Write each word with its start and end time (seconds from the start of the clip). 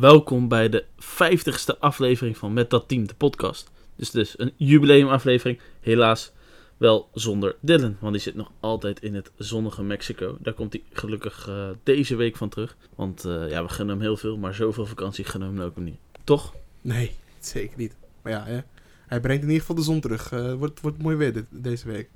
welkom 0.00 0.48
bij 0.48 0.68
de 0.68 0.84
50ste 1.00 1.78
aflevering 1.78 2.36
van 2.36 2.52
Met 2.52 2.70
Dat 2.70 2.88
Team, 2.88 3.06
de 3.06 3.14
podcast. 3.14 3.70
Dus 3.96 4.10
dus 4.10 4.38
een 4.38 4.52
jubileumaflevering, 4.56 5.60
helaas 5.80 6.32
wel 6.76 7.08
zonder 7.14 7.56
Dylan, 7.60 7.96
want 8.00 8.12
die 8.12 8.22
zit 8.22 8.34
nog 8.34 8.50
altijd 8.60 9.02
in 9.02 9.14
het 9.14 9.30
zonnige 9.36 9.82
Mexico. 9.82 10.36
Daar 10.40 10.54
komt 10.54 10.72
hij 10.72 10.82
gelukkig 10.92 11.48
uh, 11.48 11.68
deze 11.82 12.16
week 12.16 12.36
van 12.36 12.48
terug, 12.48 12.76
want 12.94 13.24
uh, 13.24 13.50
ja, 13.50 13.62
we 13.62 13.68
gunnen 13.68 13.94
hem 13.94 14.04
heel 14.04 14.16
veel, 14.16 14.36
maar 14.36 14.54
zoveel 14.54 14.86
vakantie 14.86 15.24
gunnen 15.24 15.52
we 15.52 15.58
hem 15.58 15.66
ook 15.66 15.76
niet. 15.76 15.98
Toch? 16.24 16.54
Nee, 16.80 17.10
zeker 17.38 17.78
niet. 17.78 17.94
Maar 18.22 18.32
ja, 18.32 18.44
hè? 18.44 18.60
hij 19.06 19.20
brengt 19.20 19.42
in 19.42 19.48
ieder 19.48 19.60
geval 19.60 19.76
de 19.76 19.82
zon 19.82 20.00
terug. 20.00 20.32
Uh, 20.32 20.54
wordt, 20.54 20.80
wordt 20.80 21.02
mooi 21.02 21.16
weer 21.16 21.32
dit, 21.32 21.46
deze 21.48 21.86
week. 21.86 22.08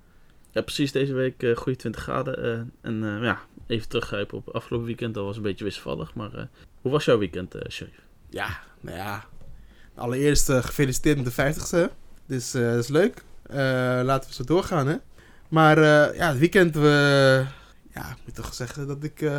Ja, 0.51 0.63
precies. 0.63 0.93
Deze 0.93 1.15
week 1.15 1.43
uh, 1.43 1.57
goede 1.57 1.79
20 1.79 2.03
graden. 2.03 2.45
Uh, 2.45 2.61
en 2.81 3.03
uh, 3.03 3.23
ja, 3.23 3.41
even 3.67 3.89
teruggrijpen 3.89 4.39
op 4.39 4.49
afgelopen 4.49 4.87
weekend. 4.87 5.15
Dat 5.15 5.25
was 5.25 5.37
een 5.37 5.43
beetje 5.43 5.65
wisselvallig. 5.65 6.15
Maar 6.15 6.49
hoe 6.85 6.93
was 6.93 7.05
jouw 7.05 7.19
weekend, 7.19 7.55
Sharif? 7.69 8.01
Ja, 8.31 8.61
nou 8.81 8.97
ja. 8.97 9.25
Allereerst 9.95 10.51
gefeliciteerd 10.51 11.17
met 11.17 11.35
de 11.35 11.55
50ste. 11.55 11.93
Dus 12.27 12.51
dat 12.51 12.79
is 12.79 12.89
leuk. 12.89 13.25
laten 14.05 14.29
we 14.29 14.35
zo 14.35 14.45
doorgaan, 14.45 14.87
hè. 14.87 14.97
Maar 15.49 15.79
ja, 16.15 16.29
het 16.29 16.39
weekend... 16.39 16.75
ja, 17.95 18.11
ik 18.11 18.19
moet 18.25 18.35
toch 18.35 18.55
zeggen 18.55 18.87
dat 18.87 19.05
ik 19.05 19.31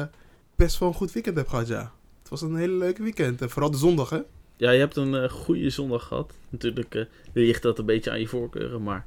best 0.56 0.80
wel 0.80 0.90
een 0.90 0.96
goed 0.96 1.12
weekend 1.12 1.38
heb 1.38 1.48
gehad, 1.48 1.68
ja. 1.68 1.92
Het 2.20 2.30
was 2.30 2.42
een 2.42 2.56
hele 2.56 2.78
leuke 2.78 3.04
weekend. 3.04 3.42
En 3.42 3.50
vooral 3.50 3.72
de 3.72 3.78
zondag, 3.78 4.10
hè. 4.10 4.22
Ja, 4.58 4.72
je 4.72 4.80
hebt 4.80 4.96
een 4.96 5.30
goede 5.30 5.70
zondag 5.70 6.08
gehad. 6.08 6.34
Natuurlijk 6.50 7.08
ligt 7.34 7.62
dat 7.62 7.80
een 7.80 7.86
beetje 7.86 8.12
aan 8.12 8.20
je 8.20 8.28
voorkeuren, 8.28 8.84
maar 8.84 9.06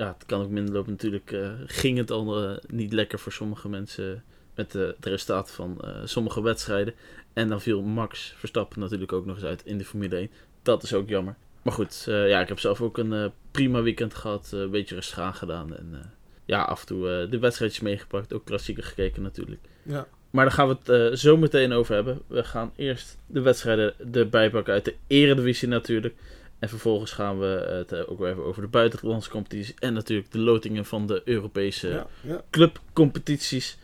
ja, 0.00 0.06
het 0.18 0.26
kan 0.26 0.42
ook 0.42 0.50
minder 0.50 0.74
lopen. 0.74 0.90
Natuurlijk 0.90 1.32
uh, 1.32 1.50
ging 1.66 1.98
het 1.98 2.10
al 2.10 2.50
uh, 2.50 2.56
niet 2.68 2.92
lekker 2.92 3.18
voor 3.18 3.32
sommige 3.32 3.68
mensen 3.68 4.24
met 4.54 4.74
uh, 4.74 4.86
het 4.86 5.06
resultaat 5.06 5.50
van 5.50 5.84
sommige 6.04 6.42
wedstrijden. 6.42 6.94
En 7.32 7.48
dan 7.48 7.60
viel 7.60 7.82
Max 7.82 8.34
Verstappen 8.36 8.80
natuurlijk 8.80 9.12
ook 9.12 9.26
nog 9.26 9.36
eens 9.36 9.44
uit 9.44 9.62
in 9.64 9.78
de 9.78 9.84
Formule 9.84 10.16
1. 10.16 10.30
Dat 10.62 10.82
is 10.82 10.94
ook 10.94 11.08
jammer. 11.08 11.36
Maar 11.62 11.72
goed, 11.72 12.02
ja, 12.06 12.40
ik 12.40 12.48
heb 12.48 12.58
zelf 12.58 12.80
ook 12.80 12.98
een 12.98 13.32
prima 13.50 13.82
weekend 13.82 14.14
gehad. 14.14 14.50
een 14.52 14.70
beetje 14.70 14.94
rustig 14.94 15.18
aangedaan. 15.18 15.76
En 15.76 16.12
ja, 16.44 16.62
af 16.62 16.80
en 16.80 16.86
toe 16.86 17.26
de 17.30 17.38
wedstrijdjes 17.38 17.80
meegepakt. 17.80 18.32
Ook 18.32 18.44
klassieker 18.44 18.84
gekeken 18.84 19.22
natuurlijk. 19.22 19.60
Ja. 19.82 20.06
Maar 20.30 20.44
daar 20.44 20.54
gaan 20.54 20.68
we 20.68 20.92
het 20.92 21.18
zo 21.18 21.36
meteen 21.36 21.72
over 21.72 21.94
hebben. 21.94 22.22
We 22.26 22.44
gaan 22.44 22.72
eerst 22.76 23.18
de 23.26 23.40
wedstrijden 23.40 23.94
erbij 24.12 24.50
pakken 24.50 24.72
uit 24.72 24.84
de 24.84 24.94
Eredivisie 25.06 25.68
natuurlijk. 25.68 26.14
En 26.60 26.68
vervolgens 26.68 27.12
gaan 27.12 27.38
we 27.38 27.46
het 27.46 27.92
eh, 27.92 28.10
ook 28.10 28.18
weer 28.18 28.30
even 28.30 28.44
over 28.44 28.62
de 28.62 28.68
buitenlandse 28.68 29.30
competities. 29.30 29.74
En 29.78 29.92
natuurlijk 29.92 30.32
de 30.32 30.38
lotingen 30.38 30.84
van 30.84 31.06
de 31.06 31.22
Europese 31.24 31.88
ja, 31.88 32.06
ja. 32.20 32.42
clubcompetities. 32.50 33.78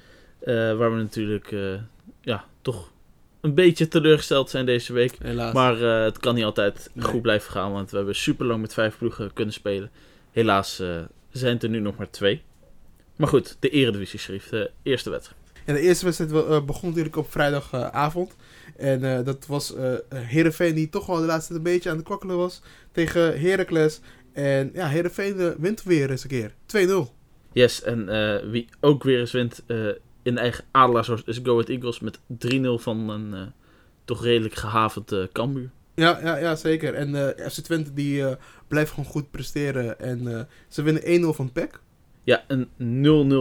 Uh, 0.46 0.76
waar 0.76 0.90
we 0.90 0.96
natuurlijk 0.96 1.50
uh, 1.50 1.74
ja, 2.20 2.44
toch 2.62 2.90
een 3.40 3.54
beetje 3.54 3.88
teleurgesteld 3.88 4.50
zijn 4.50 4.66
deze 4.66 4.92
week. 4.92 5.16
Helaas. 5.22 5.54
Maar 5.54 5.80
uh, 5.80 6.04
het 6.04 6.18
kan 6.18 6.34
niet 6.34 6.44
altijd 6.44 6.90
nee. 6.92 7.04
goed 7.04 7.22
blijven 7.22 7.50
gaan. 7.50 7.72
Want 7.72 7.90
we 7.90 7.96
hebben 7.96 8.14
super 8.14 8.46
lang 8.46 8.60
met 8.60 8.74
vijf 8.74 8.98
ploegen 8.98 9.32
kunnen 9.32 9.54
spelen. 9.54 9.90
Helaas 10.30 10.76
zijn 11.30 11.54
het 11.54 11.62
er 11.62 11.68
nu 11.68 11.80
nog 11.80 11.96
maar 11.96 12.10
twee. 12.10 12.42
Maar 13.16 13.28
goed, 13.28 13.56
de 13.60 13.68
Eredivisie 13.68 14.40
de 14.50 14.70
eerste 14.82 15.10
wedstrijd. 15.10 15.40
Ja, 15.66 15.72
de 15.72 15.80
eerste 15.80 16.04
wedstrijd 16.04 16.66
begon 16.66 16.88
natuurlijk 16.88 17.16
op 17.16 17.30
vrijdagavond. 17.30 18.36
En 18.76 19.24
dat 19.24 19.46
was 19.46 19.74
uh, 19.74 19.94
Heerenveen 20.14 20.74
die 20.74 20.88
toch 20.88 21.06
wel 21.06 21.20
de 21.20 21.26
laatste 21.26 21.54
een 21.54 21.62
beetje 21.62 21.90
aan 21.90 21.96
het 21.96 22.04
kwakkelen 22.04 22.36
was 22.36 22.62
tegen 22.92 23.40
Heracles. 23.40 24.00
En 24.32 24.70
ja, 24.74 24.88
Heerenveen 24.88 25.54
wint 25.58 25.82
weer 25.82 26.10
eens 26.10 26.24
een 26.24 26.28
keer. 26.28 26.52
2-0. 27.08 27.10
Yes, 27.52 27.82
en 27.82 28.06
wie 28.50 28.68
ook 28.80 29.02
weer 29.02 29.18
eens 29.18 29.32
wint 29.32 29.62
in 30.26 30.38
eigen 30.38 30.64
adelaars 30.70 31.08
is 31.24 31.40
Go 31.42 31.52
Ahead 31.52 31.68
Eagles 31.68 32.00
met 32.00 32.18
3-0 32.18 32.58
van 32.74 33.08
een 33.08 33.52
toch 34.04 34.22
redelijk 34.22 34.54
gehavend 34.54 35.28
Cambuur. 35.32 35.70
Ja, 35.94 36.18
ja, 36.22 36.36
ja, 36.36 36.56
zeker. 36.56 36.94
En 36.94 37.34
FC 37.50 37.60
Twente 37.60 37.92
die 37.92 38.24
blijft 38.68 38.90
gewoon 38.90 39.10
goed 39.10 39.30
presteren. 39.30 40.00
En 40.00 40.48
ze 40.68 40.82
winnen 40.82 41.32
1-0 41.32 41.36
van 41.36 41.52
PEC. 41.52 41.80
Ja, 42.24 42.44
een 42.48 42.68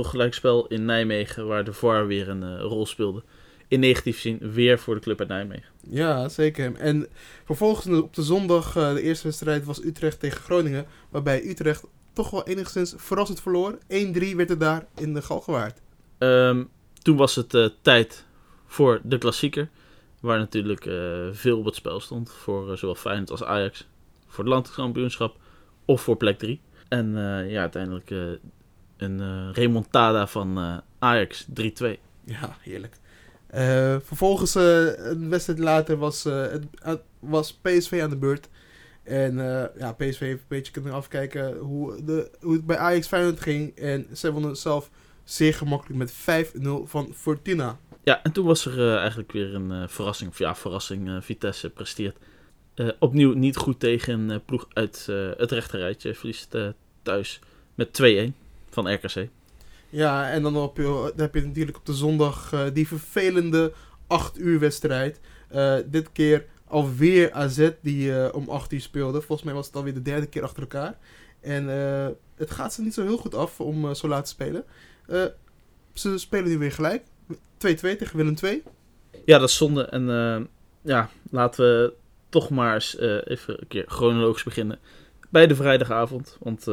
0-0 0.06 0.08
gelijkspel 0.08 0.68
in 0.68 0.86
Nijmegen 0.86 1.48
waar 1.48 1.64
de 1.64 1.74
VAR 1.74 2.08
weer 2.08 2.30
een 2.30 2.60
rol 2.60 2.86
speelde 2.86 3.24
in 3.68 3.80
negatief 3.80 4.20
zin 4.20 4.40
weer 4.52 4.80
voor 4.80 4.96
de 4.96 5.02
club 5.02 5.20
uit 5.20 5.30
Nijmegen. 5.30 5.72
Ja, 5.90 6.30
zeker. 6.30 6.76
En 6.76 7.08
vervolgens 7.46 8.02
op 8.02 8.14
de 8.14 8.24
zondag, 8.24 8.76
uh, 8.76 8.94
de 8.94 9.02
eerste 9.02 9.24
wedstrijd 9.24 9.66
was 9.66 9.84
Utrecht 9.84 10.20
tegen 10.20 10.42
Groningen. 10.42 10.86
Waarbij 11.10 11.50
Utrecht 11.50 11.84
toch 12.14 12.30
wel 12.30 12.48
enigszins 12.48 12.94
verrassend 12.98 13.42
verloor. 13.42 13.78
1-3 13.78 13.78
werd 14.36 14.50
het 14.50 14.60
daar 14.60 14.86
in 14.96 15.14
de 15.14 15.22
Galgenwaard. 15.22 15.82
Um, 16.18 16.70
toen 17.06 17.18
was 17.18 17.36
het 17.36 17.54
uh, 17.54 17.68
tijd 17.82 18.26
voor 18.66 19.02
de 19.04 19.18
klassieker. 19.18 19.70
Waar 20.20 20.38
natuurlijk 20.38 20.86
uh, 20.86 21.28
veel 21.32 21.60
op 21.60 21.66
het 21.66 21.76
spel 21.76 22.00
stond. 22.00 22.32
Voor 22.32 22.78
zowel 22.78 22.96
Feyenoord 22.96 23.32
als 23.32 23.44
Ajax. 23.44 23.88
Voor 24.28 24.44
het 24.44 24.54
landskampioenschap 24.54 25.38
of 25.86 26.02
voor 26.02 26.18
plek 26.18 26.38
3. 26.38 26.62
En 26.88 27.12
ja, 27.48 27.60
uiteindelijk 27.60 28.10
een 28.98 29.54
remontada 29.54 30.28
van 30.28 30.82
Ajax 31.00 31.46
3-2. 31.50 31.54
Ja, 32.24 32.58
heerlijk. 32.60 32.98
Vervolgens, 34.06 34.56
een 34.56 35.30
wedstrijd 35.30 35.60
later, 35.60 35.98
was, 35.98 36.28
was 37.20 37.54
PSV 37.54 38.00
aan 38.04 38.10
de 38.10 38.18
beurt. 38.18 38.50
En 39.04 39.36
ja, 39.78 39.94
PSV 39.98 40.20
heeft 40.20 40.42
een 40.42 40.46
beetje 40.48 40.72
kunnen 40.72 40.94
afkijken 40.94 41.58
hoe, 41.58 42.04
de, 42.04 42.32
hoe 42.42 42.54
het 42.54 42.66
bij 42.66 42.78
Ajax 42.78 43.08
Feyenoord 43.08 43.42
ging. 43.42 43.76
En 43.76 44.08
ze 44.14 44.32
wonnen 44.32 44.58
zelf 44.58 44.90
zeer 45.26 45.54
gemakkelijk 45.54 46.00
met 46.00 46.14
5-0 46.54 46.68
van 46.84 47.14
Fortuna. 47.14 47.80
Ja, 48.04 48.24
en 48.24 48.32
toen 48.32 48.46
was 48.46 48.66
er 48.66 48.98
eigenlijk 48.98 49.32
weer 49.32 49.56
een 49.56 49.90
verrassing. 49.90 50.30
Of 50.30 50.38
ja, 50.38 50.56
verrassing. 50.56 51.24
Vitesse 51.24 51.70
presteert 51.70 52.18
opnieuw 53.00 53.34
niet 53.34 53.56
goed 53.56 53.80
tegen 53.80 54.30
een 54.30 54.46
ploeg 54.46 54.68
uit 54.74 55.06
het 55.38 55.52
rechterrijtje. 55.52 56.16
Verliest 56.16 56.56
thuis 57.02 57.40
met 57.76 58.02
2-1 58.32 58.32
van 58.70 58.94
RKC. 58.94 59.28
Ja, 59.90 60.30
en 60.30 60.42
dan, 60.42 60.58
op, 60.58 60.76
dan 60.76 61.12
heb 61.16 61.36
je 61.36 61.42
natuurlijk 61.42 61.78
op 61.78 61.86
de 61.86 61.94
zondag 61.94 62.54
die 62.74 62.88
vervelende 62.88 63.74
8 64.08 64.40
uur 64.40 64.60
wedstrijd. 64.60 65.20
Dit 65.86 66.12
keer 66.12 66.46
alweer 66.68 67.32
AZ 67.32 67.70
die 67.82 68.34
om 68.34 68.50
8 68.50 68.72
uur 68.74 68.82
speelde. 68.82 69.22
Volgens 69.22 69.44
mij 69.44 69.54
was 69.54 69.66
het 69.66 69.76
alweer 69.76 69.94
de 69.94 70.02
derde 70.02 70.26
keer 70.26 70.44
achter 70.44 70.62
elkaar. 70.62 70.98
En 71.42 71.68
het 72.36 72.52
gaat 72.52 72.74
ze 72.74 72.82
niet 72.82 72.94
zo 72.94 73.04
heel 73.04 73.18
goed 73.18 73.36
af 73.36 73.60
om 73.60 73.96
zo 73.96 74.08
laat 74.08 74.24
te 74.24 74.32
spelen. 74.32 74.64
Ze 75.94 76.18
spelen 76.18 76.50
nu 76.50 76.58
weer 76.58 76.72
gelijk. 76.72 77.04
2-2 77.34 77.36
tegen 77.58 78.18
Willem 78.18 78.36
2. 78.36 78.64
Ja, 79.26 79.38
dat 79.40 79.50
is 79.50 79.58
zonde. 79.58 79.84
En 79.84 80.08
ja, 80.82 81.10
laten 81.32 81.66
we 81.66 81.94
toch 82.30 82.50
maar 82.50 82.74
eens 82.74 82.98
even 82.98 83.60
een 83.60 83.68
keer 83.68 83.84
chronologisch 83.88 84.44
beginnen. 84.44 84.80
Bij 85.30 85.48
de 85.48 85.56
vrijdagavond. 85.56 86.38
Want 86.40 86.68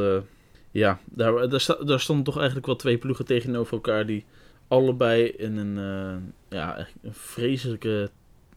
ja, 0.71 0.99
daar, 1.05 1.49
daar, 1.49 1.61
sta, 1.61 1.73
daar 1.73 1.99
stonden 1.99 2.25
toch 2.25 2.35
eigenlijk 2.37 2.65
wel 2.65 2.75
twee 2.75 2.97
ploegen 2.97 3.25
tegenover 3.25 3.73
elkaar 3.73 4.05
die 4.05 4.25
allebei 4.67 5.23
in 5.23 5.57
een, 5.57 6.33
ja, 6.49 6.87
een 7.01 7.13
vreselijke 7.13 8.09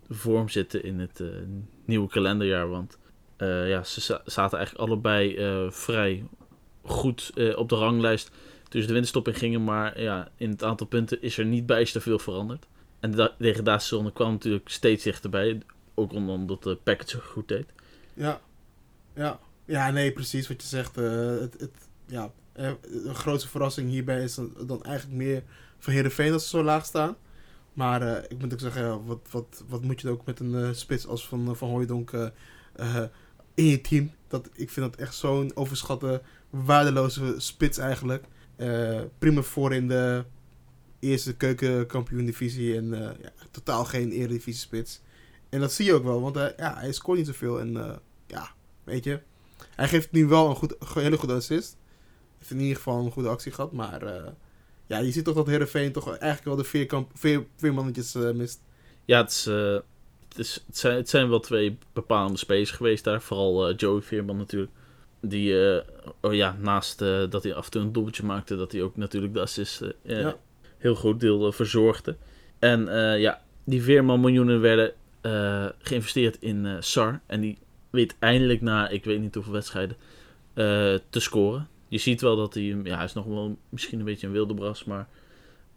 vorm 0.08 0.48
zitten 0.48 0.84
in 0.84 0.98
het 0.98 1.22
nieuwe 1.84 2.08
kalenderjaar. 2.08 2.69
Want 2.69 2.98
ja, 3.38 3.84
ze 3.84 4.20
zaten 4.25 4.58
eigenlijk 4.58 4.88
allebei 4.88 5.37
vrij 5.70 6.25
goed 6.82 7.32
op 7.56 7.69
de 7.69 7.76
ranglijst 7.76 8.31
tussen 8.69 8.87
de 8.87 8.93
winterstop 8.93 9.28
in 9.28 9.34
gingen. 9.34 9.65
Maar 9.65 10.00
ja, 10.00 10.28
in 10.37 10.50
het 10.50 10.62
aantal 10.62 10.87
punten 10.87 11.23
is 11.23 11.38
er 11.38 11.44
niet 11.44 11.67
bijster 11.67 12.00
veel 12.00 12.19
veranderd. 12.19 12.67
En 13.00 13.11
de 13.11 13.32
degradatiezone 13.38 14.12
kwam 14.12 14.32
natuurlijk 14.32 14.69
steeds 14.69 15.05
dichterbij. 15.05 15.61
Ook 15.94 16.12
omdat 16.12 16.62
de 16.62 16.79
package 16.82 17.11
zo 17.11 17.19
goed 17.19 17.49
deed. 17.49 17.67
Ja, 18.14 18.41
ja. 19.14 19.38
Ja, 19.64 19.91
nee, 19.91 20.12
precies 20.12 20.49
wat 20.49 20.62
je 20.62 20.69
zegt. 20.69 20.96
het, 20.96 21.61
het, 21.61 21.88
ja, 22.06 22.31
eh, 22.52 22.70
een 23.05 23.14
grootste 23.14 23.49
verrassing 23.49 23.91
hierbij 23.91 24.23
is 24.23 24.35
dan, 24.67 24.82
eigenlijk 24.82 25.17
meer 25.17 25.43
van 25.79 25.93
Heerenveen 25.93 26.31
dat 26.31 26.43
ze 26.43 26.49
zo 26.49 26.62
laag 26.62 26.85
staan. 26.85 27.17
Maar 27.73 28.02
uh, 28.02 28.17
ik 28.29 28.38
moet 28.38 28.52
ook 28.52 28.61
zeggen, 28.61 29.05
wat, 29.06 29.29
wat, 29.31 29.64
wat 29.69 29.82
moet 29.82 30.00
je 30.00 30.08
ook 30.08 30.26
met 30.26 30.41
een 30.41 30.52
uh, 30.52 30.69
spits 30.73 31.06
als 31.06 31.29
Van, 31.29 31.49
uh, 31.49 31.55
van 31.55 31.69
Hooijdonk 31.69 32.12
in 33.55 33.64
je 33.64 33.81
team? 33.81 34.11
Dat, 34.29 34.50
ik 34.52 34.70
vind 34.70 34.91
dat 34.91 35.00
echt 35.00 35.14
zo'n 35.14 35.50
overschatte, 35.55 36.23
waardeloze 36.50 37.35
spits 37.37 37.79
eigenlijk. 37.79 38.25
Prima 39.19 39.43
voor 39.43 39.75
in 39.75 39.88
de 39.88 40.25
eerste 40.99 41.37
keukenkampioen-divisie 41.37 42.76
en 42.76 42.88
ja, 43.23 43.32
totaal 43.50 43.85
geen 43.85 44.11
eredivisie 44.11 44.61
spits. 44.61 45.00
En 45.49 45.61
dat 45.61 45.73
zie 45.73 45.85
je 45.85 45.94
ook 45.94 46.05
wel, 46.05 46.20
want 46.20 46.37
ja, 46.56 46.75
hij 46.79 46.93
scoort 46.93 47.19
niet 47.19 47.26
zoveel. 47.26 47.61
En 47.61 48.00
ja, 48.26 48.50
weet 48.85 49.05
je, 49.05 49.20
hij 49.75 49.88
geeft 49.88 50.12
nu 50.12 50.26
wel 50.26 50.49
een, 50.49 50.56
goed, 50.56 50.75
hele 50.94 51.17
goede 51.17 51.35
assist 51.35 51.76
heeft 52.38 52.50
in 52.50 52.61
ieder 52.61 52.76
geval 52.76 53.05
een 53.05 53.11
goede 53.11 53.29
actie 53.29 53.53
gehad. 53.53 53.73
Maar 53.73 54.03
uh, 54.03 54.26
ja, 54.87 54.99
je 54.99 55.11
ziet 55.12 55.25
toch 55.25 55.35
dat 55.35 55.47
Herenveen 55.47 55.93
toch 55.93 56.08
eigenlijk 56.08 56.44
wel 56.44 56.56
de 56.56 57.08
vier, 57.55 57.75
mannetjes 57.75 58.14
uh, 58.14 58.32
mist. 58.32 58.61
Ja, 59.05 59.20
het, 59.20 59.31
is, 59.31 59.47
uh, 59.47 59.79
het, 60.29 60.62
het, 60.67 60.76
zijn, 60.79 60.97
het 60.97 61.08
zijn 61.08 61.29
wel 61.29 61.41
twee 61.41 61.79
bepalende 61.93 62.38
spelers 62.38 62.70
geweest 62.70 63.05
daar. 63.05 63.23
Vooral 63.23 63.75
Joey 63.75 64.00
Veerman 64.00 64.37
natuurlijk. 64.37 64.73
Die, 65.28 65.82
oh 66.20 66.34
ja, 66.34 66.56
naast 66.61 66.99
dat 67.31 67.43
hij 67.43 67.55
af 67.55 67.64
en 67.64 67.70
toe 67.70 67.82
een 67.82 67.93
doeltje 67.93 68.25
maakte, 68.25 68.56
dat 68.56 68.73
hij 68.73 68.82
ook 68.82 68.96
natuurlijk 68.96 69.34
de 69.34 69.40
assist 69.40 69.82
ja. 70.02 70.37
heel 70.78 70.94
groot 70.94 71.20
deel 71.20 71.52
verzorgde. 71.52 72.17
En 72.58 72.87
ja, 73.19 73.43
die 73.64 73.82
Veerman 73.82 74.20
miljoenen 74.20 74.61
werden 74.61 74.93
eh, 75.20 75.67
geïnvesteerd 75.78 76.37
in 76.40 76.67
eh, 76.67 76.76
Sar. 76.81 77.20
En 77.26 77.40
die 77.40 77.58
weet 77.90 78.17
eindelijk 78.19 78.61
na, 78.61 78.88
ik 78.88 79.05
weet 79.05 79.20
niet 79.20 79.34
hoeveel 79.34 79.52
wedstrijden, 79.52 79.96
eh, 80.55 80.94
te 81.11 81.20
scoren. 81.20 81.69
Je 81.88 81.99
ziet 81.99 82.20
wel 82.20 82.37
dat 82.37 82.55
hij, 82.55 82.62
ja, 82.62 82.96
hij 82.96 83.05
is 83.05 83.12
nog 83.12 83.25
wel 83.25 83.56
misschien 83.69 83.99
een 83.99 84.05
beetje 84.05 84.26
een 84.26 84.32
wilde 84.32 84.55
bras, 84.55 84.84
maar 84.84 85.08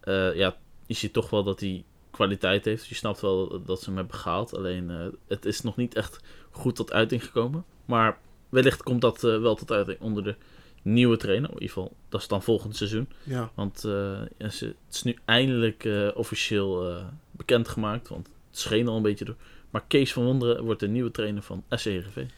eh, 0.00 0.34
ja, 0.34 0.56
je 0.86 0.94
ziet 0.94 1.12
toch 1.12 1.30
wel 1.30 1.44
dat 1.44 1.60
hij 1.60 1.84
kwaliteit 2.10 2.64
heeft. 2.64 2.86
Je 2.86 2.94
snapt 2.94 3.20
wel 3.20 3.62
dat 3.64 3.78
ze 3.78 3.84
hem 3.84 3.96
hebben 3.96 4.16
gehaald. 4.16 4.56
Alleen 4.56 4.90
eh, 4.90 5.06
het 5.28 5.44
is 5.44 5.60
nog 5.60 5.76
niet 5.76 5.94
echt 5.94 6.20
goed 6.50 6.76
tot 6.76 6.92
uiting 6.92 7.24
gekomen. 7.24 7.64
Maar 7.84 8.18
wellicht 8.50 8.82
komt 8.82 9.00
dat 9.00 9.24
eh, 9.24 9.40
wel 9.40 9.54
tot 9.54 9.70
uiting 9.70 10.00
onder 10.00 10.24
de 10.24 10.36
nieuwe 10.82 11.16
trainer. 11.16 11.48
In 11.48 11.54
ieder 11.54 11.68
geval, 11.68 11.92
dat 12.08 12.20
is 12.20 12.28
dan 12.28 12.42
volgend 12.42 12.76
seizoen. 12.76 13.08
Ja, 13.22 13.50
Want 13.54 13.84
eh, 13.84 14.20
het 14.36 14.74
is 14.90 15.02
nu 15.02 15.16
eindelijk 15.24 15.84
eh, 15.84 16.08
officieel 16.14 17.02
bekendgemaakt. 17.30 18.08
Want 18.08 18.26
het 18.26 18.58
scheen 18.58 18.88
al 18.88 18.96
een 18.96 19.02
beetje 19.02 19.24
door. 19.24 19.36
Maar 19.70 19.84
Kees 19.86 20.12
van 20.12 20.24
Wonderen 20.24 20.64
wordt 20.64 20.80
de 20.80 20.88
nieuwe 20.88 21.10
trainer 21.10 21.42
van 21.42 21.64
SC 21.70 21.84
Heerenveen. 21.84 22.30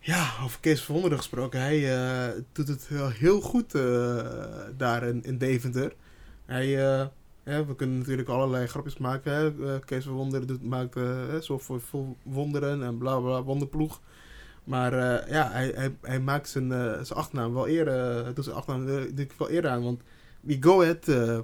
ja 0.00 0.30
over 0.42 0.60
Kees 0.60 0.82
Verwonderen 0.82 1.18
gesproken. 1.18 1.60
Hij 1.60 2.44
doet 2.52 2.68
het 2.68 2.86
heel, 2.88 3.08
heel 3.08 3.40
goed 3.40 3.72
daar 4.76 5.02
in, 5.02 5.24
in 5.24 5.38
Deventer. 5.38 5.92
Hij, 6.44 6.68
ja, 7.44 7.66
we 7.66 7.74
kunnen 7.76 7.98
natuurlijk 7.98 8.28
allerlei 8.28 8.66
grapjes 8.66 8.96
maken. 8.96 9.32
Hè? 9.32 9.80
Kees 9.80 10.04
Verwonderen 10.04 10.46
doet, 10.46 10.62
maakt 10.62 10.98
zo 11.44 11.58
voor, 11.58 11.80
voor 11.80 12.06
wonderen 12.22 12.82
en 12.82 12.98
bla 12.98 13.18
bla, 13.18 13.42
wonderploeg. 13.42 14.00
Maar 14.64 14.92
eh, 14.92 15.30
ja, 15.30 15.50
hij, 15.50 15.72
hij, 15.74 15.96
hij 16.02 16.20
maakt 16.20 16.48
zijn, 16.48 16.72
eh, 16.72 16.78
zijn 16.78 17.18
achternaam 17.18 17.54
wel 17.54 17.68
eer, 17.68 17.88
eh, 17.88 18.34
doet 18.34 18.44
zijn 18.44 18.56
achternaam 18.56 18.86
denk 18.86 19.32
ik 19.32 19.38
wel 19.38 19.50
eer 19.50 19.68
aan. 19.68 19.82
Want 19.82 20.02
die 20.40 20.62
Go 20.62 20.82
Ahead 20.82 21.08
eh 21.08 21.38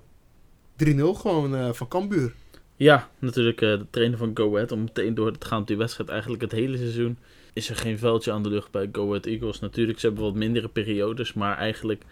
3-0 0.76 1.14
gewoon 1.14 1.74
van 1.74 1.88
Cambuur. 1.88 2.32
Ja, 2.76 3.10
natuurlijk 3.18 3.58
de 3.58 3.86
trainer 3.90 4.18
van 4.18 4.30
Go 4.34 4.54
Ahead. 4.54 4.72
Om 4.72 4.82
meteen 4.82 5.14
door 5.14 5.38
te 5.38 5.46
gaan 5.46 5.60
op 5.60 5.66
die 5.66 5.76
wedstrijd. 5.76 6.08
Eigenlijk 6.08 6.42
het 6.42 6.52
hele 6.52 6.76
seizoen 6.76 7.18
is 7.52 7.70
er 7.70 7.76
geen 7.76 7.98
vuiltje 7.98 8.32
aan 8.32 8.42
de 8.42 8.48
lucht 8.48 8.70
bij 8.70 8.88
Go 8.92 9.08
Ahead 9.08 9.26
Eagles. 9.26 9.60
Natuurlijk, 9.60 9.98
ze 10.00 10.06
hebben 10.06 10.24
wat 10.24 10.34
mindere 10.34 10.68
periodes. 10.68 11.32
Maar 11.32 11.56
eigenlijk, 11.56 12.04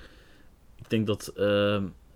ik 0.76 0.90
denk 0.90 1.06
dat, 1.06 1.32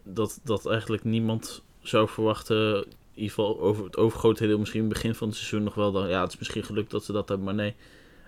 dat, 0.04 0.40
dat 0.44 0.66
eigenlijk 0.66 1.04
niemand 1.04 1.62
zou 1.80 2.08
verwachten. 2.08 2.76
In 2.76 2.84
ieder 3.14 3.28
geval 3.28 3.60
over 3.60 3.84
het 3.84 3.96
overgrote 3.96 4.46
deel, 4.46 4.58
misschien 4.58 4.88
begin 4.88 5.14
van 5.14 5.28
het 5.28 5.36
seizoen 5.36 5.62
nog 5.62 5.74
wel. 5.74 5.92
Dan, 5.92 6.08
ja, 6.08 6.22
het 6.22 6.32
is 6.32 6.38
misschien 6.38 6.64
gelukt 6.64 6.90
dat 6.90 7.04
ze 7.04 7.12
dat 7.12 7.28
hebben, 7.28 7.46
maar 7.46 7.54
nee. 7.54 7.74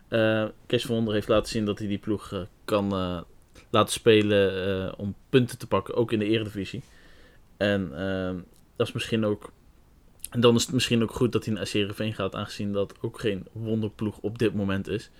Eh 0.08 0.44
Kees 0.66 0.84
van 0.84 0.94
Wonder 0.94 1.14
heeft 1.14 1.28
laten 1.28 1.52
zien 1.52 1.64
dat 1.64 1.78
hij 1.78 1.88
die 1.88 1.98
ploeg 1.98 2.32
eh, 2.32 2.40
kan 2.64 2.92
eh, 2.92 3.20
laten 3.70 3.92
spelen 3.92 4.98
om 4.98 5.14
punten 5.28 5.58
te 5.58 5.66
pakken. 5.66 5.94
Ook 5.94 6.12
in 6.12 6.18
de 6.18 6.24
eredivisie. 6.24 6.82
En 7.56 7.90
eh, 7.96 8.34
dat 8.76 8.86
is 8.86 8.92
misschien 8.92 9.24
ook 9.24 9.52
en 10.30 10.40
dan 10.40 10.54
is 10.54 10.62
het 10.62 10.72
misschien 10.72 11.02
ook 11.02 11.14
goed 11.14 11.32
dat 11.32 11.44
hij 11.44 11.54
naar 11.54 11.68
Heerenveen 11.72 12.14
gaat, 12.14 12.34
aangezien 12.34 12.72
dat 12.72 12.94
ook 13.00 13.20
geen 13.20 13.46
wonderploeg 13.52 14.18
op 14.18 14.38
dit 14.38 14.54
moment 14.54 14.88
is. 14.88 15.10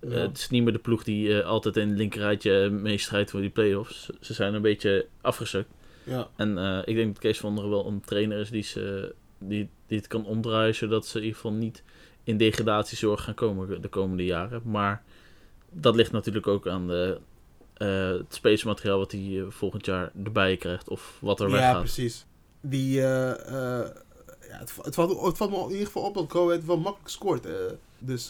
Ja. 0.00 0.08
het 0.08 0.38
is 0.38 0.48
niet 0.48 0.62
meer 0.62 0.72
de 0.72 0.78
ploeg 0.78 1.04
die 1.04 1.38
altijd 1.38 1.76
in 1.76 1.88
het 1.88 1.98
linkerrijtje 1.98 2.70
meestrijdt 2.70 3.30
voor 3.30 3.40
die 3.40 3.50
play-offs. 3.50 4.10
Ze 4.20 4.34
zijn 4.34 4.54
een 4.54 4.62
beetje 4.62 5.06
afgezakt. 5.20 5.68
Ja, 6.04 6.28
En 6.36 6.82
ik 6.84 6.94
denk 6.94 7.12
dat 7.12 7.18
Kees 7.18 7.38
van 7.38 7.54
Wonderen 7.54 7.70
wel 7.70 7.86
een 7.86 8.00
trainer 8.00 8.38
is 8.38 8.50
die, 8.50 8.62
ze, 8.62 9.14
die, 9.38 9.68
die 9.86 9.98
het 9.98 10.06
kan 10.06 10.24
omdraaien, 10.24 10.74
zodat 10.74 11.06
ze 11.06 11.18
in 11.18 11.24
ieder 11.24 11.40
geval 11.40 11.56
niet 11.56 11.82
in 12.26 12.36
degradatiezorg 12.36 13.24
gaan 13.24 13.34
komen 13.34 13.82
de 13.82 13.88
komende 13.88 14.24
jaren. 14.24 14.62
Maar 14.64 15.02
dat 15.70 15.94
ligt 15.94 16.12
natuurlijk 16.12 16.46
ook 16.46 16.66
aan 16.66 16.86
de, 16.86 17.20
eh, 17.74 18.08
het 18.08 18.34
spacemateriaal 18.34 18.98
wat 18.98 19.12
hij 19.12 19.40
eh, 19.40 19.44
volgend 19.48 19.86
jaar 19.86 20.12
erbij 20.24 20.56
krijgt 20.56 20.88
of 20.88 21.18
wat 21.20 21.40
er 21.40 21.48
ja 21.48 21.52
weggaat. 21.52 21.80
precies. 21.80 22.26
Die, 22.60 23.02
eh, 23.02 23.46
ja, 24.48 24.58
het, 24.58 24.72
het, 24.82 24.94
valt, 24.94 25.22
het 25.22 25.36
valt 25.36 25.50
me 25.50 25.56
in 25.56 25.70
ieder 25.70 25.86
geval 25.86 26.02
op 26.02 26.14
dat 26.14 26.30
Go 26.30 26.48
Ahead 26.48 26.64
wel 26.64 26.78
makkelijk 26.78 27.10
scoort. 27.10 27.46
dus 27.98 28.26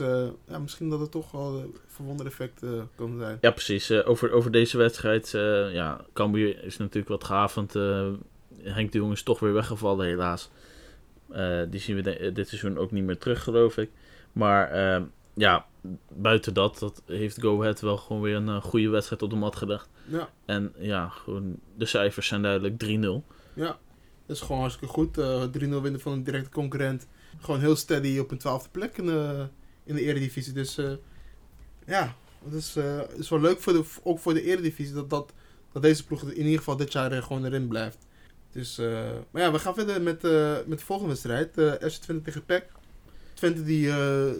ja, 0.49 0.59
misschien 0.59 0.91
dat 0.91 1.01
het 1.01 1.11
toch 1.11 1.31
wel 1.31 1.59
een 1.59 1.75
verwonder 1.87 2.27
effect 2.27 2.63
kan 2.95 3.19
zijn. 3.19 3.39
Ja, 3.41 3.51
precies. 3.51 3.91
Over, 3.91 4.33
over 4.33 4.51
deze 4.51 4.77
wedstrijd, 4.77 5.31
ja, 5.73 6.05
Cambuur 6.13 6.65
is 6.65 6.77
natuurlijk 6.77 7.09
wat 7.09 7.25
gehavend. 7.25 7.77
eh 7.77 8.09
Henk 8.63 8.93
de 8.93 8.99
Jong 8.99 9.13
is 9.13 9.23
toch 9.23 9.41
weer 9.41 9.53
weggevallen, 9.53 10.07
helaas. 10.07 10.51
Eh, 11.31 11.61
die 11.71 11.81
zien 11.81 11.97
we 11.97 12.03
de- 12.03 12.31
dit 12.33 12.49
seizoen 12.49 12.79
ook 12.79 12.91
niet 12.91 13.05
meer 13.05 13.19
terug, 13.19 13.43
geloof 13.43 13.77
ik. 13.77 13.91
Maar 14.33 14.71
eh, 14.71 15.03
ja, 15.35 15.67
buiten 16.09 16.55
dat, 16.55 16.79
dat 16.79 17.03
heeft 17.07 17.41
Go 17.41 17.61
Ahead 17.61 17.81
wel 17.81 17.97
gewoon 17.97 18.23
weer 18.23 18.37
een 18.37 18.49
eh, 18.49 18.63
goede 18.63 18.89
wedstrijd 18.89 19.23
op 19.23 19.31
de 19.31 19.37
mat 19.37 19.57
gelegd. 19.57 19.89
Ja, 20.09 20.29
En 20.45 20.73
ja, 20.79 21.09
gewoon, 21.09 21.59
de 21.77 21.87
cijfers 21.87 22.27
zijn 22.27 22.43
duidelijk 22.43 22.85
3-0. 22.85 23.23
ja. 23.55 23.79
Dat 24.27 24.37
is 24.37 24.43
gewoon 24.43 24.61
hartstikke 24.61 24.95
goed. 24.95 25.19
eh 25.19 25.43
3-0 25.43 25.49
winnen 25.83 26.01
van 26.01 26.13
een 26.13 26.25
directe 26.25 26.51
concurrent. 26.51 27.07
Gewoon 27.41 27.61
heel 27.61 27.77
steady 27.77 28.19
op 28.19 28.31
een 28.31 28.39
twaalfde 28.39 28.69
plek 28.71 28.99
in 28.99 29.07
de, 29.07 29.47
in 29.85 29.95
de 29.95 30.01
eredivisie. 30.03 30.53
Dus 30.53 30.79
eh, 30.79 30.91
ja, 31.87 32.15
het 32.45 32.53
is, 32.55 32.77
eh, 32.77 33.01
is 33.17 33.29
wel 33.29 33.41
leuk 33.41 33.61
voor 33.61 33.73
de, 33.73 33.85
ook 34.03 34.19
voor 34.19 34.35
de 34.35 34.43
eredivisie 34.43 34.95
dat, 34.95 35.11
dat, 35.11 35.33
dat 35.73 35.83
deze 35.83 36.07
ploeg 36.07 36.23
in 36.23 36.43
ieder 36.45 36.59
geval 36.59 36.77
dit 36.77 36.93
jaar 36.93 37.23
gewoon 37.23 37.45
erin 37.45 37.69
blijft. 37.69 38.07
Dus, 38.57 38.79
eh, 38.79 39.11
maar 39.31 39.43
ja, 39.43 39.53
we 39.53 39.59
gaan 39.59 39.75
verder 39.75 40.03
met, 40.03 40.25
eh, 40.25 40.57
met 40.67 40.79
de 40.79 40.85
volgende 40.85 41.11
wedstrijd. 41.11 41.59
eh 41.59 41.73
FC 41.91 42.01
Twente 42.03 42.23
tegen 42.25 42.45
PEC. 42.45 42.65
Twente 43.35 43.65
die, 43.65 43.87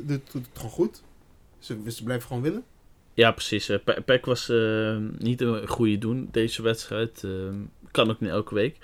doet, 0.07 0.33
doet 0.33 0.47
het 0.47 0.49
gewoon 0.55 0.71
goed. 0.71 1.03
Ze, 1.59 1.79
ze 1.91 2.05
blijven 2.05 2.27
gewoon 2.27 2.43
winnen. 2.43 2.65
Ja, 3.15 3.33
precies. 3.33 3.67
Pe- 3.85 4.03
Peck 4.05 4.25
was 4.25 4.53
niet 5.19 5.41
een 5.41 5.69
goede 5.69 5.99
doen 5.99 6.29
deze 6.33 6.63
wedstrijd. 6.63 7.25
Kan 7.91 8.11
ook 8.11 8.21
niet 8.21 8.31
elke 8.31 8.55
week. 8.55 8.79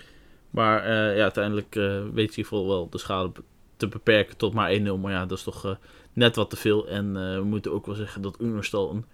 Maar 0.51 0.89
ja, 0.93 1.23
uiteindelijk 1.23 1.75
weet 2.15 2.35
je 2.35 2.43
geval 2.43 2.67
wel 2.69 2.89
de 2.89 2.99
schade 2.99 3.33
te 3.77 3.89
beperken 3.89 4.37
tot 4.37 4.53
maar 4.55 4.71
1-0. 4.73 4.99
Maar 5.01 5.13
ja, 5.13 5.27
dat 5.27 5.39
is 5.39 5.45
toch 5.45 5.79
net 6.13 6.37
wat 6.37 6.51
te 6.51 6.57
veel. 6.57 6.89
En 6.89 7.13
we 7.39 7.45
moeten 7.45 7.73
ook 7.73 7.87
wel 7.87 7.95
zeggen 7.95 8.23
dat 8.23 8.41
Unerstal 8.41 8.91
een 8.91 9.05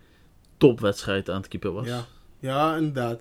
topwedstrijd 0.56 1.31
aan 1.31 1.37
het 1.41 1.49
keeper 1.49 1.73
was. 1.73 1.87
Ja, 1.87 2.05
ja 2.41 2.76
inderdaad. 2.76 3.21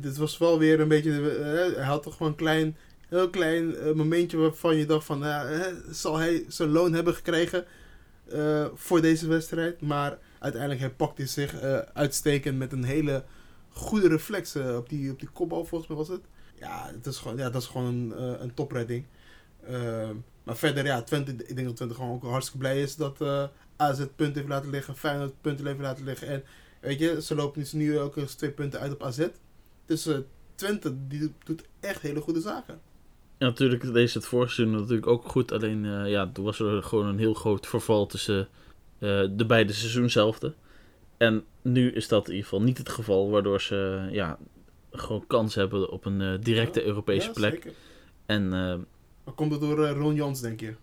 Dit 0.00 0.16
was 0.16 0.38
wel 0.38 0.58
weer 0.58 0.80
een 0.80 0.88
beetje. 0.88 1.30
eh, 1.38 1.76
hij 1.76 1.84
had 1.84 2.02
toch 2.02 2.16
gewoon 2.16 2.32
een 2.32 2.38
klein, 2.38 2.76
heel 3.08 3.30
klein 3.30 3.76
eh, 3.76 3.92
momentje 3.92 4.36
waarvan 4.36 4.76
je 4.76 4.86
dacht: 4.86 5.04
van, 5.04 5.22
hè, 5.22 5.92
zal 5.92 6.16
hij 6.16 6.44
zijn 6.48 6.68
loon 6.70 6.92
hebben 6.92 7.14
gekregen 7.14 7.64
eh, 8.28 8.66
voor 8.74 9.00
deze 9.00 9.28
wedstrijd? 9.28 9.80
Maar 9.80 10.18
uiteindelijk 10.38 10.80
hij 10.80 10.90
pakt 10.90 11.18
hij 11.18 11.26
zich 11.26 11.60
eh, 11.60 11.78
uitstekend 11.78 12.58
met 12.58 12.72
een 12.72 12.84
hele 12.84 13.24
goede 13.68 14.08
reflex 14.08 14.54
eh, 14.54 14.76
op, 14.76 14.88
die, 14.88 15.10
op 15.10 15.20
die 15.20 15.28
kopbal, 15.28 15.64
volgens 15.64 15.88
mij 15.88 15.98
was 15.98 16.08
het. 16.08 16.20
Ja, 16.54 16.90
het 16.94 17.06
is 17.06 17.16
gewoon, 17.18 17.36
ja 17.36 17.50
dat 17.50 17.62
is 17.62 17.68
gewoon 17.68 17.86
een, 17.86 18.12
eh, 18.16 18.40
een 18.40 18.54
topredding. 18.54 19.04
Ehm, 19.66 20.14
maar 20.42 20.56
verder, 20.56 20.84
ja, 20.84 21.02
Twente, 21.02 21.32
ik 21.32 21.54
denk 21.54 21.66
dat 21.66 21.76
Twente 21.76 21.94
gewoon 21.94 22.10
ook 22.10 22.22
hartstikke 22.22 22.58
blij 22.58 22.82
is 22.82 22.96
dat 22.96 23.20
eh 23.20 23.44
AZ 23.76 24.04
punten 24.16 24.34
heeft 24.34 24.48
laten 24.48 24.70
liggen, 24.70 24.96
Feyenoord 24.96 25.40
punten 25.40 25.66
heeft 25.66 25.78
laten 25.80 26.04
liggen. 26.04 26.28
En 26.28 26.44
Weet 26.80 26.98
je, 26.98 27.22
ze 27.22 27.34
lopen 27.34 27.64
nu 27.72 27.98
ook 27.98 28.16
eens 28.16 28.34
twee 28.34 28.50
punten 28.50 28.80
uit 28.80 28.92
op 28.92 29.02
AZ. 29.02 29.26
Dus 29.90 30.08
Twente 30.54 30.94
die 31.08 31.32
doet 31.44 31.62
echt 31.80 32.02
hele 32.02 32.20
goede 32.20 32.40
zaken. 32.40 32.80
Ja, 33.38 33.46
natuurlijk 33.46 33.92
deze 33.92 34.18
het 34.18 34.26
vorige 34.26 34.52
seizoen 34.54 34.76
natuurlijk 34.76 35.06
ook 35.06 35.28
goed. 35.28 35.52
Alleen 35.52 35.84
eh, 35.84 36.10
ja, 36.10 36.30
toen 36.32 36.44
was 36.44 36.60
er 36.60 36.82
gewoon 36.82 37.06
een 37.06 37.18
heel 37.18 37.34
groot 37.34 37.66
verval 37.66 38.06
tussen 38.06 38.48
eh, 38.98 39.22
de 39.30 39.44
beide 39.46 39.72
seizoenzelfde. 39.72 40.54
En 41.16 41.44
nu 41.62 41.90
is 41.92 42.08
dat 42.08 42.26
in 42.28 42.34
ieder 42.34 42.48
geval 42.48 42.64
niet 42.64 42.78
het 42.78 42.88
geval. 42.88 43.30
Waardoor 43.30 43.60
ze 43.60 44.08
ja, 44.10 44.38
gewoon 44.92 45.26
kans 45.26 45.54
hebben 45.54 45.90
op 45.90 46.04
een 46.04 46.20
eh, 46.20 46.34
directe 46.40 46.80
Ja, 46.80 46.86
Europese 46.86 47.26
Ja, 47.26 47.32
plek. 47.32 47.52
zeker. 47.52 47.72
En 48.26 48.48
Maar 48.48 49.34
komt 49.34 49.52
het 49.52 49.60
door 49.60 49.88
Ron 49.88 50.14
Jans, 50.14 50.40
denk 50.40 50.60
je? 50.60 50.74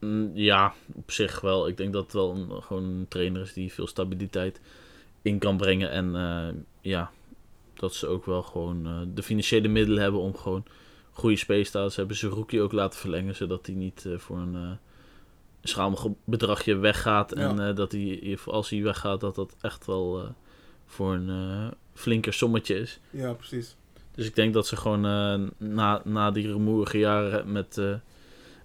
mm, 0.00 0.30
ja, 0.34 0.74
op 0.94 1.10
zich 1.10 1.40
wel. 1.40 1.68
Ik 1.68 1.76
denk 1.76 1.92
dat 1.92 2.02
het 2.02 2.12
wel 2.12 2.34
een, 2.34 2.62
gewoon 2.62 2.84
een 2.84 3.06
trainer 3.08 3.42
is 3.42 3.52
die 3.52 3.72
veel 3.72 3.86
stabiliteit 3.86 4.60
in 5.22 5.38
kan 5.38 5.56
brengen. 5.56 5.90
En 5.90 6.66
ja, 6.80 7.10
dat 7.80 7.94
ze 7.94 8.06
ook 8.06 8.24
wel 8.24 8.42
gewoon 8.42 8.86
eh, 8.86 9.00
de 9.14 9.22
financiële 9.22 9.68
middelen 9.68 10.02
hebben 10.02 10.20
om 10.20 10.36
gewoon 10.36 10.64
goede 11.10 11.36
space 11.36 11.70
te 11.70 11.86
Ze 11.90 11.98
hebben 11.98 12.16
zijn 12.16 12.32
rookie 12.32 12.60
ook 12.60 12.72
laten 12.72 13.00
verlengen, 13.00 13.34
zodat 13.34 13.66
hij 13.66 13.74
niet 13.74 14.04
eh, 14.06 14.18
voor 14.18 14.38
een 14.38 14.54
uh, 14.54 14.70
schamig 15.62 16.06
bedragje 16.24 16.76
weggaat. 16.76 17.32
En 17.32 17.56
Ja. 17.56 17.72
dat 17.72 17.92
hij, 17.92 18.38
als 18.46 18.70
hij 18.70 18.82
weggaat, 18.82 19.20
dat 19.20 19.34
dat 19.34 19.56
echt 19.60 19.86
wel 19.86 20.34
voor 20.86 21.14
een 21.14 21.72
flinker 21.92 22.32
sommetje 22.32 22.78
is. 22.78 23.00
Ja, 23.10 23.32
precies. 23.32 23.76
Dus 24.14 24.26
ik 24.26 24.34
denk 24.34 24.54
dat 24.54 24.66
ze 24.66 24.76
gewoon 24.76 25.00
na, 25.58 26.02
na 26.04 26.30
die 26.30 26.46
rumoerige 26.46 26.98
jaren 26.98 27.52
met, 27.52 27.76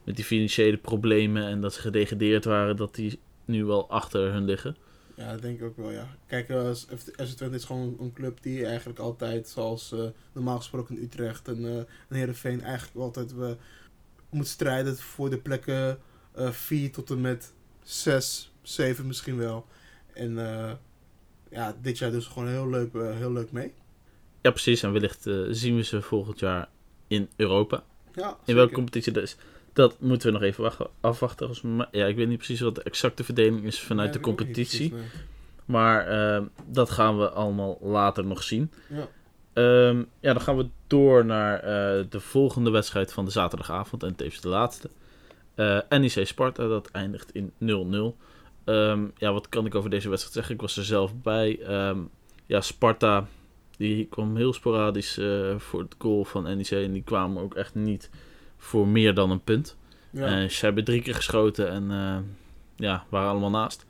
met 0.04 0.16
die 0.16 0.26
financiële 0.26 0.78
problemen 0.78 1.44
en 1.44 1.62
dat 1.62 1.74
ze 1.74 1.82
gedegradeerd 1.82 2.46
waren, 2.46 2.76
dat 2.76 2.96
die 2.96 3.20
nu 3.46 3.66
wel 3.66 3.90
achter 3.90 4.32
hun 4.32 4.46
liggen. 4.46 4.76
Ja, 5.20 5.32
dat 5.32 5.42
denk 5.42 5.60
ik 5.60 5.66
ook 5.66 5.78
wel, 5.78 5.92
ja. 5.92 6.08
Kijk, 6.28 6.50
uh, 6.50 6.74
FC 6.74 7.36
Twente 7.36 7.56
is 7.56 7.64
gewoon 7.64 7.98
een 8.00 8.14
club 8.14 8.42
die 8.42 8.66
eigenlijk 8.66 9.00
altijd, 9.00 9.48
zoals 9.48 9.92
uh, 9.94 10.06
normaal 10.32 10.58
gesproken 10.58 10.96
in 10.96 11.04
Utrecht 11.04 11.48
en, 11.48 11.62
uh, 11.62 11.78
en 11.78 11.88
Heerenveen, 12.10 12.62
eigenlijk 12.62 12.98
altijd 12.98 13.34
uh, 13.38 13.50
moet 14.30 14.48
strijden 14.48 14.98
voor 14.98 15.30
de 15.30 15.38
plekken 15.38 16.00
4 16.36 16.92
tot 16.92 17.10
en 17.10 17.22
met 17.22 17.54
6, 17.84 18.54
7 18.62 19.08
misschien 19.08 19.38
wel. 19.38 19.66
En 20.14 20.34
ja, 21.50 21.76
dit 21.82 21.98
jaar 21.98 22.12
dus 22.12 22.26
gewoon 22.26 22.48
heel 22.48 22.70
leuk, 22.70 22.94
heel 22.94 23.32
leuk 23.32 23.52
mee. 23.52 23.74
Ja, 24.42 24.52
precies. 24.52 24.84
En 24.84 24.92
wellicht 24.92 25.22
zien 25.50 25.76
we 25.76 25.84
ze 25.84 26.02
volgend 26.02 26.40
jaar 26.40 26.70
in 27.08 27.30
Europa. 27.36 27.84
Ja, 28.14 28.38
in 28.46 28.56
welke 28.56 28.74
competitie 28.74 29.14
dat 29.14 29.24
is. 29.24 29.38
Dat 29.80 30.00
moeten 30.00 30.28
we 30.28 30.34
nog 30.34 30.44
even 30.44 30.64
wachten, 30.64 30.88
afwachten. 31.02 31.48
Als, 31.48 31.62
ja, 31.92 32.06
ik 32.06 32.16
weet 32.16 32.28
niet 32.28 32.38
precies 32.38 32.60
wat 32.60 32.76
de 32.76 32.84
exacte 32.84 33.24
verdeling 33.24 33.64
is 33.64 33.80
vanuit 33.80 34.14
de 34.14 34.20
competitie. 34.20 34.90
precies, 34.90 35.12
nee. 35.12 35.22
Maar 35.66 36.08
ehm, 36.08 36.44
dat 36.66 36.90
gaan 36.90 37.18
we 37.18 37.30
allemaal 37.30 37.78
later 37.82 38.26
nog 38.26 38.44
zien. 38.44 38.72
Ja. 38.88 39.08
Ehm, 39.54 39.98
ja, 40.20 40.34
dan 40.34 40.42
gaan 40.42 40.58
we 40.58 40.68
door 40.88 41.26
naar 41.26 41.60
eh, 41.60 42.06
de 42.10 42.20
volgende 42.20 42.70
wedstrijd 42.70 43.14
van 43.14 43.26
de 43.26 43.32
zaterdagavond. 43.32 44.04
En 44.04 44.16
tevens 44.16 44.42
de 44.42 44.50
laatste. 44.50 44.90
Eh, 45.56 45.80
NEC 45.90 46.28
Sparta, 46.28 46.68
dat 46.68 46.92
eindigt 46.92 47.32
in 47.32 47.52
0-0. 47.58 48.18
Ehm, 48.64 49.06
ja, 49.18 49.34
wat 49.34 49.50
kan 49.50 49.66
ik 49.66 49.76
over 49.76 49.90
deze 49.90 50.10
wedstrijd 50.10 50.36
zeggen? 50.36 50.56
Ik 50.56 50.62
was 50.62 50.78
er 50.78 50.86
zelf 50.86 51.16
bij. 51.16 51.60
Ja, 52.46 52.62
Sparta, 52.62 53.28
die 53.78 54.06
kwam 54.06 54.36
heel 54.36 54.54
sporadisch 54.54 55.18
eh, 55.18 55.58
voor 55.58 55.80
het 55.80 55.96
goal 55.98 56.24
van 56.24 56.44
NEC. 56.44 56.70
En 56.70 56.94
die 56.94 57.04
kwamen 57.04 57.44
ook 57.44 57.56
echt 57.56 57.76
niet 57.76 58.10
voor 58.60 58.88
meer 58.88 59.14
dan 59.14 59.32
een 59.32 59.44
punt. 59.44 59.78
Ja. 60.12 60.26
En 60.26 60.52
ze 60.52 60.66
hebben 60.66 60.84
drie 60.84 61.02
keer 61.02 61.16
geschoten 61.16 61.70
en 61.70 61.92
eh, 61.92 62.18
ja, 62.76 63.06
waren 63.10 63.30
allemaal 63.30 63.50
naast. 63.50 63.86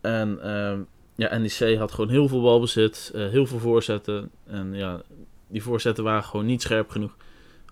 En 0.00 0.42
ehm, 0.42 0.80
ja, 1.14 1.38
NEC 1.38 1.78
had 1.78 1.92
gewoon 1.92 2.10
heel 2.10 2.28
veel 2.28 2.42
balbezit, 2.42 3.10
eh, 3.14 3.28
heel 3.28 3.46
veel 3.46 3.58
voorzetten. 3.58 4.30
En 4.46 4.74
ja, 4.74 5.02
die 5.48 5.62
voorzetten 5.62 6.04
waren 6.04 6.24
gewoon 6.24 6.46
niet 6.46 6.62
scherp 6.62 6.90
genoeg 6.90 7.16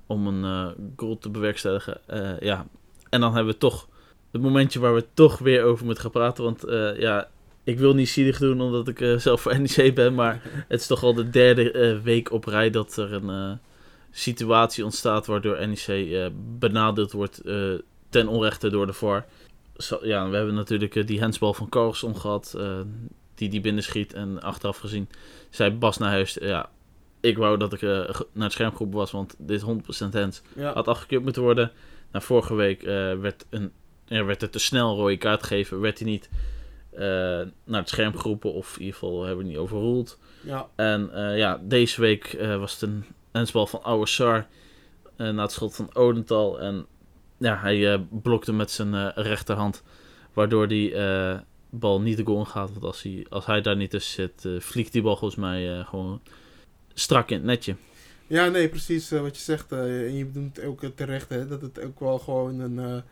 om 0.06 0.26
een 0.26 0.44
eh, 0.44 0.84
goal 0.96 1.18
te 1.18 1.30
bewerkstelligen. 1.30 2.00
Eh, 2.06 2.40
ja, 2.40 2.66
en 3.10 3.20
dan 3.20 3.34
hebben 3.34 3.52
we 3.52 3.58
toch 3.58 3.88
het 4.32 4.42
momentje 4.42 4.80
waar 4.80 4.94
we 4.94 5.04
toch 5.14 5.38
weer 5.38 5.62
over 5.62 5.84
moeten 5.84 6.02
gaan 6.02 6.12
praten. 6.12 6.44
Want 6.44 6.64
eh, 6.64 6.98
ja, 6.98 7.28
ik 7.64 7.78
wil 7.78 7.94
niet 7.94 8.08
zielig 8.08 8.38
doen 8.38 8.60
omdat 8.60 8.88
ik 8.88 9.00
eh, 9.00 9.16
zelf 9.16 9.40
voor 9.40 9.60
NEC 9.60 9.94
ben. 9.94 10.14
Maar 10.14 10.40
het 10.68 10.80
is 10.80 10.86
toch 10.86 11.02
al 11.02 11.14
de 11.14 11.30
derde 11.30 11.70
eh, 11.72 11.98
week 11.98 12.32
op 12.32 12.44
rij 12.44 12.70
dat 12.70 12.96
er 12.96 13.12
een 13.12 13.30
eh, 13.30 13.52
situatie 14.12 14.84
ontstaat 14.84 15.26
waardoor 15.26 15.68
NEC 15.68 15.86
eh, 15.88 16.26
benadeeld 16.58 17.12
wordt 17.12 17.38
eh, 17.40 17.72
ten 18.08 18.28
onrechte 18.28 18.70
door 18.70 18.86
de 18.86 18.92
VAR. 18.92 19.24
Zo- 19.76 20.00
ja, 20.02 20.28
we 20.28 20.36
hebben 20.36 20.54
natuurlijk 20.54 20.96
eh, 20.96 21.06
die 21.06 21.20
handsbal 21.20 21.54
van 21.54 21.68
Carlson 21.68 22.16
gehad, 22.16 22.54
eh, 22.58 22.80
die 23.34 23.48
die 23.48 23.60
binnenschiet. 23.60 24.12
En 24.12 24.42
achteraf 24.42 24.78
gezien 24.78 25.08
zei 25.50 25.70
Bas 25.70 25.98
naar 25.98 26.10
huis, 26.10 26.38
ja, 26.40 26.70
ik 27.20 27.36
wou 27.38 27.56
dat 27.58 27.72
ik 27.72 27.80
naar 27.80 28.14
het 28.32 28.52
schermgroep 28.52 28.92
was, 28.92 29.10
want 29.10 29.34
dit 29.38 29.56
is 29.56 29.62
100% 29.62 30.12
hands. 30.12 30.42
ja. 30.56 30.72
Had 30.72 30.88
afgekeurd 30.88 31.22
moeten 31.22 31.42
worden. 31.42 31.70
Vorige 32.12 32.54
week 32.54 32.82
werd, 33.20 33.46
een, 33.50 33.72
er 34.08 34.26
werd 34.26 34.42
er 34.42 34.50
te 34.50 34.58
snel 34.58 34.90
een 34.90 34.96
rode 34.96 35.16
kaart 35.16 35.42
gegeven, 35.42 35.80
werd 35.80 35.98
hij 35.98 36.08
niet 36.08 36.28
naar 37.64 37.80
het 37.80 37.88
scherm 37.88 38.16
geroepen, 38.16 38.52
of 38.52 38.74
in 38.74 38.80
ieder 38.80 38.94
geval 38.98 39.24
hebben 39.24 39.44
we 39.44 39.50
niet 39.50 39.58
overroeld. 39.60 40.18
ja. 40.40 40.68
En 40.76 41.10
ja, 41.36 41.60
deze 41.64 42.00
week 42.00 42.36
was 42.58 42.72
het 42.72 42.82
een 42.82 43.04
handsbal 43.32 43.66
van 43.66 43.82
Oude 43.82 44.06
Sar 44.06 44.46
eh, 45.16 45.30
na 45.30 45.42
het 45.42 45.52
schot 45.52 45.74
van 45.74 45.94
Odental. 45.94 46.60
En 46.60 46.86
ja, 47.38 47.56
hij 47.56 47.92
eh, 47.92 48.00
blokte 48.10 48.52
met 48.52 48.70
zijn 48.70 48.94
eh, 48.94 49.08
rechterhand, 49.14 49.82
waardoor 50.32 50.68
die 50.68 50.94
bal 51.70 52.00
niet 52.00 52.16
de 52.16 52.24
goal 52.24 52.44
gaat. 52.44 52.70
Want 52.70 52.84
als 52.84 53.02
hij, 53.02 53.26
als 53.28 53.46
hij 53.46 53.60
daar 53.60 53.76
niet 53.76 53.90
tussen 53.90 54.32
zit, 54.42 54.62
vliegt 54.62 54.92
die 54.92 55.02
bal 55.02 55.16
volgens 55.16 55.40
mij 55.40 55.84
gewoon 55.84 56.20
strak 56.94 57.30
in 57.30 57.36
het 57.36 57.44
netje. 57.44 57.76
Ja, 58.26 58.48
nee, 58.48 58.68
precies 58.68 59.10
wat 59.10 59.36
je 59.36 59.42
zegt. 59.42 59.72
en 59.72 60.14
je 60.14 60.24
bedoelt 60.24 60.62
ook 60.62 60.84
terecht, 60.94 61.28
hè, 61.28 61.46
dat 61.46 61.62
het 61.62 61.80
ook 61.80 62.00
wel 62.00 62.18
gewoon 62.18 62.60
een... 62.60 63.02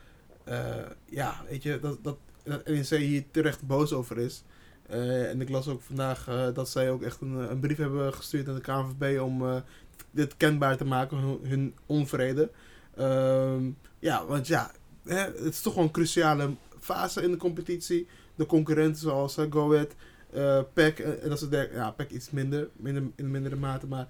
ja, 1.05 1.43
weet 1.49 1.63
je, 1.63 1.79
dat, 1.81 1.99
dat, 2.03 2.17
dat 2.45 2.67
NEC 2.67 2.87
hier 2.87 3.25
terecht 3.31 3.67
boos 3.67 3.93
over 3.93 4.19
is. 4.19 4.43
En 4.89 5.41
ik 5.41 5.49
las 5.49 5.69
ook 5.69 5.83
vandaag 5.83 6.25
dat 6.55 6.69
zij 6.69 6.91
ook 6.91 7.03
echt 7.03 7.21
een, 7.21 7.51
een 7.51 7.61
brief 7.61 7.77
hebben 7.77 8.15
gestuurd 8.15 8.49
aan 8.49 8.55
de 8.55 8.61
KNVB 8.61 9.21
om 9.21 9.63
dit 10.11 10.37
kenbaar 10.37 10.77
te 10.77 10.85
maken, 10.85 11.17
hun, 11.19 11.39
hun 11.43 11.75
onvrede. 11.87 12.51
Ehm, 12.97 13.63
ja, 13.99 14.27
want 14.27 14.47
ja, 14.47 14.71
hè, 15.05 15.19
het 15.19 15.45
is 15.45 15.61
toch 15.61 15.75
wel 15.75 15.85
een 15.85 15.91
cruciale 15.91 16.51
fase 16.81 17.23
in 17.23 17.31
de 17.31 17.37
competitie. 17.37 18.07
De 18.35 18.47
concurrenten 18.47 19.01
zoals 19.01 19.39
uh, 19.39 19.45
Go 19.51 19.73
Ahead, 19.73 19.95
eh, 20.33 20.61
PEC, 20.73 20.99
en, 20.99 21.29
dat 21.29 21.39
soort 21.39 21.51
dergelijke. 21.51 21.79
Ja, 21.83 21.91
PEC 21.91 22.11
iets 22.11 22.31
minder, 22.31 22.69
minder, 22.77 23.03
in 23.17 23.31
mindere 23.31 23.57
mate, 23.57 23.87
maar 23.87 24.09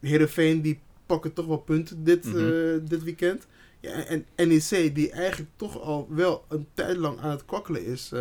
Heerenveen 0.00 0.60
die 0.60 0.80
pakken 1.06 1.32
toch 1.32 1.46
wel 1.46 1.58
punten 1.58 2.04
dit, 2.04 2.24
Mhm. 2.24 2.86
dit 2.86 3.02
weekend. 3.02 3.46
Ja, 3.80 3.90
en 4.06 4.26
NEC 4.36 4.94
die 4.94 5.10
eigenlijk 5.10 5.50
toch 5.56 5.80
al 5.80 6.06
wel 6.10 6.44
een 6.48 6.66
tijd 6.74 6.96
lang 6.96 7.20
aan 7.20 7.30
het 7.30 7.44
kwakkelen 7.44 7.84
is. 7.84 8.12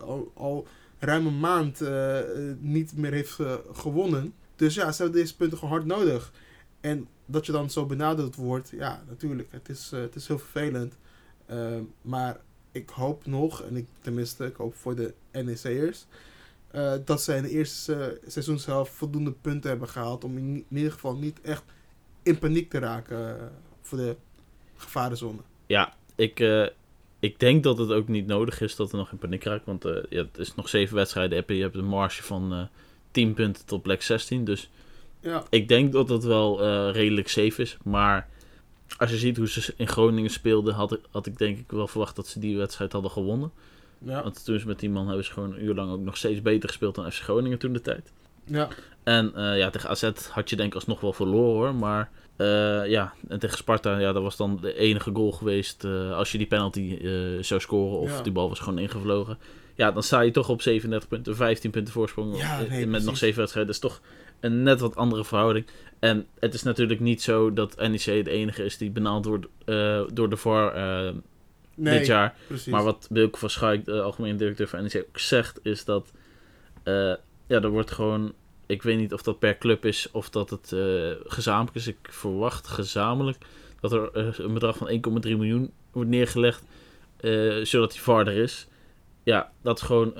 al, 0.00 0.32
al 0.34 0.66
ruim 0.98 1.26
een 1.26 1.40
maand 1.40 1.80
niet 2.60 2.96
meer 2.96 3.12
heeft 3.12 3.38
gewonnen. 3.72 4.34
Dus 4.58 4.74
ja, 4.74 4.92
ze 4.92 5.02
hebben 5.02 5.20
deze 5.20 5.36
punten 5.36 5.58
gewoon 5.58 5.72
hard 5.72 5.86
nodig. 5.86 6.32
En 6.80 7.08
dat 7.26 7.46
je 7.46 7.52
dan 7.52 7.70
zo 7.70 7.86
benaderd 7.86 8.36
wordt, 8.36 8.70
ja, 8.70 9.02
natuurlijk, 9.08 9.48
het 9.50 9.68
is, 9.68 9.90
eh, 9.92 10.00
het 10.00 10.14
is 10.14 10.26
heel 10.28 10.38
vervelend. 10.38 10.98
Ehm, 11.46 11.82
maar 12.02 12.40
ik 12.72 12.88
hoop 12.88 13.26
nog, 13.26 13.62
en 13.62 13.76
ik 13.76 13.86
tenminste, 14.00 14.46
ik 14.46 14.56
hoop 14.56 14.74
voor 14.74 14.94
de 14.94 15.14
NEC'ers, 15.32 16.06
eh 16.70 16.94
dat 17.04 17.22
zij 17.22 17.36
in 17.36 17.42
de 17.42 17.50
eerste 17.50 18.18
uh, 18.22 18.28
seizoenshelft 18.30 18.92
voldoende 18.92 19.32
punten 19.32 19.70
hebben 19.70 19.88
gehaald 19.88 20.24
om 20.24 20.38
in, 20.38 20.64
ieder 20.68 20.92
geval 20.92 21.16
niet 21.16 21.40
echt 21.40 21.64
in 22.22 22.38
paniek 22.38 22.70
te 22.70 22.78
raken 22.78 23.38
eh, 23.38 23.46
voor 23.80 23.98
de 23.98 24.16
gevarenzone. 24.76 25.40
Ja, 25.66 25.94
ik, 26.14 26.40
ik 27.18 27.40
denk 27.40 27.62
dat 27.62 27.78
het 27.78 27.90
ook 27.90 28.08
niet 28.08 28.26
nodig 28.26 28.60
is 28.60 28.76
dat 28.76 28.92
er 28.92 28.98
nog 28.98 29.12
in 29.12 29.18
paniek 29.18 29.44
raakt. 29.44 29.64
Want 29.64 29.82
ja, 30.08 30.22
het 30.22 30.38
is 30.38 30.54
nog 30.54 30.68
zeven 30.68 30.94
wedstrijden. 30.96 31.44
Je 31.46 31.62
hebt 31.62 31.74
een 31.74 31.84
marge 31.84 32.22
van 32.22 32.68
10 33.10 33.34
punten 33.34 33.66
tot 33.66 33.82
plek 33.82 34.02
16. 34.02 34.44
Dus 34.44 34.70
Ja, 35.20 35.44
ik 35.50 35.68
denk 35.68 35.92
dat 35.92 36.08
het 36.08 36.24
wel 36.24 36.62
eh, 36.62 36.92
redelijk 36.92 37.28
safe 37.28 37.62
is. 37.62 37.76
Maar 37.84 38.28
als 38.96 39.10
je 39.10 39.16
ziet 39.16 39.36
hoe 39.36 39.48
ze 39.48 39.74
in 39.76 39.88
Groningen 39.88 40.30
speelden, 40.30 40.74
had 40.74 40.92
ik, 40.92 41.00
had 41.10 41.26
ik 41.26 41.38
denk 41.38 41.58
ik 41.58 41.70
wel 41.70 41.88
verwacht 41.88 42.16
dat 42.16 42.26
ze 42.26 42.38
die 42.38 42.56
wedstrijd 42.56 42.92
hadden 42.92 43.10
gewonnen. 43.10 43.50
ja, 43.98 44.22
Want 44.22 44.44
toen 44.44 44.60
ze 44.60 44.66
met 44.66 44.78
die 44.78 44.90
man 44.90 45.06
hebben 45.06 45.24
ze 45.24 45.32
gewoon 45.32 45.52
een 45.52 45.64
uur 45.64 45.74
lang 45.74 45.92
ook 45.92 46.00
nog 46.00 46.16
steeds 46.16 46.42
beter 46.42 46.68
gespeeld 46.68 46.94
dan 46.94 47.12
FC 47.12 47.22
Groningen 47.22 47.58
toen 47.58 47.72
de 47.72 47.80
tijd. 47.80 48.12
Ja, 48.48 48.68
En 49.02 49.34
eh, 49.34 49.58
ja, 49.58 49.70
tegen 49.70 49.88
AZ 49.90 50.10
had 50.30 50.50
je 50.50 50.56
denk 50.56 50.68
ik 50.68 50.74
alsnog 50.74 51.00
wel 51.00 51.12
verloren 51.12 51.54
hoor. 51.54 51.74
Maar 51.74 52.10
eh, 52.36 52.86
ja, 52.90 53.12
en 53.28 53.38
tegen 53.38 53.56
Sparta, 53.58 53.98
ja, 53.98 54.12
dat 54.12 54.22
was 54.22 54.36
dan 54.36 54.58
de 54.60 54.74
enige 54.74 55.10
goal 55.12 55.32
geweest. 55.32 55.84
eh, 55.84 56.12
als 56.16 56.32
je 56.32 56.38
die 56.38 56.46
penalty 56.46 56.98
zou 57.40 57.60
scoren 57.60 57.98
of 57.98 58.16
Ja. 58.16 58.22
die 58.22 58.32
bal 58.32 58.48
was 58.48 58.58
gewoon 58.58 58.78
ingevlogen. 58.78 59.38
Ja, 59.74 59.92
dan 59.92 60.02
sta 60.02 60.20
je 60.20 60.30
toch 60.30 60.48
op 60.48 60.62
37 60.62 61.08
punten, 61.08 61.36
15 61.36 61.70
punten 61.70 61.92
voorsprong. 61.92 62.36
Ja, 62.38 62.58
nee, 62.58 62.68
met 62.86 62.90
nog 62.90 63.02
precies. 63.02 63.18
7 63.18 63.38
wedstrijden. 63.38 63.72
Dat 63.74 63.82
is 63.84 63.90
toch 63.90 64.00
een 64.40 64.62
net 64.62 64.80
wat 64.80 64.96
andere 64.96 65.24
verhouding. 65.24 65.66
En 65.98 66.26
het 66.38 66.54
is 66.54 66.62
natuurlijk 66.62 67.00
niet 67.00 67.22
zo 67.22 67.52
dat 67.52 67.76
NEC 67.76 68.04
de 68.04 68.30
enige 68.30 68.64
is 68.64 68.76
die 68.78 68.90
benaald 68.90 69.24
wordt 69.24 69.46
door 70.14 70.28
de 70.30 70.36
VAR 70.36 70.72
nee, 71.74 71.98
dit 71.98 72.06
jaar. 72.06 72.34
precies. 72.46 72.66
Maar 72.72 72.84
wat 72.84 73.06
Wilke 73.10 73.38
van 73.38 73.50
Schaik, 73.50 73.84
de 73.84 74.00
algemeen 74.00 74.36
directeur 74.36 74.68
van 74.68 74.82
NEC, 74.82 75.04
ook 75.08 75.18
zegt, 75.18 75.60
is 75.62 75.84
dat 75.84 76.12
ja, 77.48 77.60
er 77.62 77.70
wordt 77.70 77.90
gewoon, 77.90 78.32
ik 78.66 78.82
weet 78.82 78.98
niet 78.98 79.12
of 79.12 79.22
dat 79.22 79.38
per 79.38 79.58
club 79.58 79.84
is 79.84 80.10
of 80.10 80.30
dat 80.30 80.50
het 80.50 80.72
eh, 80.72 81.10
gezamenlijk 81.24 81.76
is. 81.76 81.86
Ik 81.86 81.98
verwacht 82.02 82.66
gezamenlijk 82.66 83.38
dat 83.80 83.92
er 83.92 84.12
eh, 84.12 84.38
een 84.38 84.52
bedrag 84.52 84.76
van 84.76 84.90
1,3 84.90 84.96
miljoen 85.22 85.72
wordt 85.92 86.10
neergelegd, 86.10 86.64
eh, 87.16 87.64
zodat 87.64 87.92
die 87.92 88.00
VAR 88.00 88.26
er 88.26 88.36
is. 88.36 88.66
Ja, 89.22 89.52
dat 89.62 89.78
is 89.78 89.84
gewoon 89.84 90.14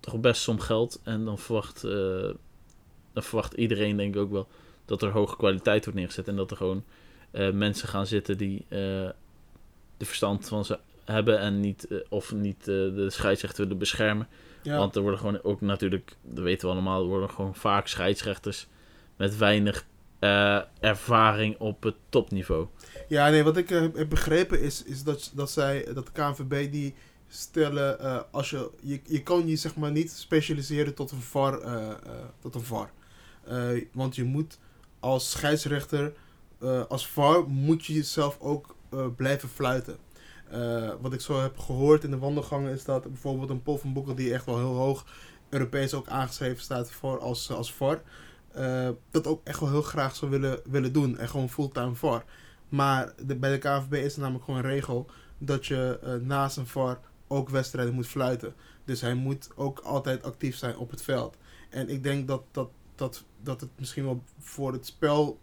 toch 0.00 0.20
best 0.20 0.42
som 0.42 0.60
geld. 0.60 1.00
En 1.04 1.24
dan 1.24 1.38
verwacht, 1.38 1.82
dan 3.12 3.22
verwacht 3.22 3.52
iedereen 3.54 3.96
denk 3.96 4.14
ik 4.14 4.20
ook 4.20 4.30
wel 4.30 4.48
dat 4.84 5.02
er 5.02 5.10
hoge 5.10 5.36
kwaliteit 5.36 5.84
wordt 5.84 5.98
neergezet. 5.98 6.28
En 6.28 6.36
dat 6.36 6.50
er 6.50 6.56
gewoon 6.56 6.84
mensen 7.52 7.88
gaan 7.88 8.06
zitten 8.06 8.38
die 8.38 8.66
de 8.68 9.14
verstand 9.96 10.48
van 10.48 10.64
ze 10.64 10.78
hebben 11.04 11.38
en 11.38 11.60
niet, 11.60 11.88
of 12.08 12.32
niet 12.32 12.64
de 12.64 13.06
scheidsrechter 13.10 13.62
willen 13.62 13.78
beschermen. 13.78 14.28
Ja. 14.62 14.78
Want 14.78 14.96
er 14.96 15.02
worden 15.02 15.20
gewoon 15.20 15.42
ook 15.42 15.60
natuurlijk, 15.60 16.16
dat 16.22 16.44
weten 16.44 16.68
we 16.68 16.74
allemaal, 16.74 17.02
er 17.02 17.08
worden 17.08 17.30
gewoon 17.30 17.54
vaak 17.54 17.86
scheidsrechters 17.86 18.68
met 19.16 19.36
weinig 19.36 19.86
eh, 20.18 20.60
ervaring 20.80 21.58
op 21.58 21.82
het 21.82 21.94
topniveau. 22.08 22.66
Ja, 23.08 23.28
nee, 23.28 23.44
wat 23.44 23.56
ik 23.56 23.70
eh, 23.70 23.80
heb 23.94 24.08
begrepen 24.08 24.60
is, 24.60 24.82
is 24.82 25.02
dat, 25.02 25.32
dat 25.34 25.50
zij, 25.50 25.86
dat 25.94 26.06
de 26.06 26.12
KNVB 26.12 26.72
die 26.72 26.94
stellen, 27.28 28.00
eh, 28.00 28.20
als 28.30 28.50
je, 28.50 28.70
je, 28.80 29.00
je 29.04 29.22
kan 29.22 29.46
je 29.46 29.56
zeg 29.56 29.76
maar 29.76 29.90
niet 29.90 30.10
specialiseren 30.10 30.94
tot 30.94 31.10
een 31.10 31.20
VAR, 31.20 31.60
tot 32.40 32.54
een 32.54 32.64
VAR. 32.64 32.90
Want 33.92 34.16
je 34.16 34.24
moet 34.24 34.58
als 35.00 35.30
scheidsrechter, 35.30 36.12
als 36.88 37.06
VAR 37.06 37.48
moet 37.48 37.86
je 37.86 37.92
jezelf 37.92 38.36
ook 38.40 38.76
blijven 39.16 39.48
fluiten. 39.48 39.96
Eh, 40.50 40.90
wat 41.00 41.12
ik 41.12 41.20
zo 41.20 41.40
heb 41.40 41.58
gehoord 41.58 42.04
in 42.04 42.10
de 42.10 42.18
wandelgangen 42.18 42.72
is 42.72 42.84
dat 42.84 43.02
bijvoorbeeld 43.02 43.50
een 43.50 43.62
Paul 43.62 43.78
van 43.78 43.92
Boekel 43.92 44.14
die 44.14 44.32
echt 44.32 44.44
wel 44.44 44.56
heel 44.56 44.74
hoog 44.74 45.06
Europees 45.48 45.94
ook 45.94 46.08
aangeschreven 46.08 46.62
staat 46.62 46.90
voor 46.90 47.18
als, 47.20 47.50
als 47.50 47.72
VAR. 47.72 48.02
eh, 48.52 48.88
dat 49.10 49.26
ook 49.26 49.40
echt 49.44 49.60
wel 49.60 49.70
heel 49.70 49.82
graag 49.82 50.16
zou 50.16 50.30
willen, 50.30 50.60
willen 50.64 50.92
doen. 50.92 51.18
En 51.18 51.28
gewoon 51.28 51.48
fulltime 51.48 51.94
VAR. 51.94 52.24
Maar 52.68 53.12
de, 53.26 53.36
bij 53.36 53.50
de 53.50 53.58
KNVB 53.58 53.92
is 53.92 54.14
er 54.14 54.20
namelijk 54.20 54.44
gewoon 54.44 54.60
een 54.60 54.70
regel 54.70 55.06
dat 55.38 55.66
je 55.66 55.98
eh, 56.02 56.14
naast 56.14 56.56
een 56.56 56.66
VAR 56.66 57.00
ook 57.26 57.48
wedstrijden 57.48 57.94
moet 57.94 58.06
fluiten. 58.06 58.54
Dus 58.84 59.00
hij 59.00 59.14
moet 59.14 59.50
ook 59.54 59.78
altijd 59.78 60.22
actief 60.22 60.56
zijn 60.56 60.76
op 60.76 60.90
het 60.90 61.02
veld. 61.02 61.36
En 61.70 61.88
ik 61.88 62.02
denk 62.02 62.28
dat, 62.28 62.42
dat, 62.50 62.70
dat, 62.94 63.24
dat 63.42 63.60
het 63.60 63.70
misschien 63.76 64.04
wel 64.04 64.22
voor 64.38 64.72
het 64.72 64.86
spel 64.86 65.38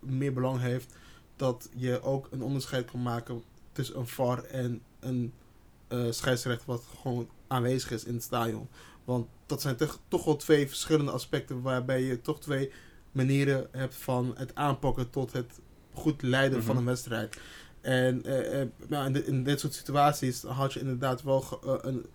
meer 0.00 0.32
belang 0.32 0.60
heeft 0.60 0.94
dat 1.36 1.68
je 1.74 2.02
ook 2.02 2.28
een 2.30 2.42
onderscheid 2.42 2.90
kan 2.90 3.02
maken 3.02 3.42
tussen 3.78 3.98
een 3.98 4.06
VAR 4.06 4.44
en 4.44 4.82
een 5.00 5.32
eh, 5.88 6.04
scheidsrechter 6.10 6.66
wat 6.66 6.82
gewoon 7.00 7.28
aanwezig 7.46 7.90
is 7.90 8.04
in 8.04 8.14
het 8.14 8.22
stadion. 8.22 8.68
Want 9.04 9.26
dat 9.46 9.60
zijn 9.62 9.76
toch, 9.76 9.98
toch 10.08 10.24
wel 10.24 10.36
twee 10.36 10.68
verschillende 10.68 11.10
aspecten 11.10 11.62
waarbij 11.62 12.02
je 12.02 12.20
toch 12.20 12.40
twee 12.40 12.70
manieren 13.12 13.68
hebt 13.70 13.94
van 13.94 14.34
het 14.36 14.54
aanpakken 14.54 15.10
tot 15.10 15.32
het 15.32 15.60
goed 15.92 16.22
leiden 16.22 16.62
van 16.62 16.70
Mhm. 16.70 16.78
een 16.78 16.84
wedstrijd. 16.88 17.40
En 17.80 18.24
eh, 18.24 18.60
eh, 18.60 18.68
nou, 18.88 19.06
in, 19.14 19.26
in 19.26 19.42
dit 19.44 19.60
soort 19.60 19.74
situaties 19.74 20.42
had 20.42 20.72
je 20.72 20.80
inderdaad 20.80 21.22
wel 21.22 21.44
een, 21.82 22.06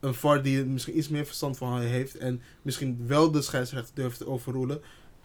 een 0.00 0.14
VAR 0.14 0.42
die 0.42 0.58
er 0.58 0.66
misschien 0.66 0.98
iets 0.98 1.08
meer 1.08 1.26
verstand 1.26 1.56
van 1.56 1.80
heeft. 1.80 2.16
En 2.16 2.42
misschien 2.62 3.06
wel 3.06 3.30
de 3.30 3.42
scheidsrechter 3.42 3.94
durft 3.94 4.18
te 4.18 4.26
overroelen. 4.26 4.80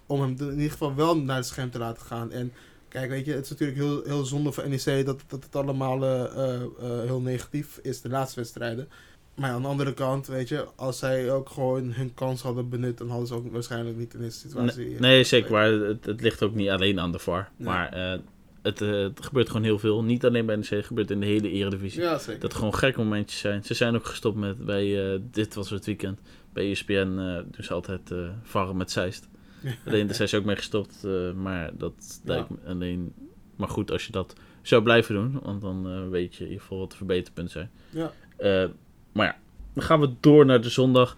Om 0.05 0.21
hem 0.21 0.35
in 0.39 0.51
ieder 0.51 0.71
geval 0.71 0.95
wel 0.95 1.17
naar 1.17 1.35
het 1.35 1.45
scherm 1.45 1.71
te 1.71 1.77
laten 1.79 2.05
gaan. 2.05 2.31
En 2.31 2.53
kijk, 2.89 3.09
weet 3.09 3.25
je, 3.25 3.33
het 3.33 3.43
is 3.43 3.49
natuurlijk 3.49 3.77
heel, 3.77 4.03
heel 4.03 4.25
zonde 4.25 4.51
voor 4.51 4.69
NEC 4.69 5.05
dat, 5.05 5.23
dat 5.27 5.43
het 5.43 5.55
allemaal 5.55 6.03
eh, 6.03 6.23
eh, 6.23 6.61
eh, 6.61 7.01
heel 7.01 7.21
negatief 7.21 7.79
is, 7.81 8.01
de 8.01 8.09
laatste 8.09 8.39
wedstrijden. 8.39 8.89
Maar 9.35 9.51
aan 9.51 9.61
de 9.61 9.67
andere 9.67 9.93
kant, 9.93 10.27
weet 10.27 10.49
je, 10.49 10.65
als 10.75 10.99
zij 10.99 11.31
ook 11.31 11.49
gewoon 11.49 11.91
hun 11.91 12.13
kans 12.13 12.41
hadden 12.41 12.69
benut, 12.69 12.97
dan 12.97 13.09
hadden 13.09 13.27
ze 13.27 13.33
ook 13.33 13.51
waarschijnlijk 13.51 13.97
niet 13.97 14.13
in 14.13 14.19
deze 14.19 14.37
situatie. 14.37 14.85
Nee, 14.85 14.99
nee, 14.99 15.23
zeker 15.23 15.51
waar. 15.51 15.71
Het, 15.71 16.05
het 16.05 16.21
ligt 16.21 16.43
ook 16.43 16.53
niet 16.53 16.69
alleen 16.69 16.99
aan 16.99 17.11
de 17.11 17.19
VAR. 17.19 17.49
Nee. 17.57 17.67
Maar 17.67 18.19
het, 18.61 18.79
het 18.79 19.25
gebeurt 19.25 19.47
gewoon 19.47 19.63
heel 19.63 19.79
veel. 19.79 20.03
Niet 20.03 20.25
alleen 20.25 20.45
bij 20.45 20.55
NEC, 20.55 20.69
het 20.69 20.85
gebeurt 20.85 21.11
in 21.11 21.19
de 21.19 21.25
hele 21.25 21.49
eredivisie. 21.49 22.01
Ja, 22.01 22.17
zeker. 22.17 22.41
Dat 22.41 22.53
gewoon 22.53 22.75
gekke 22.75 22.99
momentjes 22.99 23.39
zijn. 23.39 23.63
Ze 23.63 23.73
zijn 23.73 23.95
ook 23.95 24.05
gestopt 24.05 24.37
met, 24.37 24.65
bij, 24.65 25.19
dit 25.31 25.53
was 25.53 25.69
het 25.69 25.85
weekend, 25.85 26.19
bij 26.53 26.71
ESPN 26.71 27.15
doen 27.51 27.63
ze 27.63 27.73
altijd 27.73 28.11
eh 28.11 28.29
varren 28.43 28.77
met 28.77 28.91
Zeist. 28.91 29.27
Alleen 29.87 30.15
zijn 30.15 30.29
ze 30.29 30.37
ook 30.37 30.45
mee 30.45 30.55
gestopt, 30.55 31.03
eh, 31.03 31.31
maar 31.33 31.71
dat 31.77 32.19
Ja. 32.23 32.33
lijkt 32.33 32.49
me 32.49 32.57
alleen 32.65 33.13
maar 33.55 33.69
goed 33.69 33.91
als 33.91 34.05
je 34.05 34.11
dat 34.11 34.33
zou 34.61 34.83
blijven 34.83 35.15
doen. 35.15 35.39
Want 35.43 35.61
dan 35.61 35.89
eh, 35.89 36.09
weet 36.09 36.33
je 36.35 36.39
in 36.43 36.45
ieder 36.49 36.61
geval 36.61 36.77
wat 36.79 36.91
de 36.91 36.97
verbeterpunten 36.97 37.51
zijn. 37.53 37.71
Ja. 37.89 38.11
Eh, 38.37 38.69
maar 39.11 39.25
ja, 39.25 39.37
dan 39.73 39.83
gaan 39.83 39.99
we 39.99 40.13
door 40.19 40.45
naar 40.45 40.61
de 40.61 40.69
zondag. 40.69 41.17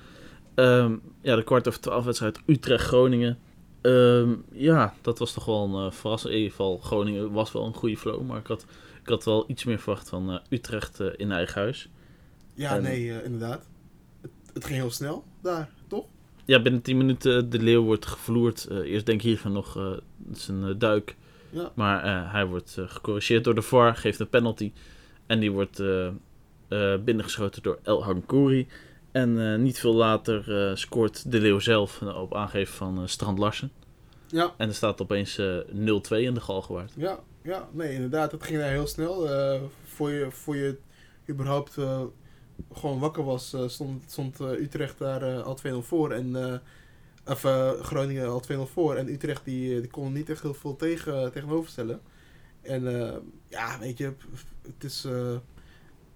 Ehm, 0.56 0.96
ja, 1.22 1.36
de 1.36 1.44
kwart 1.44 1.68
over 1.68 1.80
twaalf 1.80 2.06
wedstrijd 2.06 2.40
Utrecht-Groningen. 2.46 3.38
Ehm, 3.82 4.36
ja, 4.52 4.94
dat 5.02 5.20
was 5.20 5.34
toch 5.34 5.46
wel 5.46 5.64
een 5.64 5.86
eh, 5.86 5.92
verrassing. 5.92 6.32
In 6.34 6.38
ieder 6.40 6.56
geval, 6.56 6.78
Groningen 6.78 7.32
was 7.32 7.52
wel 7.52 7.66
een 7.66 7.74
goede 7.74 7.98
flow. 7.98 8.22
Maar 8.28 8.40
ik 8.40 8.48
had, 8.48 8.66
ik 9.02 9.10
had 9.10 9.24
wel 9.26 9.44
iets 9.48 9.64
meer 9.64 9.80
verwacht 9.80 10.10
van 10.10 10.42
Utrecht 10.50 11.00
in 11.00 11.32
eigen 11.32 11.62
huis. 11.62 11.90
Ja, 12.54 12.76
En- 12.76 12.82
nee, 12.82 13.24
inderdaad. 13.24 13.68
Het, 14.22 14.32
het 14.54 14.66
ging 14.66 14.78
heel 14.80 14.92
snel 14.92 15.24
daar, 15.42 15.70
toch? 15.88 16.06
Ja, 16.50 16.62
binnen 16.62 16.82
10 16.82 16.98
minuten 16.98 17.50
de 17.50 17.60
Leeuw 17.60 17.84
wordt 17.84 18.06
gevloerd. 18.06 18.66
Eh, 18.66 18.78
eerst 18.78 19.06
denk 19.06 19.20
ik 19.20 19.26
hiervan 19.26 19.52
nog, 19.52 19.78
eh 19.78 19.92
eh, 20.50 20.70
duik. 20.78 21.16
Ja. 21.50 21.72
Maar 21.76 22.04
eh, 22.04 22.32
hij 22.32 22.46
wordt 22.46 22.76
eh, 22.78 22.86
gecorrigeerd 22.88 23.44
door 23.44 23.56
de 23.56 23.62
VAR, 23.62 23.96
geeft 23.96 24.20
een 24.20 24.30
penalty. 24.30 24.72
En 25.26 25.40
die 25.40 25.52
wordt 25.52 25.80
eh, 25.80 26.08
eh, 26.68 27.00
binnengeschoten 27.04 27.64
door 27.64 27.80
El 27.84 28.04
Hankouri. 28.04 28.68
En 29.12 29.52
eh, 29.52 29.60
niet 29.60 29.80
veel 29.80 29.94
later 29.94 30.68
eh, 30.70 30.76
scoort 30.76 31.32
de 31.32 31.40
Leeuw 31.40 31.60
zelf 31.60 32.02
eh, 32.02 32.22
op 32.22 32.36
aangeven 32.36 32.74
van 32.74 32.98
eh, 33.02 33.08
Strand 33.08 33.40
Larsen. 33.40 33.72
Ja, 34.28 34.54
En 34.58 34.68
er 34.68 34.76
staat 34.76 35.02
opeens 35.02 35.38
eh 35.38 35.58
0-2 35.58 35.68
in 36.10 36.34
de 36.34 36.42
Galgenwaard. 36.42 36.94
ja, 36.98 37.20
ja, 37.44 37.68
nee, 37.72 37.94
inderdaad. 37.94 38.32
Het 38.32 38.44
ging 38.44 38.60
daar 38.60 38.70
heel 38.70 38.88
snel. 38.88 39.30
Eh, 39.30 39.62
voor, 39.84 40.12
je, 40.12 40.32
voor 40.32 40.56
je 40.56 40.78
überhaupt 41.30 41.78
eh, 41.78 42.02
gewoon 42.74 43.00
wakker 43.00 43.24
was, 43.24 43.54
eh, 43.54 43.68
stond, 43.68 44.12
stond 44.12 44.40
eh, 44.40 44.50
Utrecht 44.52 44.98
daar 44.98 45.22
eh, 45.22 45.44
al 45.44 45.58
2-0 45.68 45.86
voor. 45.86 46.12
En, 46.12 46.62
of 47.26 47.42
Groningen 47.82 48.30
al 48.30 48.44
2-0 48.52 48.56
voor. 48.72 48.96
En 48.96 49.08
Utrecht 49.10 49.46
die, 49.46 49.82
die 49.82 49.90
kon 49.90 50.14
niet 50.14 50.30
echt 50.30 50.42
heel 50.42 50.54
veel 50.54 50.76
tegen, 50.76 51.32
tegenover 51.32 51.70
stellen. 51.70 52.02
En 52.62 52.84
ja, 53.48 53.80
weet 53.80 53.98
je, 53.98 54.14
het 54.62 54.84
is... 54.84 55.04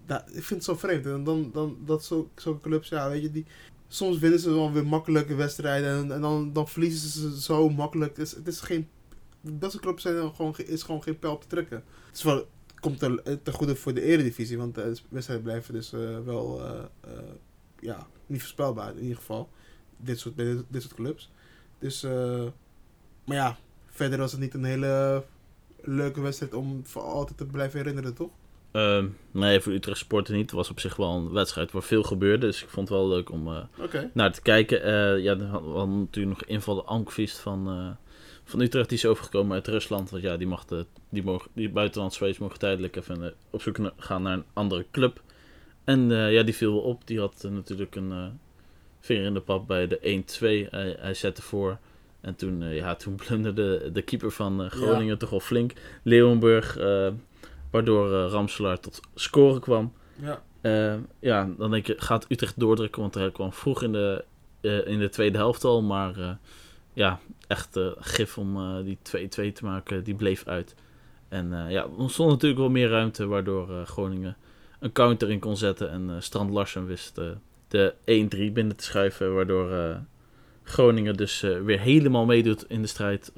nou, 0.06 0.22
ik 0.26 0.42
vind 0.44 0.48
het 0.48 0.64
zo 0.64 0.74
vreemd. 0.74 1.06
En 1.06 1.24
dan, 1.24 1.50
dan 1.52 1.78
dat 1.84 2.04
zo, 2.04 2.30
zulke 2.34 2.60
clubs, 2.60 2.88
ja, 2.88 3.08
weet 3.08 3.22
je, 3.22 3.30
die... 3.30 3.46
Soms 3.88 4.18
winnen 4.18 4.40
ze 4.40 4.48
dan 4.48 4.72
weer 4.72 4.86
makkelijke 4.86 5.34
wedstrijden 5.34 5.90
en, 5.98 6.12
en 6.12 6.20
dan, 6.20 6.52
dan 6.52 6.68
verliezen 6.68 7.08
ze 7.08 7.40
zo 7.40 7.68
makkelijk. 7.68 8.16
Het 8.16 8.26
is, 8.26 8.34
het 8.34 8.46
is 8.48 8.60
geen... 8.60 8.88
Dat 9.40 9.70
soort 9.70 9.82
clubs 9.82 10.02
zijn 10.02 10.34
gewoon, 10.34 10.54
ge- 10.54 10.66
is 10.66 10.82
gewoon 10.82 11.02
geen 11.02 11.18
pijl 11.18 11.32
op 11.32 11.40
te 11.40 11.46
trekken. 11.48 11.76
Het 12.06 12.16
is 12.16 12.22
wel, 12.22 12.46
komt 12.84 12.98
ten, 12.98 13.40
ten 13.42 13.52
goede 13.52 13.76
voor 13.76 13.94
de 13.94 14.02
eredivisie, 14.02 14.58
want 14.58 14.74
de 14.74 14.96
wedstrijden 15.08 15.44
blijven 15.44 15.74
dus 15.74 15.92
eh, 15.92 16.18
wel 16.24 16.64
eh, 16.64 16.84
eh, 17.00 17.10
ja, 17.80 18.06
niet 18.26 18.40
voorspelbaar 18.40 18.96
in 18.96 19.02
ieder 19.02 19.16
geval. 19.16 19.48
Dit 19.96 20.18
soort, 20.18 20.36
dit, 20.36 20.64
dit 20.68 20.82
soort 20.82 20.94
clubs. 20.94 21.30
Dus, 21.78 22.02
eh, 22.02 22.44
maar 23.24 23.36
ja, 23.36 23.56
verder 23.86 24.18
was 24.18 24.32
het 24.32 24.40
niet 24.40 24.54
een 24.54 24.64
hele 24.64 25.24
leuke 25.80 26.20
wedstrijd 26.20 26.54
om 26.54 26.86
voor 26.86 27.02
altijd 27.02 27.38
te 27.38 27.46
blijven 27.46 27.78
herinneren, 27.78 28.14
toch? 28.14 28.30
Ehm, 28.74 29.06
nee, 29.30 29.60
voor 29.60 29.72
Utrecht 29.72 29.98
Sporten 29.98 30.34
niet. 30.34 30.42
Het 30.42 30.58
was 30.58 30.70
op 30.70 30.80
zich 30.80 30.96
wel 30.96 31.16
een 31.16 31.32
wedstrijd 31.32 31.72
waar 31.72 31.82
veel 31.82 32.02
gebeurde. 32.02 32.46
Dus 32.46 32.62
ik 32.62 32.68
vond 32.68 32.88
het 32.88 32.98
wel 32.98 33.08
leuk 33.08 33.30
om 33.30 33.48
eh, 33.48 33.98
naar 34.12 34.32
te 34.32 34.42
kijken. 34.42 34.82
Eh, 34.82 35.22
ja, 35.22 35.34
dan 35.34 35.48
hadden 35.48 35.72
we 35.72 35.86
natuurlijk 35.86 36.38
nog 36.38 36.48
invallen 36.48 36.86
Ankvist 36.86 37.38
van, 37.38 37.68
eh, 37.68 38.03
van 38.44 38.60
Utrecht. 38.60 38.88
Die 38.88 38.98
is 38.98 39.06
overgekomen 39.06 39.54
uit 39.54 39.68
Rusland. 39.68 40.10
Want 40.10 40.22
ja, 40.22 40.36
die, 40.36 40.46
mag 40.46 40.64
de, 40.64 40.86
die, 41.08 41.22
mogen, 41.22 41.50
die 41.54 41.70
buitenlandse 41.70 42.16
spelers 42.16 42.38
mogen 42.38 42.58
tijdelijk 42.58 42.96
even 42.96 43.24
eh, 43.24 43.30
op 43.50 43.62
zoek 43.62 43.76
gaan 43.96 44.22
naar 44.22 44.36
een 44.36 44.44
andere 44.52 44.86
club. 44.90 45.22
En 45.84 46.12
eh, 46.12 46.32
ja, 46.32 46.42
die 46.42 46.54
viel 46.54 46.72
wel 46.72 46.82
op. 46.82 47.06
Die 47.06 47.20
had 47.20 47.44
eh, 47.44 47.50
natuurlijk 47.50 47.94
een 47.94 48.12
eh, 48.12 48.26
vinger 49.00 49.24
in 49.24 49.34
de 49.34 49.40
pap 49.40 49.66
bij 49.66 49.86
de 49.86 50.22
1-2. 50.66 50.70
Hij, 50.70 50.96
hij 50.98 51.14
zette 51.14 51.42
voor. 51.42 51.78
En 52.20 52.36
toen, 52.36 52.74
ja, 52.74 52.94
toen 52.94 53.14
blunderde 53.26 53.92
de 53.92 54.02
keeper 54.02 54.30
van 54.30 54.70
Groningen 54.70 55.18
toch 55.18 55.30
wel 55.30 55.40
flink. 55.40 55.72
Leeuwenburg, 56.02 56.78
waardoor 57.70 58.10
Ramselaar 58.10 58.80
tot 58.80 59.00
scoren 59.14 59.60
kwam. 59.60 59.92
Ja. 60.20 60.42
Ja, 61.20 61.50
dan 61.58 61.70
denk 61.70 61.86
je, 61.86 61.94
gaat 61.96 62.26
Utrecht 62.28 62.60
doordrukken? 62.60 63.00
Want 63.00 63.14
hij 63.14 63.30
kwam 63.30 63.52
vroeg 63.52 63.82
in 63.82 63.92
de, 63.92 64.24
in 64.84 64.98
de 64.98 65.08
tweede 65.08 65.38
helft 65.38 65.64
al. 65.64 65.82
Maar 65.82 66.38
ja, 66.94 67.20
echt 67.46 67.76
eh, 67.76 67.86
gif 67.98 68.38
om 68.38 68.56
eh, 68.56 68.84
die 68.84 68.98
2-2 69.50 69.52
te 69.52 69.64
maken, 69.64 70.04
die 70.04 70.14
bleef 70.14 70.46
uit. 70.46 70.74
En 71.28 71.52
eh, 71.52 71.70
ja, 71.70 71.82
er 71.82 71.96
ontstond 71.96 72.30
natuurlijk 72.30 72.60
wel 72.60 72.70
meer 72.70 72.88
ruimte, 72.88 73.26
waardoor 73.26 73.68
Groningen 73.86 74.36
een 74.80 74.92
counter 74.92 75.30
in 75.30 75.38
kon 75.38 75.56
zetten. 75.56 75.90
En 75.90 76.22
Strand 76.22 76.50
Larsen 76.50 76.86
wist 76.86 77.20
de 77.68 77.94
1-3 78.48 78.52
binnen 78.52 78.76
te 78.76 78.84
schuiven, 78.84 79.34
waardoor 79.34 79.96
Groningen 80.62 81.16
dus 81.16 81.40
weer 81.40 81.80
helemaal 81.80 82.24
meedoet 82.24 82.64
in 82.68 82.82
de 82.82 82.88
strijd 82.88 83.32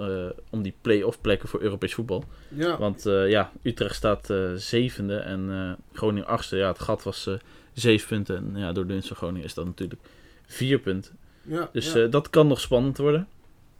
om 0.50 0.62
die 0.62 0.74
play-off 0.80 1.20
plekken 1.20 1.48
voor 1.48 1.60
Europees 1.60 1.94
voetbal. 1.94 2.24
Ja. 2.48 2.78
Want 2.78 3.02
ja, 3.04 3.52
Utrecht 3.62 3.94
staat 3.94 4.32
zevende 4.56 5.16
en 5.16 5.76
Groningen 5.92 6.28
achtste. 6.28 6.56
Ja, 6.56 6.68
het 6.68 6.78
gat 6.78 7.02
was 7.02 7.28
zeven 7.72 8.08
punten. 8.08 8.36
En 8.36 8.60
ja, 8.60 8.72
door 8.72 8.86
de 8.86 8.92
winst 8.92 9.08
van 9.08 9.16
Groningen 9.16 9.46
is 9.46 9.54
dat 9.54 9.64
natuurlijk 9.64 10.00
vier 10.46 10.78
punten. 10.78 11.18
ja, 11.42 11.68
Dus 11.72 11.92
ja. 11.92 12.06
dat 12.06 12.30
kan 12.30 12.46
nog 12.46 12.60
spannend 12.60 12.98
worden. 12.98 13.28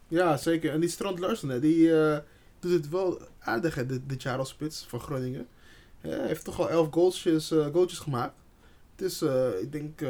Ja, 0.07 0.37
zeker. 0.37 0.71
En 0.71 0.79
die 0.79 0.89
Strand 0.89 1.19
Larsen, 1.19 1.61
die 1.61 2.01
eh, 2.01 2.17
doet 2.59 2.71
het 2.71 2.89
wel 2.89 3.21
aardig 3.39 3.75
hè, 3.75 3.85
dit, 3.85 4.01
dit 4.09 4.21
jaar 4.21 4.37
als 4.37 4.49
spits 4.49 4.85
van 4.87 4.99
Groningen. 4.99 5.47
Hij 5.97 6.27
heeft 6.27 6.43
toch 6.43 6.59
al 6.59 6.69
elf 6.69 6.87
goaltjes, 6.91 7.47
goaltjes 7.47 7.99
gemaakt. 7.99 8.35
Dus 8.95 9.21
eh, 9.21 9.61
ik 9.61 9.71
denk, 9.71 10.01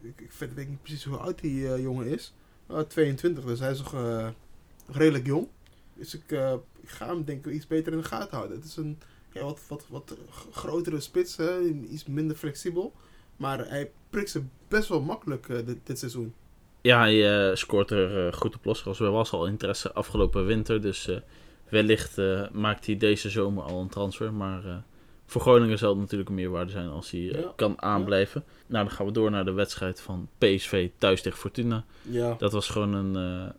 ik, 0.00 0.20
ik 0.20 0.32
weet, 0.38 0.68
niet 0.68 0.82
precies 0.82 1.04
hoe 1.04 1.16
oud 1.16 1.40
die 1.40 1.82
jongen 1.82 2.06
is. 2.06 2.34
Uh, 2.70 2.78
22, 2.78 3.44
dus 3.44 3.58
hij 3.58 3.70
is 3.70 3.78
nog 3.78 3.94
redelijk 4.86 5.26
jong. 5.26 5.48
Dus 5.94 6.14
ik, 6.14 6.30
ik 6.80 6.88
ga 6.88 7.06
hem 7.06 7.24
denk 7.24 7.46
ik 7.46 7.52
iets 7.52 7.66
beter 7.66 7.92
in 7.92 7.98
de 7.98 8.04
gaten 8.04 8.36
houden. 8.36 8.56
Het 8.56 8.66
is 8.66 8.76
een 8.76 8.98
ja, 9.32 9.42
wat, 9.42 9.60
wat, 9.68 9.86
wat 9.88 10.16
grotere 10.50 11.00
spits, 11.00 11.36
hè, 11.36 11.60
iets 11.68 12.04
minder 12.04 12.36
flexibel. 12.36 12.92
Maar 13.36 13.68
hij 13.68 13.90
prikt 14.10 14.30
ze 14.30 14.42
best 14.68 14.88
wel 14.88 15.00
makkelijk 15.00 15.48
dit 15.84 15.98
seizoen. 15.98 16.34
Ja, 16.82 16.98
hij 17.00 17.48
eh, 17.50 17.56
scoort 17.56 17.90
er 17.90 18.26
eh, 18.26 18.32
goed 18.32 18.54
op 18.54 18.64
los. 18.64 19.00
Er 19.00 19.10
was 19.10 19.32
al 19.32 19.46
interesse 19.46 19.92
afgelopen 19.92 20.46
winter. 20.46 20.80
Dus 20.80 21.08
eh, 21.08 21.16
wellicht 21.68 22.16
maakt 22.52 22.86
hij 22.86 22.96
deze 22.96 23.30
zomer 23.30 23.62
al 23.64 23.80
een 23.80 23.88
transfer. 23.88 24.32
Maar 24.32 24.82
voor 25.26 25.40
Groningen 25.40 25.78
zal 25.78 25.90
het 25.90 25.98
natuurlijk 25.98 26.28
een 26.28 26.34
meerwaarde 26.34 26.70
zijn 26.70 26.88
als 26.88 27.10
hij 27.10 27.20
Ja. 27.20 27.52
kan 27.56 27.82
aanblijven. 27.82 28.44
Nou, 28.66 28.84
dan 28.84 28.94
gaan 28.94 29.06
we 29.06 29.12
door 29.12 29.30
naar 29.30 29.44
de 29.44 29.52
wedstrijd 29.52 30.00
van 30.00 30.28
PSV 30.38 30.88
thuis 30.98 31.22
tegen 31.22 31.38
Fortuna. 31.38 31.84
Ja, 32.02 32.34
Dat 32.38 32.52
was 32.52 32.68
gewoon 32.68 32.92
een, 32.94 33.52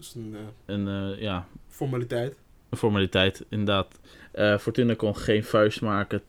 is 0.00 0.14
een 0.14 0.36
een 0.66 1.16
ja, 1.20 1.46
formaliteit. 1.68 2.36
een 2.70 2.78
formaliteit, 2.78 3.44
inderdaad. 3.48 3.98
Fortuna 4.60 4.94
kon 4.94 5.16
geen 5.16 5.44
vuist 5.44 5.80
maken 5.80 6.22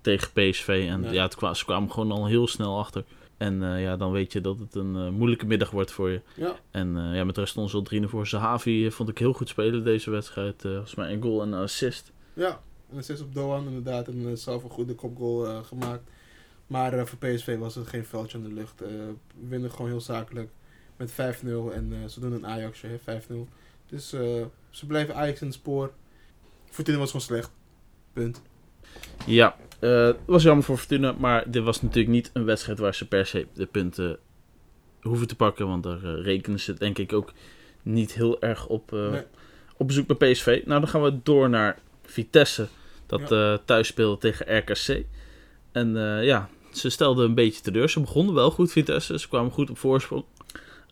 tegen 0.00 0.32
PSV. 0.32 0.86
En 0.90 1.00
Nee. 1.00 1.12
ja, 1.12 1.22
het 1.22 1.34
kwa- 1.34 1.54
ze 1.54 1.64
kwamen 1.64 1.90
gewoon 1.92 2.12
al 2.12 2.26
heel 2.26 2.46
snel 2.46 2.78
achter. 2.78 3.04
En 3.36 3.62
eh, 3.62 3.82
ja, 3.82 3.96
dan 3.96 4.12
weet 4.12 4.32
je 4.32 4.40
dat 4.40 4.58
het 4.58 4.74
een 4.74 4.96
eh, 4.96 5.08
moeilijke 5.08 5.46
middag 5.46 5.70
wordt 5.70 5.92
voor 5.92 6.10
je. 6.10 6.20
Ja, 6.34 6.56
En 6.70 6.96
eh, 6.96 7.14
ja, 7.14 7.24
met 7.24 7.34
de 7.34 7.40
rest 7.40 7.54
ze 7.54 7.76
al 7.76 7.82
3 7.82 8.08
voor. 8.08 8.26
Zahavi 8.26 8.90
vond 8.90 9.08
ik 9.08 9.18
heel 9.18 9.32
goed 9.32 9.48
spelen 9.48 9.84
deze 9.84 10.10
wedstrijd. 10.10 10.62
Volgens 10.62 10.94
mij 10.94 11.12
een 11.12 11.22
goal 11.22 11.42
en 11.42 11.52
een 11.52 11.62
assist. 11.62 12.12
ja. 12.34 12.60
En 12.90 12.96
het 12.96 13.08
is 13.08 13.20
op 13.20 13.34
Doan 13.34 13.66
inderdaad 13.66 14.08
en 14.08 14.38
zelf 14.38 14.64
een 14.64 14.70
goede 14.70 14.94
kopgoal 14.94 15.62
gemaakt. 15.64 16.10
Maar 16.66 17.06
voor 17.06 17.18
PSV 17.18 17.58
was 17.58 17.74
het 17.74 17.86
geen 17.86 18.04
veldje 18.04 18.38
aan 18.38 18.44
de 18.44 18.52
lucht. 18.52 18.80
We 18.80 19.14
winnen 19.48 19.70
gewoon 19.70 19.90
heel 19.90 20.00
zakelijk 20.00 20.50
met 20.96 21.10
5-0 21.10 21.14
en 21.72 22.10
ze 22.10 22.20
doen 22.20 22.32
een 22.32 22.46
Ajaxje, 22.46 22.86
hè, 22.86 22.98
5-0. 22.98 23.48
Dus 23.88 24.08
ze 24.70 24.86
blijven 24.86 25.14
Ajax 25.14 25.40
in 25.40 25.46
het 25.46 25.56
spoor. 25.56 25.92
Fortuna 26.70 26.98
was 26.98 27.10
gewoon 27.10 27.26
slecht. 27.26 27.50
Punt. 28.12 28.42
Ja, 29.26 29.56
het 29.78 30.16
was 30.24 30.42
jammer 30.42 30.64
voor 30.64 30.76
Fortuna, 30.78 31.14
maar 31.18 31.50
dit 31.50 31.62
was 31.62 31.82
natuurlijk 31.82 32.08
niet 32.14 32.30
een 32.32 32.44
wedstrijd 32.44 32.78
waar 32.78 32.94
ze 32.94 33.08
per 33.08 33.26
se 33.26 33.46
de 33.54 33.66
punten 33.66 34.18
hoeven 35.00 35.26
te 35.28 35.36
pakken. 35.36 35.66
Want 35.66 35.82
daar 35.82 36.04
eh, 36.04 36.22
rekenen 36.24 36.60
ze 36.60 36.72
denk 36.74 36.98
ik 36.98 37.12
ook 37.12 37.32
niet 37.82 38.12
heel 38.14 38.40
erg 38.40 38.66
op, 38.66 38.90
Nee. 38.90 39.22
op 39.76 39.86
bezoek 39.86 40.18
bij 40.18 40.30
PSV. 40.32 40.62
Nou, 40.64 40.80
dan 40.80 40.88
gaan 40.88 41.02
we 41.02 41.18
door 41.22 41.48
naar 41.50 41.78
Vitesse, 42.02 42.66
dat 43.06 43.28
Ja. 43.28 43.58
thuis 43.64 43.86
speelde 43.86 44.18
tegen 44.18 44.56
RKC. 44.58 45.04
En 45.72 45.94
ja, 46.22 46.48
ze 46.72 46.90
stelden 46.90 47.24
een 47.24 47.34
beetje 47.34 47.60
teleur. 47.62 47.88
Ze 47.88 48.00
begonnen 48.00 48.34
wel 48.34 48.50
goed, 48.50 48.72
Vitesse. 48.72 49.18
Ze 49.18 49.28
kwamen 49.28 49.50
goed 49.52 49.70
op 49.70 49.78
voorsprong. 49.78 50.24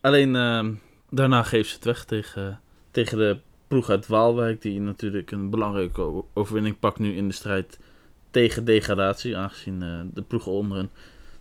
Alleen 0.00 0.36
eh, 0.36 0.66
daarna 1.10 1.42
geven 1.42 1.68
ze 1.68 1.74
het 1.74 1.84
weg 1.84 2.04
tegen, 2.04 2.60
tegen 2.90 3.18
de 3.18 3.36
ploeg 3.68 3.90
uit 3.90 4.06
Waalwijk. 4.06 4.62
Die 4.62 4.80
natuurlijk 4.80 5.30
een 5.30 5.50
belangrijke 5.50 6.24
overwinning 6.34 6.78
pakt 6.78 6.98
nu 6.98 7.16
in 7.16 7.28
de 7.28 7.34
strijd 7.34 7.78
tegen 8.34 8.64
degradatie. 8.64 9.36
Aangezien 9.36 9.82
eh, 9.82 10.00
de 10.14 10.22
ploegen 10.22 10.52
onder 10.52 10.88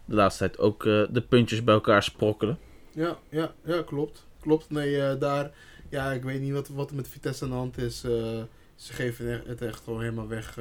de 0.05 0.15
laatste 0.15 0.39
tijd 0.43 0.59
ook 0.59 0.85
eh, 0.85 1.03
de 1.09 1.21
puntjes 1.21 1.63
bij 1.63 1.73
elkaar 1.73 2.03
sprokkelen. 2.03 2.59
Ja, 2.91 3.17
ja, 3.29 3.53
ja, 3.63 3.81
klopt. 3.81 4.25
Klopt. 4.39 4.69
Nee, 4.69 5.01
eh, 5.01 5.19
daar, 5.19 5.51
ja, 5.89 6.11
ik 6.11 6.23
weet 6.23 6.41
niet 6.41 6.53
wat, 6.53 6.67
wat 6.67 6.89
er 6.89 6.95
met 6.95 7.07
Vitesse 7.07 7.43
aan 7.43 7.49
de 7.49 7.55
hand 7.55 7.77
is. 7.77 8.01
Ze 8.75 8.93
geven 8.93 9.43
het 9.45 9.61
echt 9.61 9.83
gewoon 9.83 10.01
helemaal 10.01 10.27
weg, 10.27 10.57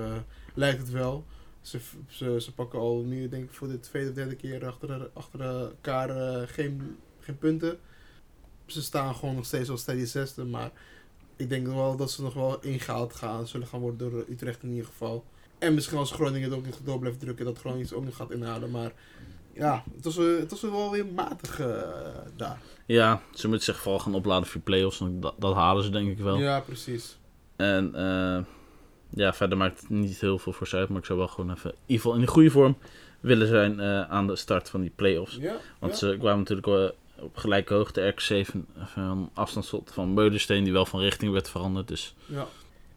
lijkt 0.54 0.78
het 0.78 0.90
wel. 0.90 1.24
Ze, 1.60 1.78
ze, 2.08 2.40
ze 2.40 2.54
pakken 2.54 2.78
al 2.78 3.02
nu, 3.02 3.28
denk 3.28 3.44
ik, 3.44 3.52
voor 3.52 3.68
de 3.68 3.80
tweede 3.80 4.08
of 4.08 4.14
derde 4.14 4.36
keer 4.36 4.66
achter, 4.66 5.10
achter 5.12 5.40
elkaar 5.40 6.48
geen, 6.48 6.96
geen 7.20 7.38
punten. 7.38 7.78
Ze 8.66 8.82
staan 8.82 9.14
gewoon 9.14 9.34
nog 9.34 9.44
steeds 9.44 9.68
als 9.68 9.80
steady 9.80 10.04
zesde, 10.04 10.44
maar 10.44 10.70
ik 11.36 11.48
denk 11.48 11.66
wel 11.66 11.96
dat 11.96 12.10
ze 12.10 12.22
nog 12.22 12.34
wel 12.34 12.60
ingehaald 12.60 13.14
gaan, 13.14 13.46
zullen 13.46 13.66
gaan 13.66 13.80
worden 13.80 14.10
door 14.10 14.24
Utrecht 14.28 14.62
in 14.62 14.70
ieder 14.70 14.86
geval. 14.86 15.24
En 15.62 15.74
misschien 15.74 15.98
als 15.98 16.10
Groningen 16.10 16.50
het 16.50 16.58
ook 16.58 16.64
niet 16.64 16.80
door 16.84 16.98
blijft 16.98 17.20
drukken, 17.20 17.44
dat 17.44 17.58
Groningen 17.58 17.84
het 17.84 17.94
ook 17.94 18.04
nog 18.04 18.16
gaat 18.16 18.30
inhalen. 18.30 18.70
Maar 18.70 18.92
ja, 19.52 19.84
het 19.96 20.04
was, 20.04 20.16
eh, 20.16 20.36
het 20.38 20.50
was 20.50 20.60
wel 20.60 20.90
weer 20.90 21.06
matig 21.06 21.60
eh, 21.60 21.82
daar. 22.36 22.58
Ja, 22.86 23.20
ze 23.34 23.48
moeten 23.48 23.64
zich 23.64 23.82
vooral 23.82 24.00
gaan 24.00 24.14
opladen 24.14 24.48
voor 24.48 24.60
playoffs. 24.60 25.02
Dat, 25.10 25.34
dat 25.38 25.54
halen 25.54 25.84
ze 25.84 25.90
denk 25.90 26.10
ik 26.10 26.18
wel. 26.18 26.38
Ja, 26.38 26.60
precies. 26.60 27.18
En 27.56 27.94
eh, 27.94 28.44
ja, 29.10 29.32
verder 29.32 29.58
maakt 29.58 29.80
het 29.80 29.88
niet 29.88 30.20
heel 30.20 30.38
veel 30.38 30.52
voor 30.52 30.66
ze 30.66 30.76
uit. 30.76 30.88
Maar 30.88 30.98
ik 30.98 31.04
zou 31.04 31.18
wel 31.18 31.28
gewoon 31.28 31.52
even 31.52 31.70
in 31.70 31.76
ieder 31.86 32.02
geval 32.02 32.14
in 32.14 32.20
de 32.20 32.32
goede 32.32 32.50
vorm 32.50 32.76
willen 33.20 33.46
zijn 33.48 33.82
aan 34.10 34.26
de 34.26 34.36
start 34.36 34.70
van 34.70 34.80
die 34.80 34.92
playoffs. 34.94 35.36
Ja, 35.40 35.56
Want 35.78 35.92
ja. 35.92 35.98
ze 35.98 36.16
kwamen 36.18 36.38
natuurlijk 36.38 36.94
op 37.18 37.36
gelijke 37.36 37.74
hoogte. 37.74 38.14
RK7 38.14 38.58
van 38.84 39.30
afstandsschot 39.34 39.90
van 39.92 40.14
Meulensteen 40.14 40.64
die 40.64 40.72
wel 40.72 40.86
van 40.86 41.00
richting 41.00 41.32
werd 41.32 41.50
veranderd. 41.50 41.88
Dus 41.88 42.14
ja. 42.26 42.46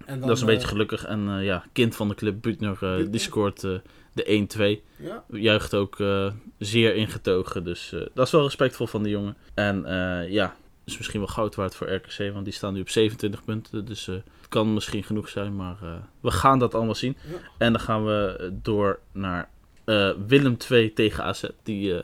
En 0.06 0.20
dan, 0.20 0.28
dat 0.28 0.38
is 0.38 0.44
een 0.44 0.50
eh, 0.50 0.54
beetje 0.54 0.68
gelukkig. 0.70 1.06
En 1.06 1.30
eh, 1.38 1.44
ja, 1.46 1.64
kind 1.74 1.96
van 1.96 2.08
de 2.08 2.16
club, 2.16 2.42
Butner, 2.42 2.78
eh, 2.82 3.06
die 3.12 3.20
scoort 3.20 3.64
eh, 3.64 3.72
de 4.14 4.24
1-2. 4.24 4.84
Ja, 5.06 5.24
Juicht 5.30 5.74
ook 5.74 6.00
eh, 6.00 6.32
zeer 6.60 6.96
ingetogen. 6.96 7.64
Dus 7.64 7.92
eh, 7.94 8.02
dat 8.14 8.26
is 8.26 8.32
wel 8.32 8.44
respectvol 8.44 8.88
van 8.88 9.04
die 9.04 9.12
jongen. 9.12 9.36
En 9.54 9.86
eh, 9.86 10.32
ja, 10.32 10.56
is 10.86 10.98
misschien 10.98 11.20
wel 11.20 11.30
goud 11.30 11.56
waard 11.56 11.76
voor 11.76 11.92
RKC. 11.94 12.34
Want 12.34 12.46
die 12.46 12.54
staan 12.54 12.74
nu 12.74 12.82
op 12.82 12.90
27 12.90 13.44
punten. 13.46 13.86
Dus 13.86 14.08
eh, 14.08 14.16
het 14.16 14.48
kan 14.50 14.74
misschien 14.74 15.04
genoeg 15.04 15.30
zijn. 15.30 15.56
Maar 15.56 15.78
eh, 15.82 15.94
we 16.20 16.32
gaan 16.32 16.60
dat 16.60 16.76
allemaal 16.76 16.96
zien. 16.96 17.18
ja. 17.32 17.38
En 17.58 17.72
dan 17.74 17.82
gaan 17.82 18.06
we 18.06 18.36
eh, 18.40 18.48
door 18.52 19.00
naar 19.12 19.50
eh, 19.86 20.10
Willem 20.28 20.58
2 20.58 20.94
tegen 20.94 21.24
AZ. 21.24 21.44
Die 21.64 21.96
eh, 21.98 22.04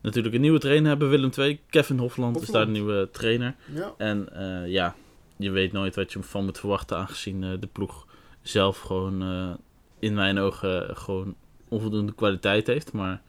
natuurlijk 0.00 0.34
een 0.34 0.40
nieuwe 0.40 0.58
trainer 0.58 0.88
hebben, 0.88 1.08
Willem 1.08 1.30
2. 1.30 1.60
Kevin 1.70 1.98
Hofland, 1.98 2.42
is 2.42 2.48
daar 2.48 2.64
de 2.64 2.70
nieuwe 2.72 3.08
trainer. 3.12 3.54
ja. 3.74 3.94
En 3.98 4.28
eh, 4.34 4.70
ja, 4.72 4.94
je 5.38 5.50
weet 5.50 5.72
nooit 5.72 5.94
wat 5.94 6.12
je 6.12 6.22
van 6.22 6.44
moet 6.44 6.58
verwachten. 6.58 6.96
Aangezien 6.96 7.44
eh, 7.44 7.50
de 7.60 7.66
ploeg 7.66 8.06
zelf 8.42 8.78
gewoon 8.78 9.22
eh, 9.22 9.54
in 9.98 10.14
mijn 10.14 10.38
ogen 10.38 10.96
gewoon 10.96 11.34
onvoldoende 11.68 12.14
kwaliteit 12.14 12.66
heeft. 12.66 12.92
Maar 12.92 13.22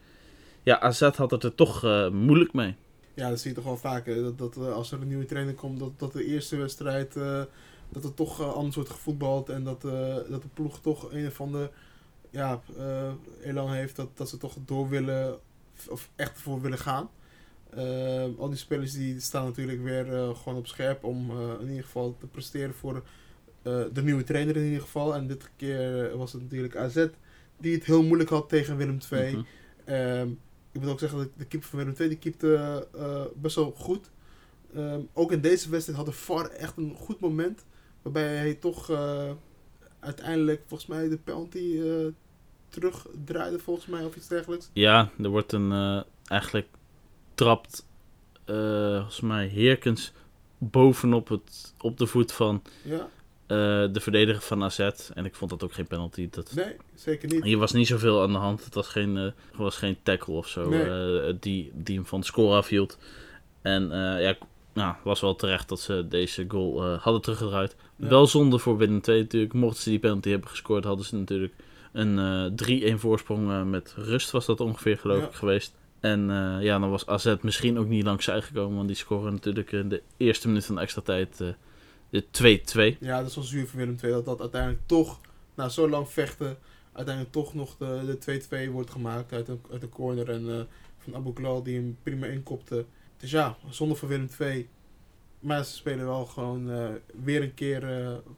ja, 0.63 0.79
AZ 0.79 1.01
had 1.01 1.31
het 1.31 1.43
er 1.43 1.55
toch 1.55 1.83
eh, 1.83 2.09
moeilijk 2.09 2.53
mee. 2.53 2.75
Ja, 3.13 3.29
dat 3.29 3.39
zie 3.39 3.49
je 3.49 3.55
toch 3.55 3.65
wel 3.65 3.77
vaker. 3.77 4.23
Dat, 4.23 4.37
dat 4.37 4.57
eh, 4.57 4.73
als 4.73 4.91
er 4.91 5.01
een 5.01 5.07
nieuwe 5.07 5.25
trainer 5.25 5.53
komt, 5.53 5.79
dat, 5.79 5.99
dat 5.99 6.13
de 6.13 6.25
eerste 6.25 6.55
wedstrijd, 6.57 7.15
eh, 7.15 7.41
dat 7.89 8.03
er 8.03 8.13
toch 8.13 8.39
eh, 8.39 8.53
anders 8.53 8.75
wordt 8.75 8.89
gevoetbald. 8.89 9.49
En 9.49 9.63
dat, 9.63 9.85
eh, 9.85 10.15
dat 10.29 10.41
de 10.41 10.47
ploeg 10.53 10.79
toch 10.79 11.11
een 11.11 11.27
of 11.27 11.41
ander 11.41 11.69
ja, 12.29 12.61
eh 12.77 13.11
elan 13.43 13.71
heeft 13.71 13.95
dat, 13.95 14.17
dat 14.17 14.29
ze 14.29 14.37
toch 14.37 14.55
door 14.65 14.89
willen, 14.89 15.37
of 15.89 16.09
echt 16.15 16.41
voor 16.41 16.61
willen 16.61 16.77
gaan. 16.77 17.09
Eh, 17.69 18.25
al 18.37 18.49
die 18.49 18.57
spelers 18.57 18.93
die 18.93 19.19
staan 19.19 19.45
natuurlijk 19.45 19.83
weer 19.83 20.13
eh, 20.13 20.35
gewoon 20.35 20.57
op 20.57 20.67
scherp 20.67 21.03
om 21.03 21.29
eh, 21.29 21.61
in 21.61 21.67
ieder 21.67 21.83
geval 21.83 22.15
te 22.19 22.27
presteren 22.27 22.73
voor 22.73 23.03
de 23.93 24.01
nieuwe 24.03 24.23
trainer 24.23 24.55
in 24.57 24.65
ieder 24.65 24.81
geval. 24.81 25.15
En 25.15 25.27
dit 25.27 25.49
keer 25.55 26.17
was 26.17 26.33
het 26.33 26.41
natuurlijk 26.41 26.75
AZ 26.75 27.07
die 27.57 27.73
het 27.73 27.85
heel 27.85 28.03
moeilijk 28.03 28.29
had 28.29 28.49
tegen 28.49 28.77
Willem 28.77 28.97
II. 29.11 29.35
Mhm. 29.35 29.43
Ehm, 29.85 30.29
ik 30.71 30.81
moet 30.81 30.89
ook 30.89 30.99
zeggen 30.99 31.17
dat 31.17 31.27
de 31.37 31.45
keeper 31.45 31.69
van 31.69 31.79
Willem 31.79 31.95
II 31.99 32.09
die 32.09 32.17
keepte 32.17 32.87
best 33.35 33.55
wel 33.55 33.71
goed. 33.71 34.09
Ehm, 34.75 34.99
ook 35.13 35.31
in 35.31 35.41
deze 35.41 35.69
wedstrijd 35.69 35.97
had 35.97 36.07
de 36.07 36.13
VAR 36.13 36.49
echt 36.49 36.77
een 36.77 36.93
goed 36.95 37.19
moment. 37.19 37.65
Waarbij 38.01 38.35
hij 38.35 38.53
toch 38.53 38.91
uiteindelijk 39.99 40.61
volgens 40.67 40.89
mij 40.89 41.09
de 41.09 41.17
penalty 41.17 41.81
eh 41.81 42.07
terugdraaide 42.69 43.59
volgens 43.59 43.85
mij 43.85 44.05
of 44.05 44.15
iets 44.15 44.27
dergelijks. 44.27 44.69
Ja, 44.73 45.09
er 45.21 45.29
wordt 45.29 45.51
een 45.51 46.03
eigenlijk 46.25 46.67
trapt 47.39 47.85
eh, 48.45 48.55
volgens 48.95 49.19
mij 49.21 49.47
Heerkens 49.47 50.11
bovenop 50.57 51.27
het, 51.27 51.73
op 51.79 51.97
de 51.97 52.07
voet 52.07 52.31
van 52.31 52.61
Ja, 52.83 53.07
eh, 53.45 53.93
de 53.93 53.99
verdediger 53.99 54.41
van 54.41 54.63
AZ. 54.63 54.79
En 55.13 55.25
ik 55.25 55.35
vond 55.35 55.51
dat 55.51 55.63
ook 55.63 55.73
geen 55.73 55.87
penalty. 55.87 56.27
Dat, 56.31 56.51
nee, 56.55 56.75
zeker 56.95 57.29
niet. 57.29 57.43
Hier 57.43 57.57
was 57.57 57.71
niet 57.71 57.87
zoveel 57.87 58.21
aan 58.21 58.31
de 58.31 58.37
hand. 58.37 58.65
Het 58.65 58.73
was 58.73 58.87
geen, 58.87 59.17
eh, 59.17 59.31
was 59.55 59.77
geen 59.77 59.97
tackle 60.03 60.33
of 60.33 60.47
zo 60.47 60.69
Nee. 60.69 61.39
die, 61.39 61.71
die 61.73 61.95
hem 61.95 62.05
van 62.05 62.19
het 62.19 62.27
score 62.27 62.55
afhield. 62.55 62.97
En 63.61 63.89
ja, 64.19 64.37
nou, 64.73 64.95
was 65.03 65.21
wel 65.21 65.35
terecht 65.35 65.69
dat 65.69 65.79
ze 65.79 66.05
deze 66.09 66.45
goal 66.47 66.83
hadden 66.85 67.21
teruggedraaid. 67.21 67.75
Ja. 67.95 68.07
Wel 68.07 68.27
zonde 68.27 68.57
voor 68.57 68.77
Willem 68.77 69.01
II 69.07 69.21
natuurlijk. 69.21 69.53
Mochten 69.53 69.81
ze 69.83 69.89
die 69.89 69.99
penalty 69.99 70.29
hebben 70.29 70.49
gescoord, 70.49 70.83
hadden 70.83 71.05
ze 71.05 71.15
natuurlijk 71.15 71.53
een 71.91 72.19
eh 72.19 72.93
3-1 72.95 72.99
voorsprong 72.99 73.69
met 73.69 73.93
rust 73.97 74.31
was 74.31 74.45
dat 74.45 74.59
ongeveer 74.59 74.97
geloof 74.97 75.21
Ja. 75.21 75.27
ik 75.27 75.33
geweest. 75.33 75.77
En 75.99 76.29
eh, 76.29 76.63
ja, 76.63 76.79
dan 76.79 76.89
was 76.89 77.05
AZ 77.05 77.35
misschien 77.41 77.79
ook 77.79 77.87
niet 77.87 78.03
langs 78.03 78.25
zij 78.25 78.41
gekomen. 78.41 78.75
Want 78.75 78.87
die 78.87 78.97
scoren 78.97 79.33
natuurlijk 79.33 79.71
in 79.71 79.89
de 79.89 80.01
eerste 80.17 80.47
minuut 80.47 80.65
van 80.65 80.75
de 80.75 80.81
extra 80.81 81.01
tijd 81.01 81.41
eh, 81.41 81.49
de 82.09 82.23
2-2. 82.95 82.97
Ja, 82.99 83.19
dat 83.19 83.29
is 83.29 83.35
wel 83.35 83.43
zuur 83.43 83.67
voor 83.67 83.79
Willem 83.79 83.97
II 84.03 84.11
dat 84.11 84.25
dat 84.25 84.39
uiteindelijk 84.39 84.81
toch, 84.85 85.19
na 85.55 85.69
zo 85.69 85.89
lang 85.89 86.09
vechten, 86.09 86.57
uiteindelijk 86.91 87.35
toch 87.35 87.53
nog 87.53 87.77
de, 87.77 88.17
de 88.19 88.67
2-2 88.67 88.71
wordt 88.71 88.89
gemaakt 88.89 89.33
uit 89.33 89.47
een, 89.47 89.61
uit 89.71 89.83
een 89.83 89.89
corner. 89.89 90.29
En 90.29 90.49
eh, 90.49 90.61
van 90.97 91.15
Abu 91.15 91.33
Klal 91.33 91.63
die 91.63 91.75
hem 91.75 91.97
prima 92.03 92.25
inkopte. 92.25 92.85
Dus 93.17 93.31
ja, 93.31 93.57
zonde 93.69 93.95
voor 93.95 94.09
Willem 94.09 94.29
II. 94.39 94.69
Maar 95.39 95.65
ze 95.65 95.73
spelen 95.73 96.05
wel 96.05 96.25
gewoon 96.25 96.71
weer 97.23 97.41
een 97.41 97.53
keer 97.53 97.81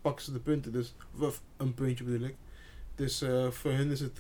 pakken 0.02 0.26
ze 0.26 0.32
de 0.32 0.40
punten. 0.40 0.72
Dus, 0.72 0.94
of 1.20 1.42
een 1.58 1.74
puntje 1.74 2.04
bedoel 2.04 2.28
ik. 2.28 2.36
Dus 2.96 3.24
voor 3.50 3.72
hun 3.72 3.92
is 3.92 4.00
het 4.00 4.20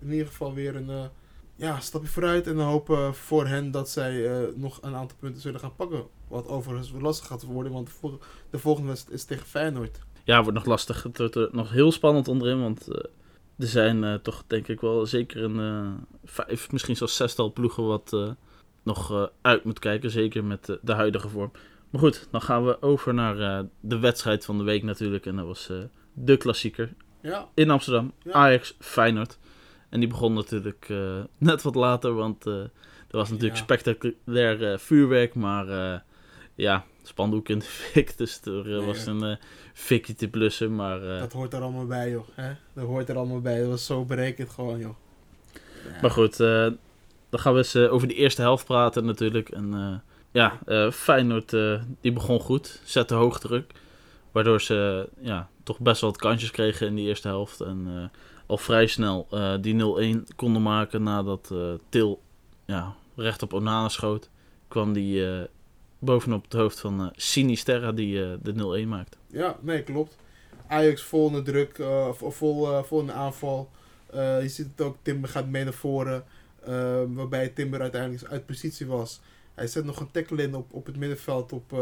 in 0.00 0.10
ieder 0.10 0.26
geval 0.26 0.54
weer 0.54 0.76
een 0.76 1.10
ja, 1.56 1.80
stapje 1.80 2.08
vooruit. 2.08 2.46
En 2.46 2.56
dan 2.56 2.66
hopen 2.66 3.14
voor 3.14 3.46
hen 3.46 3.70
dat 3.70 3.90
zij 3.90 4.26
eh, 4.42 4.54
nog 4.54 4.78
een 4.82 4.94
aantal 4.94 5.16
punten 5.20 5.40
zullen 5.42 5.60
gaan 5.60 5.74
pakken. 5.76 6.04
Wat 6.28 6.48
overigens 6.48 6.92
lastig 7.00 7.26
gaat 7.26 7.42
worden, 7.42 7.72
want 7.72 7.86
de, 7.86 7.92
vol- 7.92 8.18
de 8.50 8.58
volgende 8.58 8.88
wedstrijd 8.88 9.16
is 9.18 9.24
tegen 9.24 9.46
Feyenoord. 9.46 9.98
Ja, 10.24 10.42
wordt 10.42 10.58
nog 10.58 10.66
lastig. 10.66 11.02
Het 11.02 11.18
wordt 11.18 11.34
er 11.34 11.48
nog 11.52 11.70
heel 11.70 11.92
spannend 11.92 12.28
onderin. 12.28 12.60
Want 12.60 12.88
eh, 12.88 13.04
er 13.58 13.66
zijn 13.66 14.04
eh, 14.04 14.14
toch 14.14 14.44
denk 14.46 14.68
ik 14.68 14.80
wel 14.80 15.06
zeker 15.06 15.42
een 15.42 15.60
eh, 15.60 15.92
vijf, 16.24 16.72
misschien 16.72 16.96
zelfs 16.96 17.16
zestal 17.16 17.52
ploegen 17.52 17.86
wat 17.86 18.12
eh, 18.12 18.30
nog 18.82 19.10
eh, 19.12 19.26
uit 19.42 19.64
moet 19.64 19.78
kijken. 19.78 20.10
Zeker 20.10 20.44
met 20.44 20.78
de, 20.82 20.92
huidige 20.92 21.28
vorm. 21.28 21.50
Maar 21.90 22.00
goed, 22.00 22.28
dan 22.30 22.42
gaan 22.42 22.64
we 22.64 22.82
over 22.82 23.14
naar 23.14 23.38
eh, 23.40 23.64
de 23.80 23.98
wedstrijd 23.98 24.44
van 24.44 24.58
de 24.58 24.64
week 24.64 24.82
natuurlijk. 24.82 25.26
En 25.26 25.36
dat 25.36 25.46
was 25.46 25.68
eh, 25.70 25.76
de 26.12 26.36
klassieker 26.36 26.94
Ja, 27.20 27.48
in 27.54 27.70
Amsterdam. 27.70 28.12
Ja. 28.22 28.32
Ajax 28.32 28.76
Feyenoord. 28.78 29.38
En 29.94 30.00
die 30.00 30.08
begon 30.08 30.32
natuurlijk 30.32 30.86
eh, 30.88 31.20
net 31.38 31.62
wat 31.62 31.74
later. 31.74 32.14
Want 32.14 32.46
eh, 32.46 32.54
er 32.54 32.70
was 33.20 33.30
natuurlijk 33.30 33.56
Ja. 33.56 33.62
spectaculair 33.62 34.72
eh, 34.72 34.78
vuurwerk. 34.78 35.34
Maar 35.34 36.02
ja, 36.54 36.84
spandoek 37.02 37.48
in 37.48 37.58
de 37.58 37.64
fik. 37.92 38.16
Dus 38.18 38.40
er 38.44 38.64
Nee, 38.64 38.80
was 38.86 39.06
een 39.06 39.38
fikje 39.72 40.14
te 40.14 40.28
blussen. 40.28 40.74
Maar 40.74 41.00
dat 41.00 41.32
hoort 41.32 41.52
er 41.52 41.62
allemaal 41.62 41.86
bij, 41.86 42.10
joh. 42.10 42.26
Hè? 42.34 42.52
Dat 42.72 42.86
hoort 42.86 43.08
er 43.08 43.16
allemaal 43.16 43.40
bij. 43.40 43.58
Dat 43.60 43.68
was 43.68 43.86
zo 43.86 44.04
berekend 44.04 44.50
gewoon, 44.50 44.78
joh. 44.78 44.94
Ja. 45.52 46.00
Maar 46.00 46.10
goed, 46.10 46.36
dan 46.36 47.40
gaan 47.40 47.52
we 47.52 47.58
eens 47.58 47.76
over 47.76 48.08
de 48.08 48.14
eerste 48.14 48.40
helft 48.42 48.64
praten 48.64 49.04
natuurlijk. 49.04 49.48
En 49.48 50.02
ja, 50.32 50.58
Feyenoord 50.92 51.50
die 52.00 52.12
begon 52.12 52.40
goed, 52.40 52.80
zette 52.84 53.14
hoog 53.14 53.40
druk. 53.40 53.72
Waardoor 54.32 54.60
ze 54.60 55.08
ja, 55.20 55.48
toch 55.62 55.78
best 55.78 56.00
wel 56.00 56.10
wat 56.10 56.20
kansjes 56.20 56.50
kregen 56.50 56.86
in 56.86 56.94
die 56.94 57.06
eerste 57.08 57.28
helft. 57.28 57.60
En 57.60 58.10
al 58.46 58.58
vrij 58.58 58.86
snel 58.86 59.26
eh, 59.30 59.54
die 59.60 60.16
0-1 60.16 60.34
konden 60.36 60.62
maken 60.62 61.02
nadat 61.02 61.50
eh, 61.52 61.72
Til 61.88 62.20
ja, 62.64 62.94
recht 63.16 63.42
op 63.42 63.52
Onana 63.52 63.88
schoot. 63.88 64.30
Kwam 64.68 64.92
die 64.92 65.26
eh, 65.26 65.44
bovenop 65.98 66.44
het 66.44 66.52
hoofd 66.52 66.80
van 66.80 67.12
Sinisterra 67.16 67.92
die 67.92 68.38
de 68.42 68.82
0-1 68.84 68.88
maakte. 68.88 69.16
Ja, 69.26 69.56
nee, 69.60 69.82
klopt. 69.82 70.16
Ajax 70.66 71.02
vol 71.02 71.26
in 71.26 71.32
de 71.32 71.42
druk, 71.42 71.78
uh, 71.78 72.12
vol, 72.12 72.70
uh, 72.70 72.82
vol 72.82 73.00
in 73.00 73.06
de 73.06 73.12
aanval. 73.12 73.70
Uh, 74.14 74.42
je 74.42 74.48
ziet 74.48 74.68
het 74.76 74.86
ook, 74.86 74.96
Timber 75.02 75.30
gaat 75.30 75.46
mee 75.46 75.64
naar 75.64 75.72
voren. 75.72 76.24
waarbij 77.14 77.48
Timber 77.48 77.80
uiteindelijk 77.80 78.24
uit 78.24 78.46
positie 78.46 78.86
was. 78.86 79.20
Hij 79.54 79.66
zet 79.66 79.84
nog 79.84 80.00
een 80.00 80.10
tackle 80.10 80.42
in 80.42 80.54
op, 80.54 80.72
op 80.72 80.86
het 80.86 80.96
middenveld 80.96 81.52
op, 81.52 81.72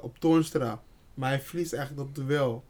op 0.00 0.18
Toornstra. 0.18 0.82
Maar 1.14 1.28
hij 1.28 1.40
verliest 1.40 1.72
eigenlijk 1.72 2.14
dat 2.14 2.26
duel. 2.26 2.64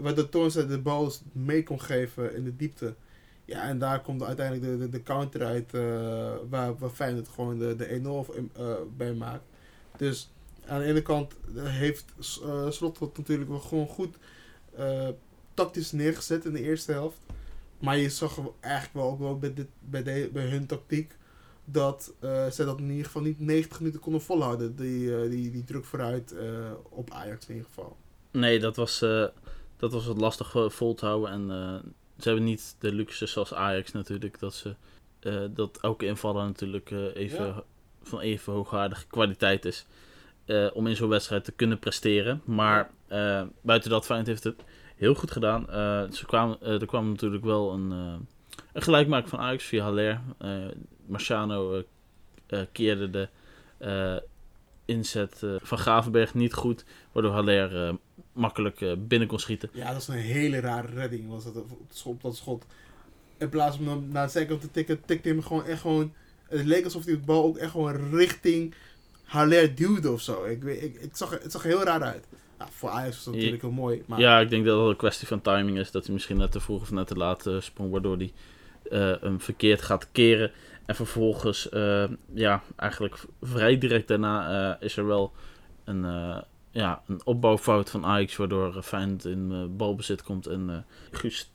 Waardoor 0.00 0.28
Toornstra 0.28 0.62
de 0.62 0.78
bal 0.78 1.12
mee 1.32 1.62
kon 1.62 1.80
geven 1.80 2.34
in 2.34 2.44
de 2.44 2.56
diepte. 2.56 2.94
Ja, 3.44 3.62
en 3.62 3.78
daar 3.78 4.00
komt 4.00 4.22
uiteindelijk 4.22 4.80
de, 4.80 4.88
de, 4.88 5.02
counter 5.02 5.44
uit 5.44 5.72
waar, 6.48 6.78
waar 6.78 6.90
Feyenoord 6.90 7.28
gewoon 7.28 7.58
de, 7.58 7.76
de 7.76 8.26
1-0 8.56 8.96
bij 8.96 9.14
maakt. 9.14 9.44
Dus 9.96 10.30
aan 10.66 10.78
de 10.78 10.84
ene 10.84 11.02
kant 11.02 11.34
heeft 11.54 12.04
uh, 12.42 12.70
Slot 12.70 13.16
natuurlijk 13.16 13.48
wel 13.48 13.58
gewoon 13.58 13.86
goed 13.86 14.16
tactisch 15.54 15.92
neergezet 15.92 16.44
in 16.44 16.52
de 16.52 16.62
eerste 16.62 16.92
helft. 16.92 17.18
Maar 17.78 17.96
je 17.96 18.10
zag 18.10 18.40
eigenlijk 18.60 18.94
wel 18.94 19.10
ook 19.10 19.18
wel 19.18 19.38
bij, 19.38 19.54
dit, 19.54 19.66
bij, 19.78 20.02
de, 20.02 20.30
bij 20.32 20.44
hun 20.44 20.66
tactiek 20.66 21.16
dat 21.64 22.12
uh, 22.20 22.46
zij 22.46 22.64
dat 22.64 22.78
in 22.78 22.90
ieder 22.90 23.04
geval 23.04 23.22
niet 23.22 23.40
90 23.40 23.78
minuten 23.78 24.00
konden 24.00 24.22
volhouden. 24.22 24.76
Die, 24.76 25.28
die, 25.28 25.50
die 25.50 25.64
druk 25.64 25.84
vooruit 25.84 26.34
op 26.88 27.10
Ajax 27.10 27.46
in 27.46 27.54
ieder 27.54 27.68
geval. 27.68 27.96
Nee, 28.30 28.58
dat 28.58 28.76
was, 28.76 29.04
dat 29.80 29.92
was 29.92 30.06
wat 30.06 30.20
lastig 30.20 30.54
vol 30.66 30.94
te 30.94 31.06
houden. 31.06 31.30
En 31.30 31.48
ze 32.18 32.28
hebben 32.28 32.44
niet 32.44 32.76
de 32.78 32.92
luxe 32.92 33.26
zoals 33.26 33.54
Ajax 33.54 33.92
natuurlijk. 33.92 34.38
Dat 34.38 34.54
ze 34.54 34.74
dat 35.50 35.78
elke 35.80 36.06
invaller 36.06 36.44
natuurlijk 36.44 36.90
even, 37.14 37.46
ja. 37.46 37.62
van 38.02 38.20
even 38.20 38.52
hoogwaardige 38.52 39.06
kwaliteit 39.06 39.64
is. 39.64 39.86
Om 40.72 40.86
in 40.86 40.96
zo'n 40.96 41.08
wedstrijd 41.08 41.44
te 41.44 41.52
kunnen 41.52 41.78
presteren. 41.78 42.42
Maar 42.44 42.90
buiten 43.62 43.90
dat, 43.90 44.04
Feyenoord 44.04 44.28
heeft 44.28 44.44
het 44.44 44.64
heel 44.96 45.14
goed 45.14 45.30
gedaan. 45.30 45.66
Ze 46.12 46.26
kwamen, 46.26 46.62
er 46.62 46.86
kwam 46.86 47.08
natuurlijk 47.08 47.44
wel 47.44 47.72
een, 47.72 47.90
een 48.72 48.82
gelijkmaak 48.82 49.28
van 49.28 49.38
Ajax 49.38 49.64
via 49.64 49.82
Haller. 49.82 50.20
Marciano 51.06 51.82
keerde 52.72 53.10
de 53.10 53.28
inzet 54.90 55.42
van 55.62 55.78
Gravenberg 55.78 56.34
niet 56.34 56.54
goed. 56.54 56.84
Waardoor 57.12 57.32
Haller 57.32 57.96
makkelijk 58.32 58.84
binnen 58.98 59.28
kon 59.28 59.38
schieten. 59.38 59.70
Ja, 59.72 59.92
dat 59.92 60.00
is 60.00 60.08
een 60.08 60.14
hele 60.14 60.60
rare 60.60 60.88
redding. 60.94 61.28
Was 61.28 61.44
dat, 61.44 61.64
op 62.04 62.22
dat 62.22 62.36
schot. 62.36 62.66
In 63.38 63.48
plaats 63.48 63.76
van 63.76 64.08
naar 64.08 64.26
de 64.26 64.32
zijkant 64.32 64.60
te 64.60 64.70
tikken, 64.70 65.00
tikte 65.04 65.28
hij 65.28 65.36
hem 65.36 65.46
gewoon 65.46 65.64
echt 65.64 65.80
gewoon... 65.80 66.12
Het 66.48 66.64
leek 66.66 66.84
alsof 66.84 67.04
hij 67.04 67.14
de 67.14 67.20
bal 67.20 67.44
ook 67.44 67.56
echt 67.56 67.70
gewoon 67.70 68.10
richting 68.10 68.74
Haller 69.22 69.74
duwde 69.74 70.10
of 70.10 70.20
zo. 70.20 70.44
Ik, 70.44 70.64
ik, 70.64 71.00
ik 71.00 71.16
zag, 71.16 71.30
het 71.30 71.52
zag 71.52 71.62
heel 71.62 71.82
raar 71.82 72.02
uit. 72.02 72.26
Nou, 72.58 72.70
voor 72.74 72.88
Ajax 72.88 73.14
was 73.14 73.24
dat 73.24 73.34
natuurlijk 73.34 73.62
heel 73.62 73.70
mooi. 73.70 74.02
Maar... 74.06 74.20
Ja, 74.20 74.40
ik 74.40 74.50
denk 74.50 74.64
dat 74.64 74.80
het 74.80 74.88
een 74.88 74.96
kwestie 74.96 75.26
van 75.26 75.40
timing 75.40 75.78
is. 75.78 75.90
Dat 75.90 76.04
hij 76.04 76.12
misschien 76.12 76.36
net 76.36 76.52
te 76.52 76.60
vroeg 76.60 76.80
of 76.80 76.90
net 76.90 77.06
te 77.06 77.14
laat 77.14 77.50
sprong. 77.58 77.90
Waardoor 77.90 78.16
hij 78.16 78.32
uh, 78.90 79.22
hem 79.22 79.40
verkeerd 79.40 79.82
gaat 79.82 80.08
keren. 80.12 80.50
En 80.90 80.96
vervolgens, 80.96 81.68
uh, 81.72 82.04
ja, 82.34 82.62
eigenlijk 82.76 83.24
vrij 83.40 83.78
direct 83.78 84.08
daarna 84.08 84.76
is 84.80 84.96
er 84.96 85.06
wel 85.06 85.32
een, 85.84 86.02
ja, 86.70 87.02
een 87.06 87.20
opbouwfout 87.24 87.90
van 87.90 88.04
Ajax. 88.04 88.36
Waardoor 88.36 88.82
Feyenoord 88.82 89.24
in 89.24 89.76
balbezit 89.76 90.22
komt. 90.22 90.46
En 90.46 90.86
Guus 91.10 91.50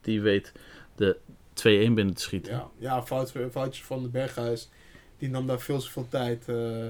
die 0.00 0.20
weet 0.20 0.52
de 0.94 1.16
2-1 1.54 1.62
binnen 1.62 2.14
te 2.14 2.22
schieten. 2.22 2.52
Ja, 2.52 2.68
ja 2.78 3.02
fout, 3.02 3.32
foutje 3.50 3.84
van 3.84 4.02
de 4.02 4.08
Berghuis 4.08 4.70
die 5.18 5.28
nam 5.28 5.46
daar 5.46 5.60
veel 5.60 5.78
te 5.78 5.90
veel 5.90 6.08
tijd 6.08 6.46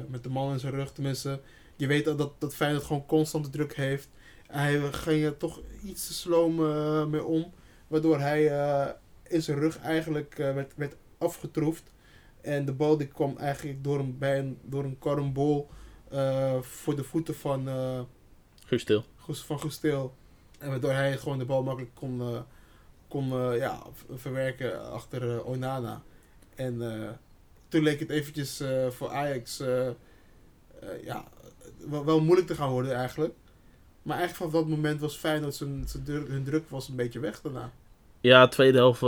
met 0.09 0.22
de 0.22 0.29
man 0.29 0.53
in 0.53 0.59
zijn 0.59 0.75
rug. 0.75 0.92
Tenminste, 0.92 1.40
je 1.77 1.87
weet 1.87 2.05
dat, 2.05 2.33
dat 2.38 2.55
Feyenoord 2.55 2.85
gewoon 2.85 3.07
constante 3.07 3.51
druk 3.51 3.77
heeft. 3.77 4.09
Hij 4.46 4.81
ging 4.92 5.25
er 5.25 5.37
toch 5.37 5.61
iets 5.85 6.07
te 6.07 6.12
sloom 6.12 6.55
mee 7.11 7.25
om. 7.25 7.53
Waardoor 7.87 8.18
hij 8.18 8.51
in 9.28 9.42
zijn 9.42 9.58
rug 9.58 9.78
eigenlijk 9.78 10.34
werd, 10.36 10.72
werd 10.76 10.96
afgetroefd. 11.18 11.82
En 12.40 12.64
de 12.64 12.72
bal 12.72 12.96
die 12.96 13.06
kwam 13.06 13.36
eigenlijk 13.36 13.84
door 13.84 13.98
een, 13.98 14.18
bij 14.18 14.38
een, 14.38 14.58
door 14.62 14.84
een 14.84 14.98
karambol 14.98 15.70
voor 16.60 16.96
de 16.96 17.04
voeten 17.04 17.34
van... 17.34 17.68
Uh, 17.68 18.00
Gustil. 18.64 19.04
Van 19.16 19.60
Gustil. 19.60 20.14
En 20.58 20.68
waardoor 20.68 20.92
hij 20.92 21.16
gewoon 21.18 21.38
de 21.38 21.44
bal 21.44 21.62
makkelijk 21.62 21.94
kon, 21.94 22.44
kon 23.08 23.28
ja, 23.54 23.82
verwerken 24.08 24.92
achter 24.92 25.44
Onana. 25.44 26.02
En 26.54 26.80
toen 27.68 27.82
leek 27.82 28.00
het 28.00 28.10
eventjes 28.10 28.60
uh, 28.60 28.90
voor 28.90 29.10
Ajax 29.10 29.60
uh, 29.60 29.86
uh, 29.86 29.92
ja, 31.04 31.24
wel, 31.88 32.04
wel, 32.04 32.20
moeilijk 32.20 32.46
te 32.46 32.54
gaan 32.54 32.70
worden 32.70 32.94
eigenlijk. 32.94 33.34
Maar 34.02 34.18
eigenlijk 34.18 34.50
vanaf 34.50 34.66
dat 34.66 34.76
moment 34.76 35.00
was 35.00 35.16
Feyenoord 35.16 35.54
zijn, 35.54 35.88
zijn 35.88 36.04
hun 36.06 36.44
druk 36.44 36.68
was 36.68 36.88
een 36.88 36.96
beetje 36.96 37.20
weg 37.20 37.40
daarna. 37.40 37.72
Ja, 38.26 38.48
tweede 38.48 38.78
helft 38.78 39.00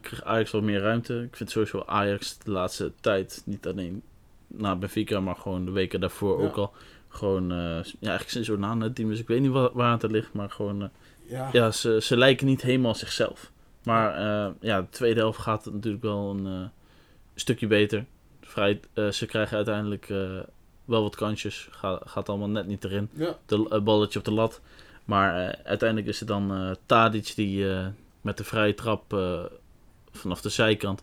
kreeg 0.00 0.22
Ajax 0.24 0.50
wat 0.50 0.62
meer 0.62 0.80
ruimte. 0.80 1.22
Ik 1.22 1.36
vind 1.36 1.50
sowieso 1.50 1.82
Ajax 1.86 2.38
de 2.38 2.50
laatste 2.50 2.92
tijd, 3.00 3.42
niet 3.44 3.66
alleen 3.66 4.02
na 4.46 4.76
Benfica, 4.76 5.20
maar 5.20 5.36
gewoon 5.36 5.64
de 5.64 5.70
weken 5.70 6.00
daarvoor 6.00 6.40
ja. 6.40 6.46
ook 6.46 6.56
al. 6.56 6.72
Gewoon, 7.08 7.48
ja, 7.48 7.82
eigenlijk 7.82 8.28
sinds 8.28 8.48
Onana 8.48 8.84
het 8.84 8.94
team, 8.94 9.08
dus 9.08 9.20
ik 9.20 9.28
weet 9.28 9.40
niet 9.40 9.50
waar, 9.50 9.70
waar 9.72 9.92
het 10.00 10.10
ligt, 10.10 10.32
maar 10.32 10.50
gewoon, 10.50 10.90
ja. 11.26 11.48
ja, 11.52 11.70
ze, 11.70 11.98
ze 12.02 12.16
lijken 12.16 12.46
niet 12.46 12.62
helemaal 12.62 12.94
zichzelf. 12.94 13.50
Maar 13.82 14.20
ja, 14.60 14.80
de 14.80 14.88
tweede 14.90 15.20
helft 15.20 15.38
gaat 15.38 15.64
het 15.64 15.74
natuurlijk 15.74 16.02
wel 16.02 16.30
een 16.30 16.70
stukje 17.34 17.66
beter. 17.66 18.04
Vrij, 18.40 18.80
uh, 18.94 19.10
ze 19.10 19.26
krijgen 19.26 19.56
uiteindelijk 19.56 20.08
uh, 20.08 20.40
wel 20.84 21.02
wat 21.02 21.16
kansjes. 21.16 21.68
Ga, 21.70 22.00
gaat 22.04 22.28
allemaal 22.28 22.48
net 22.48 22.66
niet 22.66 22.84
erin. 22.84 23.08
Ja. 23.12 23.36
De, 23.46 23.68
uh, 23.72 23.80
balletje 23.80 24.18
op 24.18 24.24
de 24.24 24.32
lat. 24.32 24.60
Maar 25.04 25.58
uiteindelijk 25.64 26.08
is 26.08 26.18
het 26.18 26.28
dan 26.28 26.76
Tadic 26.86 27.32
die 27.36 27.66
met 28.26 28.36
de 28.36 28.44
vrije 28.44 28.74
trap 28.74 29.16
vanaf 30.12 30.40
de 30.40 30.48
zijkant 30.48 31.02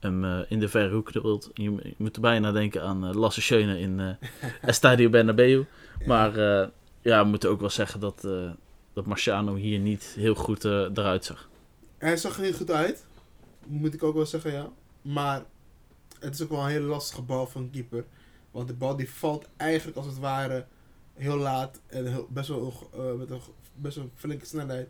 hem 0.00 0.24
in 0.48 0.58
de 0.58 0.68
verre 0.68 0.94
hoek 0.94 1.10
wilt. 1.10 1.50
Je, 1.54 1.62
je, 1.62 1.94
moet 1.96 2.16
er 2.16 2.22
bijna 2.22 2.52
denken 2.52 2.82
aan 2.82 3.16
Lasse 3.16 3.40
Schöne 3.40 3.80
in 3.80 4.00
Estadio 4.62 5.08
Bernabeu. 5.08 5.64
Maar 6.06 6.32
ja, 7.00 7.22
we 7.22 7.28
moeten 7.28 7.50
ook 7.50 7.60
wel 7.60 7.70
zeggen 7.70 8.00
dat, 8.00 8.28
dat 8.92 9.06
Marciano 9.06 9.54
hier 9.54 9.78
niet 9.78 10.14
heel 10.16 10.34
goed 10.34 10.64
eruit 10.64 11.24
zag. 11.24 11.48
Hij 11.98 12.16
zag 12.16 12.36
er 12.36 12.42
niet 12.42 12.56
goed 12.56 12.70
uit. 12.70 13.06
Moet 13.66 13.94
ik 13.94 14.02
ook 14.02 14.14
wel 14.14 14.26
zeggen, 14.26 14.52
ja. 14.52 14.70
Maar 15.02 15.44
het 16.18 16.34
is 16.34 16.42
ook 16.42 16.50
wel 16.50 16.60
een 16.60 16.70
hele 16.70 16.86
lastige 16.86 17.22
bal 17.22 17.46
van 17.46 17.70
keeper. 17.70 18.04
Want 18.50 18.68
de 18.68 18.74
bal 18.74 18.96
die 18.96 19.10
valt 19.10 19.48
eigenlijk 19.56 19.96
als 19.96 20.06
het 20.06 20.18
ware 20.18 20.66
heel 21.14 21.36
laat 21.36 21.80
en 21.86 22.06
heel, 22.06 22.26
best 22.30 22.48
wel 22.48 22.90
met 23.18 23.30
een 23.30 23.40
best 23.74 23.96
wel 23.96 24.10
flinke 24.14 24.46
snelheid 24.46 24.88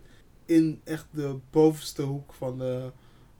in 0.49 0.81
echt 0.85 1.07
de 1.11 1.37
bovenste 1.51 2.03
hoek 2.03 2.33
van 2.33 2.59
de, 2.59 2.91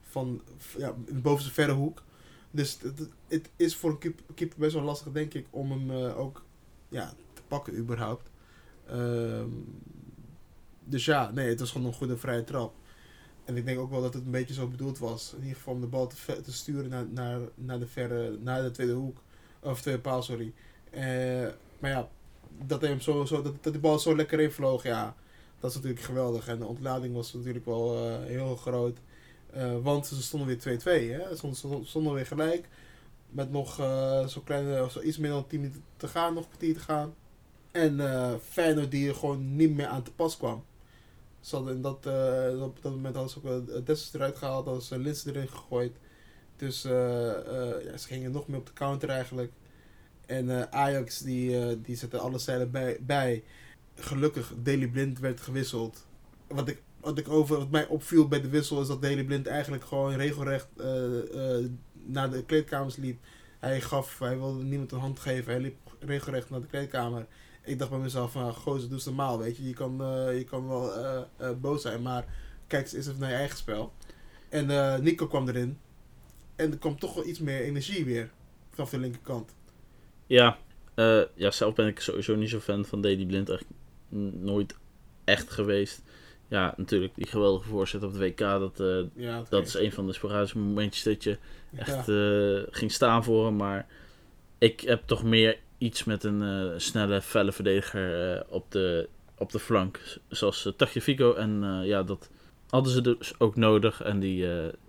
van, 0.01 0.41
ja, 0.77 0.95
de 1.05 1.13
bovenste 1.13 1.53
verre 1.53 1.71
hoek. 1.71 2.03
Dus 2.51 2.77
het, 2.81 3.09
het 3.27 3.49
is 3.55 3.75
voor 3.75 3.89
een 3.89 4.15
keeper, 4.35 4.59
best 4.59 4.73
wel 4.73 4.83
lastig, 4.83 5.11
denk 5.11 5.33
ik, 5.33 5.47
om 5.49 5.71
hem 5.71 5.91
uh, 5.91 6.19
ook 6.19 6.43
ja, 6.89 7.13
te 7.33 7.41
pakken 7.47 7.77
überhaupt. 7.77 8.29
Um, 8.91 9.65
dus 10.83 11.05
ja, 11.05 11.31
nee, 11.31 11.49
het 11.49 11.59
was 11.59 11.71
gewoon 11.71 11.87
een 11.87 11.93
goede 11.93 12.17
vrije 12.17 12.43
trap. 12.43 12.73
En 13.45 13.57
ik 13.57 13.65
denk 13.65 13.79
ook 13.79 13.89
wel 13.89 14.01
dat 14.01 14.13
het 14.13 14.25
een 14.25 14.31
beetje 14.31 14.53
zo 14.53 14.67
bedoeld 14.67 14.97
was. 14.99 15.33
In 15.33 15.41
ieder 15.41 15.55
geval 15.55 15.73
om 15.73 15.81
de 15.81 15.87
bal 15.87 16.07
te, 16.07 16.41
te 16.41 16.53
sturen 16.53 16.89
naar, 16.89 17.05
naar, 17.07 17.39
naar 17.55 17.79
de 17.79 17.87
verre, 17.87 18.37
naar 18.39 18.61
de 18.61 18.71
tweede 18.71 18.93
hoek. 18.93 19.21
Of 19.59 19.81
tweede 19.81 20.01
paal, 20.01 20.23
sorry. 20.23 20.53
Uh, 20.93 21.47
maar 21.79 21.89
ja, 21.89 22.09
dat, 22.65 22.81
hij 22.81 22.89
hem 22.89 23.01
zo, 23.01 23.25
zo, 23.25 23.41
dat, 23.41 23.63
dat 23.63 23.73
de 23.73 23.79
bal 23.79 23.99
zo 23.99 24.15
lekker 24.15 24.39
in 24.39 24.51
vloog, 24.51 24.83
ja. 24.83 25.15
Dat 25.59 25.69
is 25.69 25.75
natuurlijk 25.75 26.05
geweldig. 26.05 26.47
En 26.47 26.59
de 26.59 26.65
ontlading 26.65 27.15
was 27.15 27.33
natuurlijk 27.33 27.65
wel 27.65 28.07
uh, 28.07 28.25
heel 28.25 28.55
groot. 28.55 28.97
Uh, 29.55 29.77
want 29.81 30.07
ze 30.07 30.21
stonden 30.21 30.47
weer 30.47 30.79
2-2, 30.79 30.83
hè. 30.83 31.35
Ze 31.35 31.49
stonden, 31.83 32.13
weer 32.13 32.25
gelijk. 32.25 32.67
Met 33.29 33.51
nog 33.51 33.75
zo 34.27 34.41
kleine, 34.43 34.89
zo 34.89 35.01
iets 35.01 35.17
meer 35.17 35.29
dan 35.29 35.47
10 35.47 35.59
minuten 35.59 35.83
te 35.97 36.07
gaan, 36.07 36.33
nog 36.33 36.43
een 36.43 36.49
kwartier 36.49 36.73
te 36.73 36.79
gaan. 36.79 37.13
En 37.71 37.99
Feyenoord 38.43 38.91
die 38.91 39.09
er 39.09 39.15
gewoon 39.15 39.55
niet 39.55 39.75
meer 39.75 39.87
aan 39.87 40.03
te 40.03 40.11
pas 40.11 40.37
kwam. 40.37 40.63
Ze 41.39 41.55
hadden 41.55 41.75
in 41.75 41.81
dat, 41.81 42.05
uh, 42.07 42.63
op 42.63 42.81
dat 42.81 42.91
moment 42.91 43.15
hadden 43.15 43.33
ze 43.33 43.39
ook 43.39 43.87
uh, 43.87 43.95
eruit 44.13 44.37
gehaald, 44.37 44.65
hadden 44.65 44.83
ze 44.83 44.99
Lins 44.99 45.25
erin 45.25 45.47
gegooid. 45.47 45.97
Dus 46.55 46.85
uh, 46.85 46.91
ja, 47.83 47.97
ze 47.97 48.07
gingen 48.07 48.31
nog 48.31 48.47
meer 48.47 48.59
op 48.59 48.65
de 48.65 48.73
counter 48.73 49.09
eigenlijk. 49.09 49.51
En 50.25 50.71
Ajax 50.71 51.19
die, 51.19 51.81
die 51.81 51.95
zette 51.95 52.17
alle 52.17 52.37
zeilen 52.37 52.71
bij, 52.71 52.97
bij. 53.01 53.43
Gelukkig, 53.99 54.53
Daily 54.63 54.87
Blind 54.87 55.19
werd 55.19 55.41
gewisseld. 55.41 56.05
Wat, 56.47 56.67
ik, 56.67 56.81
wat, 56.99 57.17
ik 57.17 57.29
over, 57.29 57.57
wat 57.57 57.69
mij 57.69 57.87
opviel 57.87 58.27
bij 58.27 58.41
de 58.41 58.49
wissel 58.49 58.81
is 58.81 58.87
dat 58.87 59.01
Daily 59.01 59.23
Blind 59.23 59.47
eigenlijk 59.47 59.83
gewoon 59.83 60.15
regelrecht 60.15 60.67
naar 62.05 62.31
de 62.31 62.43
kleedkamers 62.45 62.95
liep. 62.95 63.19
Hij 63.59 63.81
gaf, 63.81 64.19
hij 64.19 64.37
wilde 64.37 64.63
niemand 64.63 64.91
een 64.91 64.99
hand 64.99 65.19
geven, 65.19 65.51
hij 65.51 65.61
liep 65.61 65.75
regelrecht 65.99 66.49
naar 66.49 66.61
de 66.61 66.67
kleedkamer 66.67 67.25
ik 67.69 67.79
dacht 67.79 67.91
bij 67.91 67.99
mezelf 67.99 68.31
van, 68.31 68.53
gozer, 68.53 68.89
doe 68.89 68.97
het 68.97 69.05
normaal, 69.05 69.39
weet 69.39 69.57
je. 69.57 69.67
Je 69.67 69.73
kan, 69.73 70.01
uh, 70.01 70.37
je 70.37 70.43
kan 70.43 70.67
wel 70.67 70.91
boos 71.61 71.81
zijn, 71.81 72.01
maar 72.01 72.25
kijk 72.67 72.91
eens 72.93 73.07
even 73.07 73.19
naar 73.19 73.29
je 73.29 73.35
eigen 73.35 73.57
spel. 73.57 73.93
En 74.49 75.03
Nico 75.03 75.27
kwam 75.27 75.47
erin. 75.47 75.77
En 76.55 76.71
er 76.71 76.77
kwam 76.77 76.99
toch 76.99 77.13
wel 77.13 77.25
iets 77.25 77.39
meer 77.39 77.61
energie 77.61 78.05
weer 78.05 78.31
vanaf 78.71 78.89
de 78.89 78.99
linkerkant. 78.99 79.53
Ja, 80.25 80.57
ja 81.35 81.51
zelf 81.51 81.75
ben 81.75 81.87
ik 81.87 81.99
sowieso 81.99 82.35
niet 82.35 82.49
zo 82.49 82.59
fan 82.59 82.85
van 82.85 83.01
Dedy 83.01 83.25
Blind. 83.25 83.49
N- 83.49 83.59
nooit 84.09 84.77
echt 85.23 85.49
geweest. 85.51 86.01
Ja, 86.47 86.73
natuurlijk, 86.77 87.15
die 87.15 87.27
geweldige 87.27 87.69
voorzet 87.69 88.03
op 88.03 88.11
het 88.13 88.21
WK, 88.21 88.37
dat, 88.37 88.79
eh, 88.79 89.01
Ja, 89.13 89.43
dat 89.49 89.67
is 89.67 89.73
een 89.73 89.91
van 89.91 90.07
de 90.07 90.13
sporadische 90.13 90.57
momentjes 90.57 91.03
dat 91.03 91.23
je 91.23 91.37
echt 91.75 92.05
Ja. 92.07 92.57
eh, 92.57 92.63
ging 92.69 92.91
staan 92.91 93.23
voor 93.23 93.45
hem. 93.45 93.55
Maar 93.55 93.87
ik 94.57 94.79
heb 94.81 95.01
toch 95.05 95.23
meer 95.23 95.57
iets 95.77 96.03
met 96.03 96.23
een 96.23 96.41
eh, 96.41 96.79
snelle, 96.79 97.21
felle 97.21 97.51
verdediger 97.51 98.45
op, 98.49 98.71
de, 98.71 99.09
op 99.37 99.51
de 99.51 99.59
flank. 99.59 99.99
Zoals 100.27 100.65
uh, 100.65 100.73
Tagliafico. 100.73 101.33
En 101.33 101.81
ja, 101.83 102.03
dat 102.03 102.29
hadden 102.69 102.91
ze 102.91 103.01
dus 103.01 103.39
ook 103.39 103.55
nodig. 103.55 104.01
En 104.01 104.19
die 104.19 104.47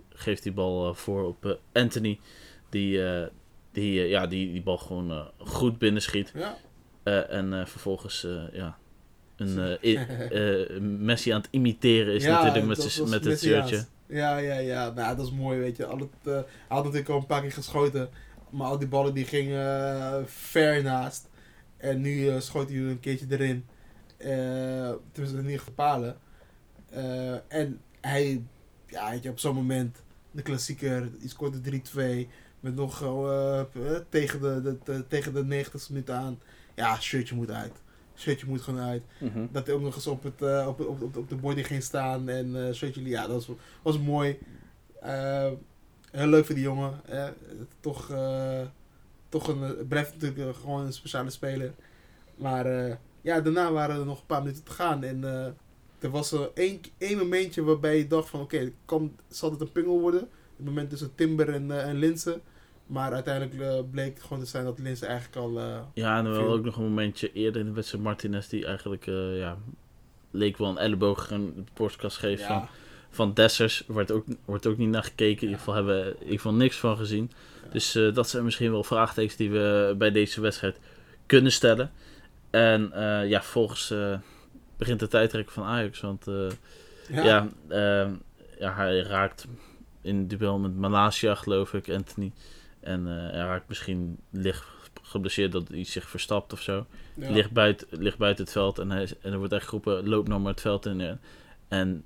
geeft 0.09 0.43
die 0.43 0.51
bal 0.51 0.93
voor 0.95 1.23
op 1.27 1.59
Anthony. 1.73 2.19
Die, 2.69 2.99
die, 3.71 4.07
ja, 4.07 4.27
die 4.27 4.51
die 4.51 4.61
bal 4.61 4.77
gewoon 4.77 5.31
goed 5.37 5.77
binnenschiet. 5.77 6.33
Ja. 6.35 6.57
En 7.27 7.67
vervolgens 7.67 8.27
ja, 8.51 8.77
een 9.41 9.79
eh, 9.81 10.61
eh, 10.71 10.81
Messi 10.81 11.29
aan 11.31 11.41
het 11.41 11.49
imiteren 11.51 12.13
is 12.13 12.23
Ja, 12.23 12.31
natuurlijk 12.43 12.65
met, 12.65 12.77
dat 12.97 13.09
met 13.09 13.25
het 13.25 13.39
shirtje. 13.39 13.85
Ja, 14.07 14.37
ja, 14.37 14.57
ja. 14.57 14.89
Nou, 14.89 15.15
dat 15.15 15.25
is 15.25 15.31
mooi, 15.33 15.59
weet 15.59 15.77
je. 15.77 15.85
Al 15.85 15.97
het, 15.97 16.09
eh, 16.23 16.33
hij 16.33 16.43
had 16.67 16.83
natuurlijk 16.83 17.09
al 17.09 17.17
een 17.17 17.25
paar 17.25 17.41
keer 17.41 17.51
geschoten. 17.51 18.09
Maar 18.49 18.67
al 18.67 18.77
die 18.79 18.87
ballen 18.87 19.13
die 19.13 19.25
gingen 19.25 20.23
ver 20.29 20.83
naast. 20.83 21.29
En 21.77 22.01
nu 22.01 22.41
schoot 22.41 22.69
hij 22.69 22.77
een 22.77 22.99
keertje 22.99 23.25
erin. 23.29 23.65
Tussen 25.11 25.45
niet 25.45 25.59
gepalen. 25.59 26.17
Eh 26.89 27.33
en 27.47 27.79
hij, 28.01 28.43
ja, 28.87 29.09
weet 29.09 29.23
je, 29.23 29.29
op 29.29 29.39
zo'n 29.39 29.55
moment, 29.55 29.97
de 30.31 30.41
klassieker, 30.41 31.09
die 31.19 31.29
scoorde 31.29 31.81
3-2. 32.25 32.27
Met 32.59 32.75
nog 32.75 33.01
eh, 33.03 33.61
tegen, 34.09 34.41
de, 34.41 34.61
de, 34.61 34.77
de- 34.83 35.07
tegen 35.07 35.33
de 35.33 35.43
90 35.45 35.89
minuten 35.89 36.15
aan. 36.15 36.39
Ja, 36.75 36.99
shirtje 36.99 37.35
moet 37.35 37.51
uit. 37.51 37.81
Shirtje 38.21 38.47
moet 38.47 38.61
gewoon 38.61 38.79
uit. 38.79 39.03
Mhm. 39.19 39.45
Dat 39.51 39.65
hij 39.65 39.75
ook 39.75 39.81
nog 39.81 39.95
eens 39.95 40.07
op, 40.07 40.23
het, 40.23 40.41
eh, 40.41 40.65
op, 40.67 40.79
op, 40.79 41.01
op, 41.01 41.17
op 41.17 41.29
de 41.29 41.35
body 41.35 41.63
ging 41.63 41.83
staan. 41.83 42.29
En 42.29 42.67
eh 42.67 42.73
shirtje, 42.73 43.03
ja, 43.03 43.27
dat 43.27 43.45
was, 43.45 43.57
was 43.81 43.99
mooi. 43.99 44.37
Eh, 45.01 45.51
heel 46.11 46.27
leuk 46.27 46.45
voor 46.45 46.55
die 46.55 46.63
jongen. 46.63 47.01
toch, 47.79 48.11
toch 49.29 49.47
een, 49.47 49.61
het 49.61 49.87
blijft 49.87 50.13
natuurlijk 50.21 50.57
gewoon 50.57 50.85
een 50.85 50.93
speciale 50.93 51.29
speler. 51.29 51.73
Maar 52.35 52.97
ja, 53.21 53.41
daarna 53.41 53.71
waren 53.71 53.99
er 53.99 54.05
nog 54.05 54.19
een 54.19 54.25
paar 54.25 54.41
minuten 54.41 54.63
te 54.63 54.71
gaan. 54.71 55.03
En 55.03 55.23
er 55.99 56.09
was 56.09 56.31
er 56.31 56.51
één, 56.53 56.79
één 56.97 57.17
momentje 57.17 57.63
waarbij 57.63 57.97
je 57.97 58.07
dacht 58.07 58.29
van... 58.29 58.41
Oké, 58.41 58.71
kan 58.85 59.15
zal 59.27 59.51
dit 59.51 59.61
een 59.61 59.71
pingel 59.71 59.99
worden? 59.99 60.27
Het 60.55 60.65
moment 60.65 60.89
tussen 60.89 61.15
Timber 61.15 61.49
en, 61.49 61.71
en 61.83 61.95
Linsen. 61.95 62.41
Maar 62.91 63.13
uiteindelijk 63.13 63.59
eh, 63.61 63.79
bleek 63.91 64.13
het 64.13 64.23
gewoon 64.23 64.39
te 64.43 64.49
zijn 64.49 64.65
dat 64.65 64.79
Linsen 64.79 65.07
eigenlijk 65.07 65.37
al... 65.37 65.59
eh, 65.59 65.79
Ja, 65.93 66.17
en 66.17 66.25
er 66.25 66.29
was 66.31 66.39
Veel. 66.39 66.51
ook 66.51 66.63
nog 66.63 66.75
een 66.75 66.83
momentje 66.83 67.31
eerder 67.33 67.61
in 67.61 67.67
de 67.67 67.73
wedstrijd 67.73 68.03
Martinez 68.03 68.47
die 68.47 68.65
eigenlijk 68.65 69.07
eh, 69.07 69.37
ja, 69.37 69.57
leek 70.31 70.57
wel 70.57 70.69
een 70.69 70.77
elleboog 70.77 71.29
een 71.31 71.53
de 71.55 71.63
borstkast 71.73 72.17
geeft 72.17 72.43
van, 72.43 72.55
ja, 72.55 72.69
van 73.09 73.33
Dessers. 73.33 73.83
Wordt 73.87 74.11
ook, 74.11 74.25
wordt 74.45 74.67
ook 74.67 74.77
niet 74.77 74.89
naar 74.89 75.03
gekeken. 75.03 75.35
In 75.41 75.41
ieder 75.41 75.57
geval 75.57 75.73
hebben 75.73 75.95
we 76.03 76.09
in 76.11 76.19
ieder 76.19 76.35
geval 76.35 76.53
niks 76.53 76.77
van 76.77 76.97
gezien. 76.97 77.31
Ja. 77.63 77.69
Dus 77.71 77.95
eh, 77.95 78.13
dat 78.13 78.29
zijn 78.29 78.43
misschien 78.43 78.71
wel 78.71 78.83
vraagtekens 78.83 79.35
die 79.35 79.51
we 79.51 79.95
bij 79.97 80.11
deze 80.11 80.41
wedstrijd 80.41 80.79
kunnen 81.25 81.51
stellen. 81.51 81.91
En 82.49 82.91
eh, 82.93 83.29
ja, 83.29 83.41
vervolgens 83.41 83.91
eh, 83.91 84.17
begint 84.77 84.99
de 84.99 85.07
tijdrekken 85.07 85.53
van 85.53 85.63
Ajax. 85.63 85.99
Want 86.01 86.27
eh, 86.27 86.49
ja. 87.09 87.23
ja, 87.69 88.07
ja, 88.59 88.73
hij 88.75 88.99
raakt 88.99 89.47
in 90.01 90.17
het 90.17 90.29
duel 90.29 90.59
met 90.59 90.75
Malasia, 90.75 91.35
geloof 91.35 91.73
ik, 91.73 91.89
Anthony. 91.89 92.31
En 92.81 93.07
eh, 93.07 93.13
hij 93.31 93.39
raakt 93.45 93.67
misschien 93.69 94.17
licht 94.29 94.65
geblesseerd 95.01 95.51
dat 95.51 95.67
hij 95.67 95.83
zich 95.83 96.09
verstapt 96.09 96.53
of 96.53 96.61
zo. 96.61 96.85
ja. 97.15 97.31
Ligt, 97.31 97.51
buiten, 97.51 97.87
ligt 97.89 98.17
buiten 98.17 98.43
het 98.43 98.53
veld 98.53 98.79
en, 98.79 98.91
hij, 98.91 99.07
en 99.21 99.31
er 99.31 99.37
wordt 99.37 99.53
echt 99.53 99.65
geroepen, 99.65 100.07
loop 100.09 100.27
nou 100.27 100.41
maar 100.41 100.51
het 100.51 100.61
veld 100.61 100.85
in. 100.85 101.01
En, 101.01 101.19
en 101.67 102.03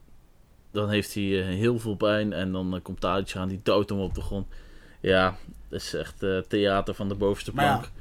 dan 0.72 0.90
heeft 0.90 1.14
hij 1.14 1.40
eh, 1.42 1.46
heel 1.46 1.80
veel 1.80 1.96
pijn 1.96 2.34
en 2.34 2.52
dan 2.52 2.76
eh, 2.76 2.82
komt 2.82 3.00
Tadic 3.00 3.36
aan, 3.36 3.48
die 3.48 3.60
duwt 3.64 3.90
hem 3.90 4.00
op 4.00 4.14
de 4.16 4.22
grond. 4.22 4.48
Ja, 5.02 5.38
dat 5.70 5.82
is 5.82 5.94
echt 5.94 6.26
theater 6.48 6.94
van 6.94 7.08
de 7.10 7.16
bovenste 7.16 7.52
Maar 7.54 7.66
ja, 7.66 7.78
plank. 7.78 7.92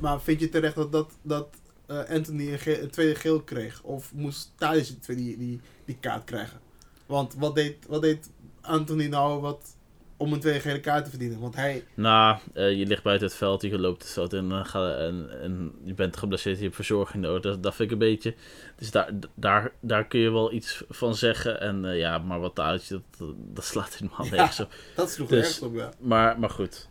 Maar 0.00 0.20
vind 0.20 0.40
je 0.40 0.48
terecht 0.48 0.74
dat, 0.74 0.92
dat, 0.92 1.12
dat 1.22 1.48
Anthony 1.86 2.52
een, 2.52 2.58
ge- 2.58 2.82
een 2.82 2.90
tweede 2.90 3.14
geel 3.14 3.40
kreeg? 3.40 3.82
Of 3.82 4.14
moest 4.14 4.52
tweede- 4.56 5.14
die, 5.14 5.38
die, 5.38 5.60
die 5.84 5.96
kaart 6.00 6.24
krijgen? 6.24 6.58
Want 7.06 7.34
wat 7.34 7.54
deed, 7.54 7.86
wat 7.88 8.02
deed 8.02 8.30
Anthony 8.60 9.06
nou 9.06 9.40
wat 9.40 9.76
om 10.24 10.32
een 10.32 10.40
tweede 10.40 10.60
gele 10.60 10.80
kaart 10.80 11.04
te 11.04 11.10
verdienen? 11.10 11.40
Want 11.40 11.56
hij... 11.56 11.84
Nou, 11.94 12.38
eh, 12.52 12.78
je 12.78 12.86
ligt 12.86 13.02
buiten 13.02 13.26
het 13.26 13.36
veld, 13.36 13.62
je 13.62 13.78
loopt 13.78 14.02
het 14.02 14.12
veld 14.12 14.32
in 14.32 14.52
en, 14.52 14.66
ga, 14.66 14.94
en, 14.96 15.28
en 15.42 15.72
je 15.84 15.94
bent 15.94 16.16
geblesseerd, 16.16 16.56
je 16.56 16.62
hebt 16.62 16.74
verzorging 16.74 17.22
nodig. 17.22 17.42
Dat, 17.42 17.62
dat 17.62 17.74
vind 17.74 17.88
ik 17.90 17.92
een 18.00 18.08
beetje. 18.08 18.34
Dus 18.76 18.90
daar, 18.90 19.08
daar, 19.34 19.72
daar 19.80 20.06
kun 20.06 20.20
je 20.20 20.30
wel 20.30 20.52
iets 20.52 20.82
van 20.88 21.14
zeggen. 21.14 21.60
En 21.60 21.84
eh, 21.84 21.98
ja, 21.98 22.18
maar 22.18 22.40
wat 22.40 22.54
Tadic, 22.54 22.88
dat, 22.88 23.00
dat 23.36 23.64
slaat 23.64 23.96
helemaal 23.96 24.24
Ja. 24.24 24.30
nergens 24.36 24.60
op. 24.60 24.72
Dat 24.96 25.10
sloeg 25.10 25.28
Dus- 25.28 25.38
ergens 25.38 25.60
op, 25.60 25.74
ja. 25.74 25.90
Maar, 25.98 26.38
maar 26.38 26.50
goed. 26.50 26.88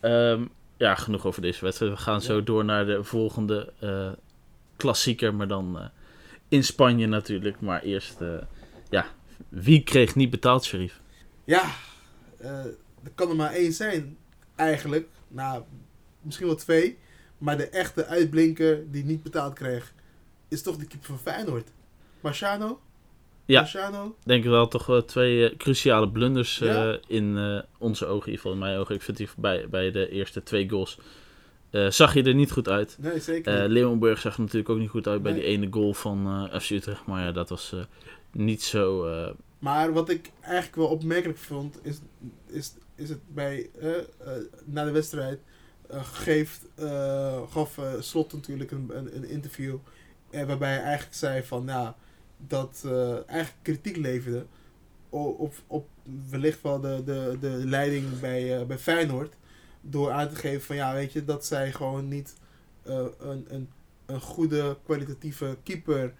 Ehm, 0.00 0.44
ja, 0.76 0.94
genoeg 0.94 1.26
over 1.26 1.42
deze 1.42 1.64
wedstrijd. 1.64 1.92
We 1.92 1.98
gaan 1.98 2.14
Ja. 2.14 2.20
zo 2.20 2.42
door 2.42 2.64
naar 2.64 2.86
de 2.86 3.04
volgende 3.04 3.72
eh, 3.78 4.08
klassieker, 4.76 5.34
maar 5.34 5.48
dan 5.48 5.78
eh, 5.78 5.84
in 6.48 6.64
Spanje 6.64 7.06
natuurlijk. 7.06 7.60
Maar 7.60 7.82
eerst, 7.82 8.20
eh, 8.20 8.28
ja, 8.90 9.06
wie 9.48 9.82
kreeg 9.82 10.14
niet 10.14 10.30
betaald, 10.30 10.64
Sheriff? 10.64 11.00
Ja, 11.44 11.62
eh, 11.62 11.68
er 13.04 13.10
kan 13.14 13.28
er 13.28 13.36
maar 13.36 13.52
één 13.52 13.72
zijn, 13.72 14.16
eigenlijk. 14.54 15.08
Nou, 15.28 15.62
misschien 16.20 16.46
wel 16.46 16.56
twee. 16.56 16.98
Maar 17.38 17.56
de 17.56 17.68
echte 17.68 18.06
uitblinker 18.06 18.90
die 18.90 19.04
niet 19.04 19.22
betaald 19.22 19.54
kreeg, 19.54 19.92
is 20.48 20.62
toch 20.62 20.76
de 20.76 20.86
keeper 20.86 21.06
van 21.08 21.18
Feyenoord. 21.18 21.68
Marciano? 22.20 22.80
Ja. 23.44 23.60
Marciano? 23.60 24.16
Denk 24.24 24.44
ik 24.44 24.50
wel 24.50 24.68
toch 24.68 24.86
wel 24.86 25.04
twee 25.04 25.48
eh, 25.50 25.56
cruciale 25.56 26.08
blunders 26.10 26.60
eh, 26.60 26.94
in 27.06 27.36
eh, 27.36 27.60
onze 27.78 28.06
ogen, 28.06 28.26
in 28.26 28.32
ieder 28.32 28.36
geval 28.36 28.52
in 28.52 28.58
mijn 28.58 28.78
ogen. 28.78 28.94
Ik 28.94 29.02
vind 29.02 29.16
die 29.16 29.28
bij, 29.36 29.68
bij 29.68 29.90
de 29.90 30.08
eerste 30.08 30.42
twee 30.42 30.68
goals 30.68 30.98
eh, 31.70 31.90
zag 31.90 32.14
je 32.14 32.22
er 32.22 32.34
niet 32.34 32.52
goed 32.52 32.68
uit. 32.68 32.96
Nee, 33.00 33.20
zeker 33.20 33.62
Eh. 33.62 33.68
Leeuwenburg 33.68 34.20
zag 34.20 34.34
er 34.34 34.40
natuurlijk 34.40 34.68
ook 34.68 34.78
niet 34.78 34.88
goed 34.88 35.06
uit 35.06 35.22
bij 35.22 35.32
die 35.32 35.42
ene 35.42 35.66
goal 35.70 35.94
van 35.94 36.48
eh 36.52 36.60
FC 36.60 36.70
Utrecht. 36.70 37.06
Maar 37.06 37.24
ja, 37.24 37.32
dat 37.32 37.48
was 37.48 37.72
eh, 37.72 37.80
niet 38.32 38.62
zo... 38.62 39.06
Maar 39.66 39.92
wat 39.92 40.08
ik 40.08 40.30
eigenlijk 40.40 40.76
wel 40.76 40.86
opmerkelijk 40.86 41.38
vond, 41.38 41.78
is, 41.82 42.00
is, 42.46 42.74
is 42.94 43.08
het 43.08 43.34
bij, 43.34 43.70
eh, 43.80 43.90
na 44.64 44.84
de 44.84 44.90
wedstrijd, 44.90 45.40
eh, 45.88 46.04
geeft, 46.04 46.66
eh, 46.74 47.42
gaf 47.50 47.80
Slot 47.98 48.32
natuurlijk 48.32 48.70
een, 48.70 48.90
een, 48.96 49.16
een 49.16 49.28
interview. 49.28 49.76
waarbij 50.30 50.72
hij 50.72 50.82
eigenlijk 50.82 51.16
zei 51.16 51.42
van, 51.42 51.64
ja, 51.66 51.96
dat 52.36 52.84
eigenlijk 53.26 53.62
kritiek 53.62 53.96
leverde 53.96 54.46
op, 55.08 55.54
op 55.66 55.88
wellicht 56.30 56.62
wel 56.62 56.80
de, 56.80 57.02
de, 57.04 57.36
de 57.40 57.48
leiding 57.48 58.20
bij, 58.20 58.66
bij 58.66 58.78
Feyenoord. 58.78 59.34
Door 59.80 60.10
aan 60.10 60.28
te 60.28 60.36
geven 60.36 60.62
van, 60.62 60.76
ja, 60.76 60.94
weet 60.94 61.12
je, 61.12 61.24
dat 61.24 61.46
zij 61.46 61.72
gewoon 61.72 62.08
niet 62.08 62.34
een, 62.82 63.46
een, 63.48 63.68
een 64.06 64.20
goede 64.20 64.76
kwalitatieve 64.84 65.56
keeper 65.62 66.14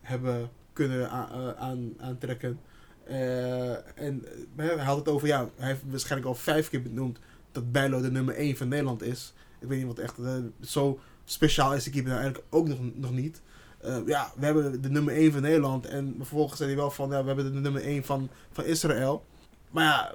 hebben 0.00 0.50
kunnen 0.76 1.04
eh, 1.04 1.50
aan, 1.56 1.94
aantrekken. 1.98 2.60
Eh, 3.04 3.98
en 3.98 4.24
eh, 4.56 4.66
hij 4.66 4.84
had 4.84 4.96
het 4.96 5.08
over, 5.08 5.28
ja, 5.28 5.48
hij 5.56 5.68
heeft 5.68 5.82
waarschijnlijk 5.90 6.28
al 6.28 6.34
vijf 6.34 6.68
keer 6.68 6.82
benoemd 6.82 7.18
dat 7.52 7.72
Bijlo 7.72 8.00
de 8.00 8.10
nummer 8.10 8.34
1 8.34 8.56
van 8.56 8.68
Nederland 8.68 9.02
is. 9.02 9.34
Ik 9.60 9.68
weet 9.68 9.78
niet 9.78 9.86
wat 9.86 9.98
echt, 9.98 10.18
eh, 10.18 10.34
zo 10.60 10.98
speciaal 11.24 11.74
is 11.74 11.84
de 11.84 11.90
keeper 11.90 12.10
nou 12.10 12.22
eigenlijk 12.22 12.54
ook 12.54 12.68
nog, 12.68 12.78
nog 12.94 13.12
niet. 13.12 13.40
Eh, 13.80 13.98
ja, 14.06 14.32
we 14.36 14.44
hebben 14.44 14.82
de 14.82 14.90
nummer 14.90 15.14
1 15.16 15.32
van 15.32 15.42
Nederland 15.42 15.86
en 15.86 16.14
vervolgens 16.16 16.56
zei 16.56 16.68
hij 16.68 16.78
wel 16.78 16.90
van, 16.90 17.10
ja, 17.10 17.20
we 17.20 17.26
hebben 17.26 17.52
de 17.52 17.60
nummer 17.60 17.84
1 17.84 18.04
van, 18.04 18.28
van 18.52 18.64
Israël. 18.64 19.24
Maar 19.70 19.84
ja, 19.84 20.14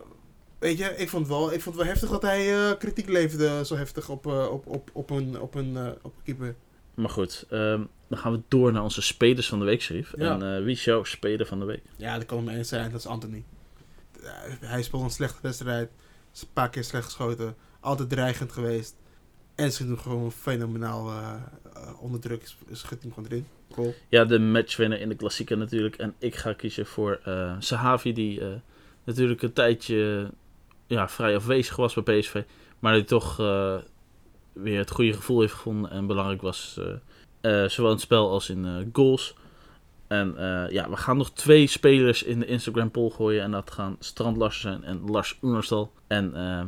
weet 0.60 0.78
je, 0.78 0.96
ik 0.98 1.10
vond, 1.10 1.28
wel, 1.28 1.54
ik 1.54 1.62
vond 1.62 1.76
het 1.76 1.84
wel 1.84 1.94
heftig 1.94 2.10
dat 2.10 2.22
hij 2.22 2.70
eh, 2.70 2.78
kritiek 2.78 3.08
leverde 3.08 3.66
zo 3.66 3.76
heftig 3.76 4.10
op, 4.10 4.28
eh, 4.28 4.52
op, 4.52 4.68
op, 4.68 4.90
op, 4.94 5.10
een, 5.10 5.40
op, 5.40 5.56
een, 5.56 5.78
eh, 5.78 5.88
op 6.02 6.14
een 6.16 6.24
keeper. 6.24 6.56
Maar 6.94 7.10
goed, 7.10 7.46
ehm, 7.50 7.84
dan 8.08 8.18
gaan 8.20 8.32
we 8.32 8.42
door 8.48 8.72
naar 8.72 8.84
onze 8.84 9.02
spelers 9.02 9.48
van 9.48 9.60
de 9.60 9.66
week. 9.66 9.82
Ja. 9.82 10.06
En 10.18 10.56
eh, 10.56 10.64
wie 10.64 10.72
is 10.74 10.84
jouw 10.84 11.04
speler 11.04 11.46
van 11.46 11.60
de 11.60 11.66
week? 11.66 11.84
Ja, 11.98 12.16
dat 12.18 12.26
kan 12.26 12.44
maar 12.44 12.54
één 12.54 12.66
zijn, 12.66 12.92
dat 12.92 13.00
is 13.00 13.06
Anthony. 13.06 13.44
Eh, 14.24 14.30
Hij 14.60 14.84
speelt 14.84 15.04
een 15.04 15.10
slechte 15.10 15.40
wedstrijd, 15.42 15.90
is 16.34 16.42
een 16.42 16.48
paar 16.54 16.70
keer 16.70 16.84
slecht 16.84 17.06
geschoten, 17.06 17.56
altijd 17.80 18.10
dreigend 18.10 18.52
geweest. 18.52 18.96
En 19.56 19.72
ze 19.72 19.86
doen 19.88 20.00
gewoon 20.00 20.32
fenomenaal 20.32 21.10
eh, 21.10 21.34
eh, 21.76 22.02
onder 22.02 22.20
druk, 22.20 22.54
schudt 22.72 23.04
hem 23.04 23.14
gewoon 23.14 23.30
erin. 23.30 23.48
Cool. 23.72 23.94
Ja, 24.10 24.26
de 24.26 24.40
matchwinner 24.40 25.00
in 25.00 25.10
de 25.10 25.16
klassieker 25.16 25.58
natuurlijk. 25.58 25.96
En 25.96 26.14
ik 26.18 26.36
ga 26.36 26.54
kiezen 26.54 26.86
voor 26.86 27.20
eh 27.24 27.56
Sahavi, 27.60 28.14
die 28.14 28.42
eh, 28.42 28.48
natuurlijk 29.04 29.42
een 29.42 29.54
tijdje 29.54 30.30
ja, 30.88 31.10
vrij 31.10 31.36
afwezig 31.36 31.76
was 31.76 31.94
bij 31.94 32.20
PSV. 32.20 32.42
Maar 32.80 32.94
die 32.94 33.04
toch 33.04 33.40
eh, 33.40 33.78
weer 34.54 34.80
het 34.80 34.92
goede 34.92 35.14
gevoel 35.14 35.40
heeft 35.40 35.54
gevonden 35.54 35.92
en 35.92 36.08
belangrijk 36.08 36.42
was. 36.42 36.80
eh, 37.42 37.64
eh, 37.64 37.70
zowel 37.70 37.90
in 37.90 37.96
het 37.96 38.06
spel 38.06 38.30
als 38.30 38.50
in 38.50 38.66
eh, 38.66 38.86
goals. 38.94 39.34
En 40.08 40.36
ja, 40.70 40.90
we 40.90 40.98
gaan 40.98 41.18
nog 41.18 41.32
twee 41.32 41.68
spelers 41.68 42.24
in 42.24 42.40
de 42.40 42.46
Instagram 42.46 42.92
poll 42.92 43.10
gooien. 43.10 43.44
En 43.44 43.52
dat 43.52 43.72
gaan 43.72 43.96
Strand 44.00 44.38
Larsen 44.38 44.62
zijn 44.62 44.84
en 44.84 45.02
Lars 45.12 45.38
Oenerstal. 45.42 45.92
En 46.08 46.36
ehm, 46.36 46.68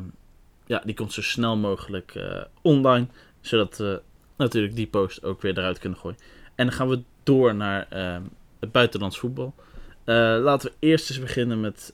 ja, 0.66 0.82
die 0.86 0.96
komt 0.96 1.14
zo 1.14 1.22
snel 1.22 1.58
mogelijk 1.58 2.20
online. 2.62 3.08
Zodat 3.42 3.78
we 3.78 4.02
natuurlijk 4.38 4.76
die 4.76 4.88
post 4.88 5.24
ook 5.24 5.42
weer 5.42 5.58
eruit 5.58 5.80
kunnen 5.80 6.00
gooien. 6.00 6.18
En 6.56 6.66
dan 6.66 6.76
gaan 6.76 6.90
we 6.90 7.02
door 7.24 7.56
naar 7.56 7.88
eh, 7.90 8.18
het 8.60 8.72
buitenlands 8.72 9.20
voetbal. 9.20 9.54
Laten 10.06 10.70
we 10.70 10.88
eerst 10.88 11.10
eens 11.10 11.20
beginnen 11.20 11.62
met... 11.62 11.92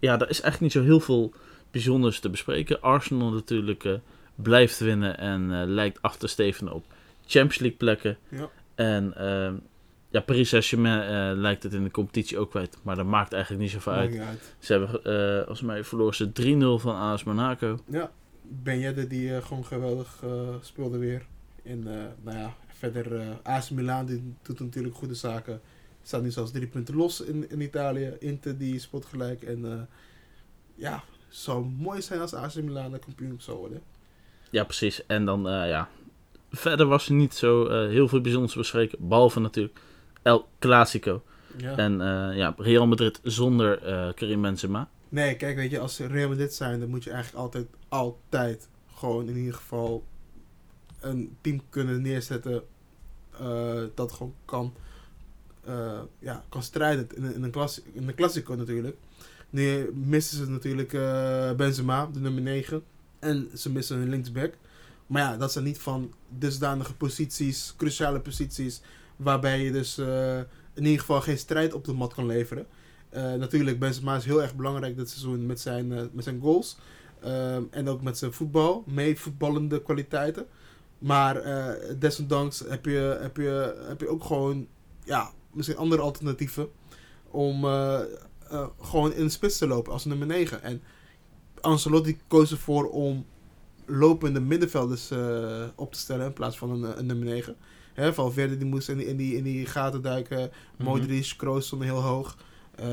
ja, 0.00 0.18
er 0.18 0.30
is 0.30 0.40
eigenlijk 0.40 0.60
niet 0.60 0.72
zo 0.72 0.82
heel 0.82 1.00
veel 1.00 1.32
bijzonders 1.70 2.20
te 2.20 2.30
bespreken. 2.30 2.80
Arsenal 2.80 3.30
natuurlijk 3.30 3.84
blijft 4.42 4.78
winnen 4.78 5.18
en 5.18 5.52
eh, 5.52 5.66
lijkt 5.66 6.02
af 6.02 6.16
te 6.16 6.26
stevenen 6.26 6.72
op 6.72 6.84
Champions 7.26 7.58
League 7.58 7.78
plekken. 7.78 8.18
Ja. 8.28 8.48
En 8.74 9.16
ehm, 9.16 9.54
ja, 10.08 10.20
Paris 10.20 10.48
Saint-Germain 10.48 11.02
eh, 11.02 11.38
lijkt 11.40 11.62
het 11.62 11.72
in 11.72 11.84
de 11.84 11.90
competitie 11.90 12.38
ook 12.38 12.50
kwijt. 12.50 12.78
Maar 12.82 12.96
dat 12.96 13.06
maakt 13.06 13.32
eigenlijk 13.32 13.62
niet 13.62 13.72
zoveel 13.72 13.92
uit. 13.92 14.10
niet 14.10 14.20
uit. 14.20 14.54
Ze 14.58 14.72
hebben, 14.72 15.04
eh 15.04 15.36
volgens 15.36 15.60
mij 15.60 15.84
verloren 15.84 16.14
ze 16.14 16.78
3-0 16.78 16.82
van 16.82 16.94
AS 16.94 17.24
Monaco. 17.24 17.78
Ja, 17.86 18.10
Ben 18.42 18.78
Yedder 18.78 19.08
die 19.08 19.42
gewoon 19.42 19.64
geweldig 19.64 20.24
speelde 20.60 20.98
weer. 20.98 21.26
En 21.62 21.82
nou 22.22 22.38
ja, 22.38 22.54
verder 22.68 23.38
AC 23.42 23.70
Milan 23.70 24.06
die 24.06 24.34
doet 24.42 24.60
natuurlijk 24.60 24.94
goede 24.94 25.14
zaken. 25.14 25.60
Staat 26.02 26.22
nu 26.22 26.30
zelfs 26.30 26.50
drie 26.50 26.66
punten 26.66 26.96
los 26.96 27.20
in, 27.20 27.50
in 27.50 27.60
Italië. 27.60 28.16
Inter 28.18 28.58
die 28.58 28.78
speelt 28.78 29.04
gelijk. 29.04 29.42
En 29.42 29.88
ja, 30.74 30.94
het 31.28 31.38
zou 31.38 31.64
mooi 31.64 32.02
zijn 32.02 32.20
als 32.20 32.34
AC 32.34 32.54
Milan 32.54 32.90
de 32.90 32.98
kampioen 32.98 33.36
zou 33.38 33.58
worden. 33.58 33.82
Ja, 34.50 34.64
precies. 34.64 35.06
En 35.06 35.24
dan, 35.24 35.48
eh, 35.48 35.68
ja, 35.68 35.88
verder 36.50 36.86
was 36.86 37.08
er 37.08 37.14
niet 37.14 37.34
zo 37.34 37.66
eh, 37.66 37.88
heel 37.88 38.08
veel 38.08 38.20
bijzonders 38.20 38.54
bespreken. 38.54 39.08
Behalve 39.08 39.40
natuurlijk 39.40 39.80
El 40.22 40.48
Clasico. 40.58 41.22
Ja. 41.56 41.76
En 41.76 42.00
eh, 42.00 42.36
ja, 42.36 42.54
Real 42.56 42.86
Madrid 42.86 43.20
zonder 43.22 43.78
Karim 44.14 44.42
Benzema. 44.42 44.88
Nee, 45.08 45.36
kijk, 45.36 45.56
weet 45.56 45.70
je, 45.70 45.78
als 45.78 45.98
Real 45.98 46.28
Madrid 46.28 46.54
zijn, 46.54 46.80
dan 46.80 46.88
moet 46.88 47.04
je 47.04 47.10
eigenlijk 47.10 47.42
altijd, 47.44 47.66
altijd 47.88 48.68
gewoon 48.94 49.28
in 49.28 49.36
ieder 49.36 49.54
geval 49.54 50.04
een 51.00 51.36
team 51.40 51.60
kunnen 51.68 52.02
neerzetten 52.02 52.62
dat 53.94 54.12
gewoon 54.12 54.34
kan, 54.44 54.74
ja, 56.18 56.44
kan 56.48 56.62
strijden 56.62 57.06
in, 57.14 57.24
een- 57.24 57.34
in, 57.34 57.42
een 57.42 57.68
in 57.92 58.08
een 58.08 58.14
Classico 58.14 58.54
natuurlijk. 58.54 58.96
Nu 59.50 59.90
missen 59.94 60.36
ze 60.36 60.50
natuurlijk 60.50 60.90
Benzema, 61.56 62.08
de 62.12 62.20
nummer 62.20 62.42
9. 62.42 62.82
En 63.20 63.50
ze 63.54 63.70
missen 63.70 63.98
een 63.98 64.08
linksback. 64.08 64.54
Maar 65.10 65.22
ja, 65.22 65.36
dat 65.36 65.52
zijn 65.52 65.64
niet 65.64 65.78
van 65.78 66.12
dusdanige 66.28 66.94
posities, 66.94 67.74
cruciale 67.76 68.20
posities, 68.20 68.80
waarbij 69.16 69.60
je 69.60 69.72
dus 69.72 69.98
eh, 69.98 70.38
in 70.74 70.84
ieder 70.84 71.00
geval 71.00 71.20
geen 71.20 71.38
strijd 71.38 71.74
op 71.74 71.84
de 71.84 71.92
mat 71.92 72.14
kan 72.14 72.26
leveren. 72.26 72.66
Eh, 73.08 73.32
natuurlijk, 73.34 73.78
Benzema 73.78 74.16
is 74.16 74.24
heel 74.24 74.42
erg 74.42 74.54
belangrijk 74.54 74.96
dit 74.96 75.10
seizoen 75.10 75.46
met 75.46 75.60
zijn, 75.60 75.92
eh, 75.92 76.02
met 76.12 76.24
zijn 76.24 76.40
goals. 76.40 76.76
En 77.70 77.88
ook 77.88 78.02
met 78.02 78.18
zijn 78.18 78.32
voetbal, 78.32 78.84
meevoetballende 78.86 79.82
kwaliteiten. 79.82 80.46
Maar 80.98 81.42
desondanks 81.98 82.64
heb 82.68 82.84
je, 82.84 83.18
heb, 83.20 83.36
je, 83.36 83.84
heb 83.88 84.00
je 84.00 84.08
ook 84.08 84.24
gewoon 84.24 84.66
ja, 85.04 85.30
misschien 85.52 85.76
andere 85.76 86.02
alternatieven 86.02 86.68
om 87.30 87.64
gewoon 88.80 89.12
in 89.12 89.24
de 89.24 89.30
spits 89.30 89.58
te 89.58 89.66
lopen 89.66 89.92
als 89.92 90.04
nummer 90.04 90.26
9. 90.26 90.62
En 90.62 90.82
Ancelotti 91.60 92.18
koos 92.28 92.50
ervoor 92.50 92.90
om 92.90 93.26
lopende 93.86 94.40
middenvelders 94.40 95.10
eh, 95.10 95.64
op 95.74 95.92
te 95.92 95.98
stellen 95.98 96.26
in 96.26 96.32
plaats 96.32 96.58
van 96.58 96.70
een, 96.70 96.98
een 96.98 97.06
nummer 97.06 97.26
9. 97.26 97.56
Hè, 97.92 98.14
Valverde 98.14 98.56
die 98.56 98.66
moest 98.66 98.88
in 98.88 98.96
die, 98.96 99.06
in, 99.06 99.16
die, 99.16 99.36
in 99.36 99.42
die 99.42 99.66
gaten 99.66 100.02
duiken. 100.02 100.50
Mhm. 100.76 100.88
Modric, 100.88 101.34
Kroos 101.36 101.66
stonden 101.66 101.88
heel 101.88 102.02
hoog. 102.02 102.36
Eh, 102.74 102.86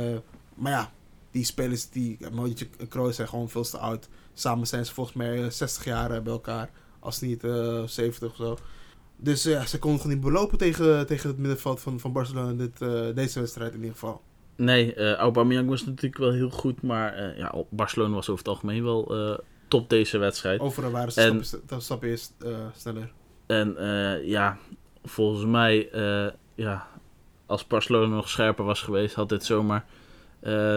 maar 0.55 0.71
ja, 0.71 0.91
die 1.31 1.43
spelers, 1.43 1.89
die 1.89 2.17
Modric 2.31 2.69
en 2.77 2.87
Kroos 2.87 3.15
zijn 3.15 3.27
gewoon 3.27 3.49
veel 3.49 3.63
te 3.63 3.77
oud. 3.77 4.09
Samen 4.33 4.67
zijn 4.67 4.85
ze 4.85 4.93
volgens 4.93 5.15
mij 5.15 5.43
eh, 5.43 5.49
60 5.49 5.85
jaar 5.85 6.11
eh, 6.11 6.21
bij 6.21 6.33
elkaar. 6.33 6.69
Als 6.99 7.21
niet 7.21 7.43
eh 7.43 7.83
70 7.83 8.29
of 8.29 8.35
zo. 8.35 8.57
Dus 9.17 9.45
eh, 9.45 9.51
ja, 9.51 9.65
ze 9.65 9.79
konden 9.79 10.01
gewoon 10.01 10.15
niet 10.15 10.25
belopen 10.25 10.57
tegen, 10.57 11.07
tegen 11.07 11.29
het 11.29 11.37
middenveld 11.37 11.81
van, 11.81 11.99
van 11.99 12.11
Barcelona. 12.11 12.53
Dit, 12.53 12.81
eh, 12.81 13.15
deze 13.15 13.39
wedstrijd 13.39 13.71
in 13.71 13.79
ieder 13.79 13.93
geval. 13.93 14.21
Nee, 14.57 14.93
eh 14.93 15.13
Aubameyang 15.13 15.69
was 15.69 15.85
natuurlijk 15.85 16.17
wel 16.17 16.31
heel 16.31 16.49
goed. 16.49 16.81
Maar 16.81 17.13
eh, 17.13 17.37
ja, 17.37 17.53
Barcelona 17.69 18.13
was 18.13 18.29
over 18.29 18.43
het 18.45 18.53
algemeen 18.53 18.83
wel 18.83 19.15
eh, 19.15 19.37
top 19.67 19.89
deze 19.89 20.17
wedstrijd. 20.17 20.59
Overal 20.59 20.91
waren 20.91 21.11
ze 21.11 21.21
En- 21.21 21.45
stappen, 21.45 21.65
sta- 21.67 21.79
stappen 21.79 22.09
eerst 22.09 22.33
sneller. 22.75 23.11
En 23.47 23.75
ja, 24.25 24.57
volgens 25.03 25.45
mij, 25.45 25.89
ja, 26.55 26.87
als 27.45 27.67
Barcelona 27.67 28.15
nog 28.15 28.29
scherper 28.29 28.65
was 28.65 28.81
geweest, 28.81 29.15
had 29.15 29.29
dit 29.29 29.45
zomaar 29.45 29.85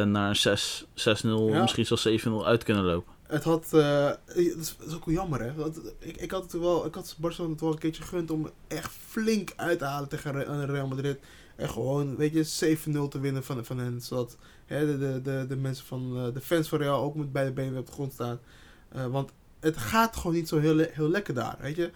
naar 0.05 0.29
een 0.29 0.37
6 0.37 0.85
6-0, 0.95 1.29
Ja. 1.29 1.61
misschien 1.61 1.87
zelfs 1.87 2.07
7-0 2.07 2.47
uit 2.47 2.63
kunnen 2.65 2.85
lopen. 2.85 3.13
Het 3.27 3.45
had, 3.45 3.69
dat, 3.71 4.19
is, 4.35 4.77
ook 4.95 5.05
wel 5.05 5.15
jammer 5.15 5.41
hè. 5.41 5.55
Want 5.55 5.81
ik, 5.99 6.17
ik 6.17 6.31
had 6.31 6.43
het 6.43 6.53
wel, 6.53 6.87
ik 6.87 6.95
had 6.95 7.17
Barcelona 7.19 7.53
het 7.53 7.61
wel 7.61 7.73
een 7.73 7.79
keertje 7.79 8.03
gegund 8.03 8.31
om 8.31 8.51
echt 8.69 8.93
flink 9.07 9.53
uit 9.57 9.79
te 9.79 9.85
halen 9.85 10.09
tegen 10.09 10.33
Re- 10.33 10.65
Real 10.65 10.87
Madrid. 10.87 11.19
En 11.61 11.69
gewoon, 11.71 12.17
weet 12.17 12.33
je, 12.33 12.77
7-0 12.79 13.09
te 13.09 13.21
winnen 13.21 13.45
van, 13.45 13.65
van 13.65 13.79
hen. 13.79 14.01
Zodat 14.01 14.37
hè, 14.67 14.87
de, 14.87 14.99
de, 14.99 15.21
de, 15.23 15.47
de 15.49 15.57
mensen 15.57 15.87
van, 15.87 16.17
eh, 16.17 16.35
de 16.35 16.41
fans 16.41 16.69
van 16.69 16.79
Real 16.79 17.03
ook 17.03 17.15
met 17.15 17.33
beide 17.33 17.53
benen 17.53 17.79
op 17.79 17.87
de 17.87 17.93
grond 17.93 18.13
staan. 18.13 18.41
Eh, 18.89 19.07
want 19.07 19.31
het 19.61 19.77
gaat 19.77 20.17
gewoon 20.17 20.37
niet 20.37 20.49
zo 20.49 20.59
heel, 20.59 20.79
heel 20.79 21.09
lekker 21.09 21.35
daar, 21.35 21.57
weet 21.61 21.77
je. 21.77 21.91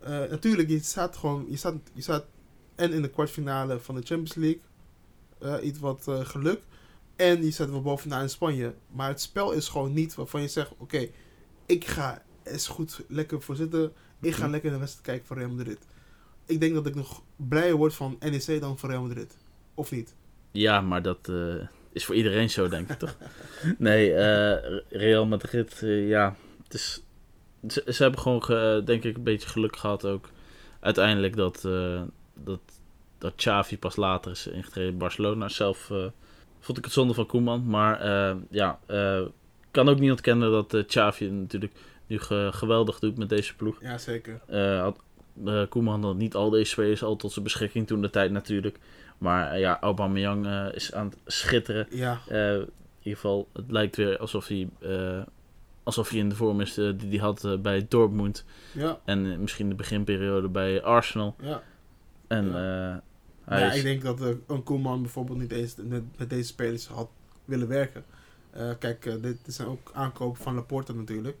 Eh, 0.00 0.10
natuurlijk, 0.10 0.68
je 0.68 0.78
staat 0.78 1.16
gewoon, 1.16 1.46
je 1.48 1.56
staat, 1.56 1.74
je 1.92 2.02
staat 2.02 2.24
en 2.74 2.92
in 2.92 3.02
de 3.02 3.10
kwartfinale 3.10 3.78
van 3.80 3.94
de 3.94 4.02
Champions 4.02 4.34
League. 4.34 4.60
iets 5.62 5.78
wat 5.78 6.06
geluk. 6.08 6.60
En 7.16 7.44
je 7.44 7.50
staat 7.50 7.70
wel 7.70 7.82
bovenaan 7.82 8.22
in 8.22 8.30
Spanje. 8.30 8.74
Maar 8.92 9.08
het 9.08 9.20
spel 9.20 9.52
is 9.52 9.68
gewoon 9.68 9.92
niet 9.92 10.14
waarvan 10.14 10.40
je 10.40 10.48
zegt: 10.48 10.70
Oké, 10.78 11.08
ik 11.66 11.86
ga 11.86 12.22
eens 12.42 12.68
goed 12.68 13.00
lekker 13.08 13.42
voor 13.42 13.56
zitten. 13.56 13.92
Ik 14.20 14.34
ga 14.34 14.42
Mhm. 14.42 14.50
lekker 14.50 14.70
de 14.70 14.78
wedstrijd 14.78 15.06
kijken 15.06 15.26
van 15.26 15.36
Real 15.36 15.50
Madrid. 15.50 15.78
Ik 16.48 16.60
denk 16.60 16.74
dat 16.74 16.86
ik 16.86 16.94
nog 16.94 17.22
blijer 17.36 17.74
word 17.76 17.94
van 17.94 18.16
NEC 18.20 18.60
dan 18.60 18.78
van 18.78 18.90
Real 18.90 19.02
Madrid. 19.02 19.36
Of 19.74 19.90
niet? 19.90 20.14
Ja, 20.52 20.80
maar 20.80 21.02
dat 21.02 21.28
eh, 21.28 21.54
is 21.92 22.04
voor 22.04 22.14
iedereen 22.14 22.50
zo, 22.50 22.68
denk 22.68 22.90
ik 22.90 22.98
toch? 22.98 23.16
Nee, 23.78 24.14
eh, 24.14 24.78
Real 24.88 25.26
Madrid, 25.26 25.82
eh, 25.82 26.08
ja, 26.08 26.36
het 26.64 26.74
is, 26.74 27.02
ze, 27.68 27.82
ze 27.92 28.02
hebben 28.02 28.20
gewoon, 28.20 28.42
ge- 28.44 28.82
denk 28.84 29.04
ik, 29.04 29.16
een 29.16 29.22
beetje 29.22 29.48
geluk 29.48 29.76
gehad 29.76 30.04
ook. 30.04 30.28
Uiteindelijk 30.80 31.36
dat, 31.36 31.62
dat, 32.34 32.60
dat 33.18 33.32
Xavi 33.36 33.78
pas 33.78 33.96
later 33.96 34.30
is 34.30 34.46
ingetreden 34.46 34.92
in 34.92 34.98
Barcelona. 34.98 35.48
Zelf 35.48 35.90
vond 36.60 36.78
ik 36.78 36.84
het 36.84 36.92
zonde 36.92 37.14
van 37.14 37.26
Koeman, 37.26 37.66
maar 37.66 38.06
ja, 38.50 38.78
kan 39.70 39.88
ook 39.88 39.98
niet 39.98 40.10
ontkennen 40.10 40.50
dat 40.50 40.86
Xavi 40.86 41.30
natuurlijk 41.30 41.72
nu 42.06 42.18
ge- 42.18 42.50
geweldig 42.52 42.98
doet 42.98 43.18
met 43.18 43.28
deze 43.28 43.56
ploeg. 43.56 43.78
Ja, 43.82 43.98
zeker. 43.98 44.40
Had, 44.80 44.98
eh, 45.46 45.62
Koeman 45.68 46.04
had 46.04 46.16
niet 46.16 46.34
al 46.34 46.50
deze 46.50 46.70
spelers 46.70 47.02
al 47.02 47.16
tot 47.16 47.32
zijn 47.32 47.44
beschikking 47.44 47.86
toen 47.86 48.00
de 48.00 48.10
tijd 48.10 48.30
natuurlijk. 48.30 48.78
Maar 49.18 49.50
eh, 49.52 49.60
ja, 49.60 49.80
Aubameyang 49.80 50.46
eh, 50.46 50.66
is 50.72 50.92
aan 50.92 51.06
het 51.06 51.18
schitteren. 51.26 51.86
Ja, 51.90 52.20
in 52.28 52.68
ieder 53.02 53.20
geval, 53.20 53.48
het 53.52 53.70
lijkt 53.70 53.96
weer 53.96 54.18
alsof 54.18 54.46
hij, 54.46 54.68
alsof 55.82 56.08
hij 56.08 56.18
in 56.18 56.28
de 56.28 56.34
vorm 56.34 56.60
is 56.60 56.74
die 56.74 56.94
hij 57.08 57.18
had 57.18 57.62
bij 57.62 57.86
Dortmund. 57.88 58.44
ja, 58.72 58.98
En 59.04 59.40
misschien 59.40 59.68
de 59.68 59.74
beginperiode 59.74 60.48
bij 60.48 60.82
Arsenal. 60.82 61.34
ja. 61.40 61.62
En 62.26 62.46
Ja. 62.46 63.02
hij 63.44 63.60
ja 63.60 63.70
is- 63.70 63.76
ik 63.76 63.82
denk 63.82 64.02
dat 64.02 64.34
een 64.46 64.62
Koeman 64.62 65.02
bijvoorbeeld 65.02 65.38
niet 65.38 65.52
eens 65.52 65.74
met, 65.82 66.02
met 66.18 66.30
deze 66.30 66.46
spelers 66.48 66.86
had 66.86 67.08
willen 67.44 67.68
werken. 67.68 68.04
Kijk, 68.78 69.02
dit, 69.02 69.22
dit 69.22 69.54
zijn 69.54 69.68
ook 69.68 69.90
aankopen 69.94 70.42
van 70.42 70.54
Laporte 70.54 70.94
natuurlijk. 70.94 71.36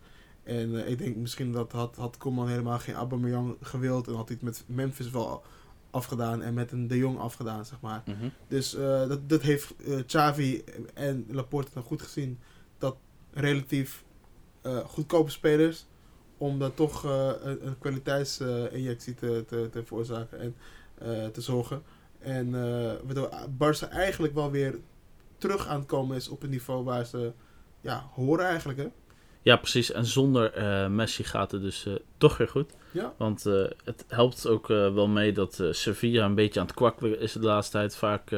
En 0.48 0.84
eh, 0.84 0.90
ik 0.90 0.98
denk 0.98 1.16
misschien 1.16 1.52
dat 1.52 1.72
had, 1.72 1.96
had 1.96 2.16
Koeman 2.16 2.48
helemaal 2.48 2.78
geen 2.78 2.94
Aubameyang 2.94 3.56
gewild. 3.60 4.06
En 4.06 4.14
had 4.14 4.28
hij 4.28 4.36
het 4.40 4.44
met 4.44 4.64
Memphis 4.66 5.10
wel 5.10 5.42
afgedaan 5.90 6.42
en 6.42 6.54
met 6.54 6.72
een 6.72 6.88
De 6.88 6.96
Jong 6.96 7.18
afgedaan, 7.18 7.64
zeg 7.64 7.80
maar. 7.80 8.02
Mhm. 8.06 8.28
Dus 8.48 8.74
eh, 8.74 9.08
dat, 9.08 9.28
dat 9.28 9.42
heeft 9.42 9.74
eh, 9.76 9.98
Xavi 10.06 10.64
en 10.94 11.26
Laporte 11.30 11.70
dan 11.74 11.82
goed 11.82 12.02
gezien. 12.02 12.38
Dat 12.78 12.96
relatief 13.32 14.06
goedkope 14.84 15.30
spelers, 15.30 15.86
om 16.38 16.58
dan 16.58 16.74
toch 16.74 17.02
een, 17.02 17.66
een 17.66 17.78
kwaliteitsinjectie 17.78 19.14
te, 19.14 19.44
te, 19.46 19.68
te 19.70 19.84
veroorzaken 19.84 20.40
en 20.40 20.54
te 21.32 21.40
zorgen. 21.40 21.82
En 22.18 22.50
waardoor 23.06 23.30
Barca 23.58 23.88
eigenlijk 23.88 24.34
wel 24.34 24.50
weer 24.50 24.78
terug 25.38 25.66
aan 25.66 25.78
het 25.78 25.88
komen 25.88 26.16
is 26.16 26.28
op 26.28 26.42
een 26.42 26.50
niveau 26.50 26.84
waar 26.84 27.06
ze 27.06 27.32
ja, 27.80 28.10
horen 28.14 28.46
eigenlijk. 28.46 28.78
Hè? 28.78 28.88
Ja, 29.42 29.56
precies. 29.56 29.92
En 29.92 30.04
zonder 30.06 30.52
eh, 30.52 30.88
Messi 30.88 31.24
gaat 31.24 31.50
het 31.50 31.62
dus 31.62 31.86
eh, 31.86 31.92
toch 32.18 32.36
weer 32.36 32.48
goed. 32.48 32.72
Ja. 32.90 33.12
Want 33.16 33.46
eh, 33.46 33.64
het 33.84 34.04
helpt 34.08 34.46
ook 34.46 34.66
wel 34.68 35.08
mee 35.08 35.32
dat 35.32 35.62
Sevilla 35.70 36.24
een 36.24 36.34
beetje 36.34 36.60
aan 36.60 36.66
het 36.66 36.74
kwakkelen 36.74 37.20
is 37.20 37.32
de 37.32 37.40
laatste 37.40 37.72
tijd. 37.72 37.96
Vaak 37.96 38.30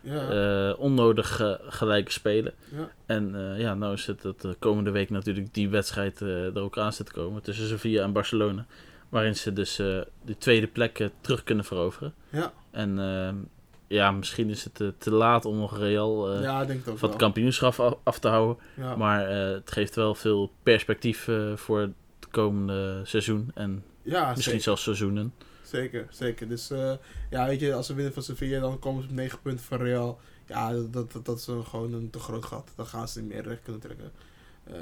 Ja, 0.00 0.72
onnodig 0.72 1.58
gelijke 1.68 2.10
spelen. 2.12 2.52
ja. 2.76 2.90
En 3.06 3.54
ja, 3.58 3.74
nou 3.74 3.92
is 3.92 4.06
het 4.06 4.22
dat 4.22 4.40
de 4.40 4.56
komende 4.58 4.90
week 4.90 5.10
natuurlijk 5.10 5.54
die 5.54 5.68
wedstrijd 5.68 6.20
er 6.20 6.60
ook 6.60 6.78
aan 6.78 6.92
zit 6.92 7.06
te 7.06 7.12
komen. 7.12 7.42
Tussen 7.42 7.68
Sevilla 7.68 8.02
en 8.02 8.12
Barcelona. 8.12 8.66
Waarin 9.08 9.36
ze 9.36 9.52
dus 9.52 9.76
de 9.76 10.36
tweede 10.38 10.66
plek 10.66 11.08
terug 11.20 11.42
kunnen 11.42 11.64
veroveren. 11.64 12.14
ja. 12.30 12.52
En 12.70 12.98
eh, 12.98 13.34
ja, 13.86 14.10
misschien 14.10 14.50
is 14.50 14.64
het 14.64 14.80
eh, 14.80 14.88
te 14.98 15.10
laat 15.10 15.44
om 15.44 15.56
nog 15.56 15.78
Real 15.78 16.32
eh, 16.32 16.42
ja, 16.42 16.66
het 16.66 16.88
ook 16.88 16.98
van 16.98 17.08
het 17.08 17.18
kampioenschap 17.18 17.80
af, 17.80 17.94
af 18.02 18.18
te 18.18 18.28
houden. 18.28 18.64
Ja. 18.76 18.96
Maar 18.96 19.28
eh, 19.28 19.54
het 19.54 19.72
geeft 19.72 19.94
wel 19.94 20.14
veel 20.14 20.50
perspectief 20.62 21.28
eh, 21.28 21.56
voor 21.56 21.80
het 21.80 21.92
komende 22.30 23.00
seizoen. 23.04 23.50
En 23.54 23.84
ja, 24.02 24.20
misschien 24.20 24.42
zeker. 24.42 24.60
zelfs 24.60 24.82
seizoenen. 24.82 25.34
Zeker, 25.62 26.06
zeker. 26.10 26.48
Dus 26.48 26.70
uh, 26.70 26.92
ja, 27.30 27.46
weet 27.46 27.60
je, 27.60 27.74
als 27.74 27.86
ze 27.86 27.94
winnen 27.94 28.12
van 28.12 28.22
Sevilla, 28.22 28.60
dan 28.60 28.78
komen 28.78 29.02
ze 29.02 29.08
op 29.08 29.14
9 29.14 29.38
punten 29.42 29.64
van 29.64 29.78
Real. 29.78 30.20
Ja, 30.46 30.72
dat, 30.72 30.92
dat, 30.92 31.26
dat 31.26 31.38
is 31.38 31.46
een, 31.46 31.64
gewoon 31.64 31.92
een 31.92 32.10
te 32.10 32.18
groot 32.18 32.44
gat. 32.44 32.72
Dan 32.76 32.86
gaan 32.86 33.08
ze 33.08 33.20
niet 33.20 33.28
meer 33.28 33.42
recht 33.42 33.62
kunnen 33.62 33.80
trekken. 33.80 34.12
Uh, 34.70 34.76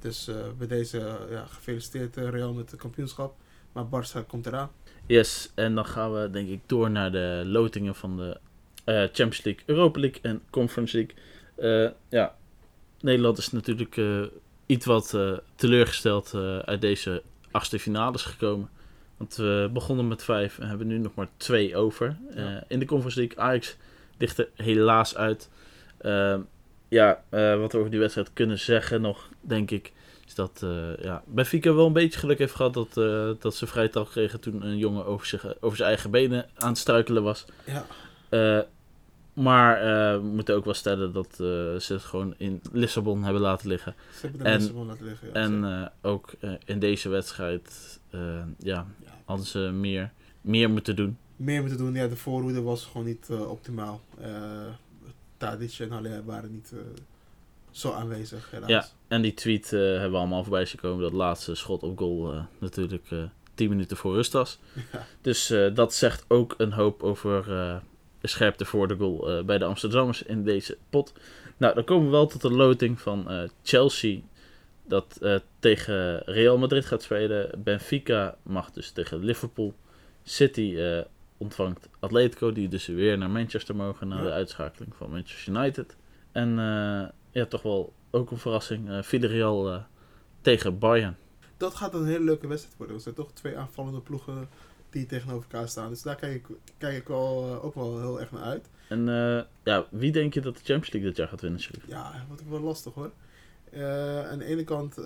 dus 0.00 0.28
uh, 0.28 0.36
bij 0.58 0.66
deze, 0.66 1.18
ja, 1.30 1.44
gefeliciteerd 1.46 2.16
Real 2.16 2.52
met 2.52 2.70
het 2.70 2.80
kampioenschap. 2.80 3.36
Maar 3.72 3.84
Barça 3.84 4.26
komt 4.26 4.46
eraan. 4.46 4.70
Yes, 5.06 5.50
en 5.54 5.74
dan 5.74 5.86
gaan 5.86 6.12
we 6.12 6.30
denk 6.30 6.48
ik 6.48 6.60
door 6.66 6.90
naar 6.90 7.12
de 7.12 7.42
lotingen 7.46 7.94
van 7.94 8.16
de 8.16 8.40
Champions 8.88 9.44
League, 9.44 9.62
Europa 9.66 10.00
League 10.00 10.20
en 10.22 10.42
Conference 10.50 10.96
League. 10.96 11.94
ja, 12.08 12.36
Nederland 13.00 13.38
is 13.38 13.52
natuurlijk 13.52 14.00
iets 14.66 14.86
wat 14.86 15.18
teleurgesteld 15.54 16.34
uit 16.64 16.80
deze 16.80 17.22
achtste 17.50 17.78
finales 17.78 18.22
gekomen. 18.22 18.68
Want 19.18 19.36
we 19.36 19.70
begonnen 19.72 20.08
met 20.08 20.24
vijf 20.24 20.58
en 20.58 20.68
hebben 20.68 20.86
nu 20.86 20.98
nog 20.98 21.14
maar 21.14 21.28
twee 21.36 21.76
over. 21.76 22.16
Ja. 22.34 22.54
Uh, 22.54 22.60
in 22.68 22.78
de 22.78 22.84
Conference 22.84 23.18
League, 23.18 23.38
Ajax 23.38 23.76
ligt 24.18 24.38
er 24.38 24.48
helaas 24.54 25.16
uit. 25.16 25.50
Uh, 26.00 26.36
ja, 26.88 27.22
uh, 27.30 27.58
wat 27.58 27.72
we 27.72 27.78
over 27.78 27.90
die 27.90 28.00
wedstrijd 28.00 28.32
kunnen 28.32 28.58
zeggen 28.58 29.00
nog, 29.00 29.28
denk 29.40 29.70
ik, 29.70 29.92
is 30.26 30.34
dat 30.34 30.66
ja, 31.00 31.22
Benfica 31.26 31.74
wel 31.74 31.86
een 31.86 31.92
beetje 31.92 32.18
geluk 32.18 32.38
heeft 32.38 32.54
gehad 32.54 32.74
dat, 32.74 32.94
dat 33.40 33.54
ze 33.54 33.66
vrij 33.66 33.88
tal 33.88 34.04
kregen 34.04 34.40
toen 34.40 34.66
een 34.66 34.78
jongen 34.78 35.04
over, 35.04 35.26
zich, 35.26 35.60
over 35.60 35.76
zijn 35.76 35.88
eigen 35.88 36.10
benen 36.10 36.46
aan 36.54 36.68
het 36.68 36.78
struikelen 36.78 37.22
was. 37.22 37.44
Ja. 38.30 38.66
Maar 39.38 39.76
uh, 39.76 40.20
we 40.20 40.26
moeten 40.26 40.54
ook 40.54 40.64
wel 40.64 40.74
stellen 40.74 41.12
dat 41.12 41.26
uh, 41.30 41.38
ze 41.78 41.86
het 41.88 42.02
gewoon 42.02 42.34
in 42.36 42.60
Lissabon 42.72 43.22
hebben 43.22 43.42
laten 43.42 43.68
liggen. 43.68 43.94
Ze 44.12 44.26
hebben 44.26 44.40
het 44.40 44.48
in 44.48 44.58
Lissabon 44.58 44.86
laten 44.86 45.04
liggen, 45.04 45.28
ja. 45.28 45.34
En 45.34 45.64
uh, 45.64 45.86
ook 46.10 46.30
in 46.64 46.78
deze 46.78 47.08
wedstrijd 47.08 48.00
ja, 48.10 48.46
ja, 48.58 48.86
hadden 49.24 49.46
ze 49.46 49.58
meer, 49.58 50.12
meer 50.40 50.70
moeten 50.70 50.96
doen. 50.96 51.18
Meer 51.36 51.60
moeten 51.60 51.78
doen, 51.78 51.94
ja. 51.94 52.06
De 52.06 52.16
voorhoede 52.16 52.62
was 52.62 52.84
gewoon 52.84 53.06
niet 53.06 53.28
optimaal. 53.48 54.00
Tadic 55.36 55.78
en 55.78 55.90
Haller 55.90 56.24
waren 56.24 56.52
niet 56.52 56.72
zo 57.70 57.92
aanwezig, 57.92 58.50
helaas. 58.50 58.68
Ja, 58.68 58.86
en 59.08 59.22
die 59.22 59.34
tweet 59.34 59.70
hebben 59.70 60.10
we 60.10 60.16
allemaal 60.16 60.42
voorbij 60.42 60.66
gekomen. 60.66 61.02
Dat 61.02 61.12
laatste 61.12 61.54
schot 61.54 61.82
op 61.82 61.98
goal 61.98 62.46
natuurlijk 62.58 63.08
10 63.54 63.68
minuten 63.68 63.96
voor 63.96 64.14
rust 64.14 64.32
was. 64.32 64.58
Ja. 64.92 65.06
Dus 65.20 65.54
dat 65.74 65.94
zegt 65.94 66.24
ook 66.28 66.54
een 66.58 66.72
hoop 66.72 67.02
over 67.02 67.46
scherpte 68.22 68.64
voor 68.64 68.88
de 68.88 68.96
goal 68.96 69.38
uh, 69.38 69.44
bij 69.44 69.58
de 69.58 69.64
Amsterdammers 69.64 70.22
in 70.22 70.44
deze 70.44 70.76
pot. 70.90 71.12
Nou, 71.56 71.74
dan 71.74 71.84
komen 71.84 72.04
we 72.04 72.10
wel 72.10 72.26
tot 72.26 72.40
de 72.40 72.50
loting 72.50 73.00
van 73.00 73.32
uh, 73.32 73.42
Chelsea. 73.62 74.20
Dat 74.86 75.18
uh, 75.22 75.38
tegen 75.58 76.18
Real 76.18 76.58
Madrid 76.58 76.86
gaat 76.86 77.02
spelen. 77.02 77.62
Benfica 77.62 78.36
mag 78.42 78.70
dus 78.70 78.90
tegen 78.90 79.24
Liverpool. 79.24 79.74
City 80.22 80.78
ontvangt 81.36 81.88
Atletico, 81.98 82.52
die 82.52 82.68
dus 82.68 82.86
weer 82.86 83.18
naar 83.18 83.30
Manchester 83.30 83.76
mogen 83.76 84.08
na 84.08 84.16
ja. 84.16 84.22
de 84.22 84.30
uitschakeling 84.30 84.94
van 84.96 85.10
Manchester 85.10 85.54
United. 85.54 85.96
En 86.32 86.56
ja, 87.30 87.46
toch 87.48 87.62
wel 87.62 87.92
ook 88.10 88.30
een 88.30 88.38
verrassing. 88.38 88.88
Villarreal 89.02 89.86
tegen 90.40 90.78
Bayern. 90.78 91.16
Dat 91.56 91.74
gaat 91.74 91.94
een 91.94 92.06
hele 92.06 92.24
leuke 92.24 92.46
wedstrijd 92.46 92.76
worden. 92.76 92.96
Er 92.96 93.02
zijn 93.02 93.14
toch 93.14 93.32
twee 93.32 93.56
aanvallende 93.56 94.00
ploegen 94.00 94.48
die 94.90 95.06
tegenover 95.06 95.42
elkaar 95.42 95.68
staan. 95.68 95.88
Dus 95.88 96.02
daar 96.02 96.16
kijk 96.16 96.34
ik, 96.34 96.56
kijk 96.78 96.96
ik 96.96 97.08
wel, 97.08 97.48
uh, 97.48 97.64
ook 97.64 97.74
wel 97.74 97.98
heel 97.98 98.20
erg 98.20 98.30
naar 98.30 98.42
uit. 98.42 98.68
En 98.88 99.08
uh, 99.08 99.40
ja, 99.62 99.86
wie 99.90 100.12
denk 100.12 100.34
je 100.34 100.40
dat 100.40 100.54
de 100.54 100.64
Champions 100.64 100.92
League 100.92 101.10
dit 101.10 101.18
jaar 101.18 101.28
gaat 101.28 101.40
winnen, 101.40 101.60
Sharif? 101.60 101.86
Ja, 101.86 102.24
wat 102.28 102.42
wel 102.48 102.60
lastig 102.60 102.94
hoor. 102.94 103.10
Uh, 103.72 104.30
aan 104.30 104.38
de 104.38 104.44
ene 104.44 104.64
kant 104.64 104.98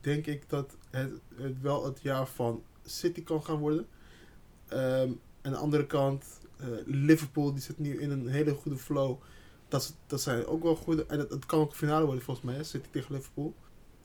denk 0.00 0.26
ik 0.26 0.48
dat 0.48 0.76
het, 0.90 1.12
het, 1.34 1.60
wel 1.60 1.84
het 1.84 2.00
jaar 2.02 2.26
van 2.26 2.62
City 2.84 3.22
kan 3.22 3.44
gaan 3.44 3.56
worden. 3.56 3.86
Um, 4.72 5.20
aan 5.42 5.52
de 5.52 5.58
andere 5.58 5.86
kant, 5.86 6.24
Liverpool 6.86 7.52
die 7.52 7.62
zit 7.62 7.78
nu 7.78 8.00
in 8.00 8.10
een 8.10 8.26
hele 8.26 8.54
goede 8.54 8.78
flow. 8.78 9.16
Dat, 9.68 9.94
dat 10.06 10.20
zijn 10.20 10.46
ook 10.46 10.62
wel 10.62 10.76
goede. 10.76 11.06
En 11.06 11.18
het, 11.18 11.30
het 11.30 11.46
kan 11.46 11.60
ook 11.60 11.74
finale 11.74 12.04
worden 12.04 12.24
volgens 12.24 12.46
mij, 12.46 12.54
hè? 12.54 12.62
City 12.62 12.88
tegen 12.90 13.14
Liverpool. 13.14 13.54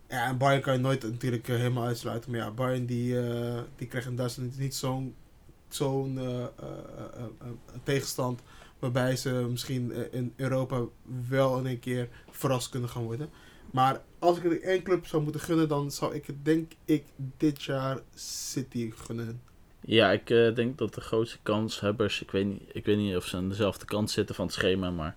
Ja, 0.10 0.28
en 0.28 0.38
Bayern 0.38 0.62
kan 0.62 0.74
je 0.74 0.80
nooit 0.80 1.04
natuurlijk 1.04 1.48
helemaal 1.48 1.86
uitsluiten. 1.86 2.32
Maar 2.32 2.40
ja, 2.40 2.52
Bayern 2.52 2.86
die, 2.86 3.16
die 3.76 3.88
krijgt 3.88 4.08
in 4.08 4.16
Duitsland 4.16 4.58
niet 4.58 4.76
zo'n 4.76 5.16
zo'n 5.76 6.18
uh, 6.18 6.24
uh, 6.24 6.46
tegenstand 7.84 8.42
waarbij 8.80 9.16
ze 9.16 9.48
misschien 9.50 10.12
in 10.12 10.34
Europa 10.36 10.84
wel 11.30 11.58
in 11.58 11.66
een 11.66 11.80
keer 11.80 12.08
verrast 12.30 12.70
kunnen 12.70 12.90
gaan 12.90 13.04
worden. 13.04 13.30
Maar 13.72 14.02
als 14.20 14.38
ik 14.38 14.44
het 14.44 14.62
één 14.62 14.84
club 14.84 15.06
zou 15.06 15.24
moeten 15.24 15.42
gunnen, 15.42 15.68
dan 15.68 15.92
zou 15.92 16.16
ik 16.16 16.26
denk 16.44 16.72
ik 16.86 17.04
dit 17.38 17.64
jaar 17.64 18.00
City 18.16 18.92
gunnen. 18.96 19.42
Ja, 19.82 20.12
ik 20.12 20.28
denk 20.28 20.78
dat 20.78 20.94
de 20.94 21.02
grootste 21.02 21.38
kanshebbers, 21.44 22.22
ik 22.22 22.32
weet, 22.32 22.46
niet, 22.46 22.62
ik 22.72 22.86
weet 22.86 22.98
niet 22.98 23.16
of 23.16 23.26
ze 23.26 23.38
aan 23.38 23.50
dezelfde 23.50 23.86
kant 23.86 24.12
zitten 24.12 24.36
van 24.36 24.46
het 24.46 24.54
schema, 24.54 24.92
maar 24.92 25.16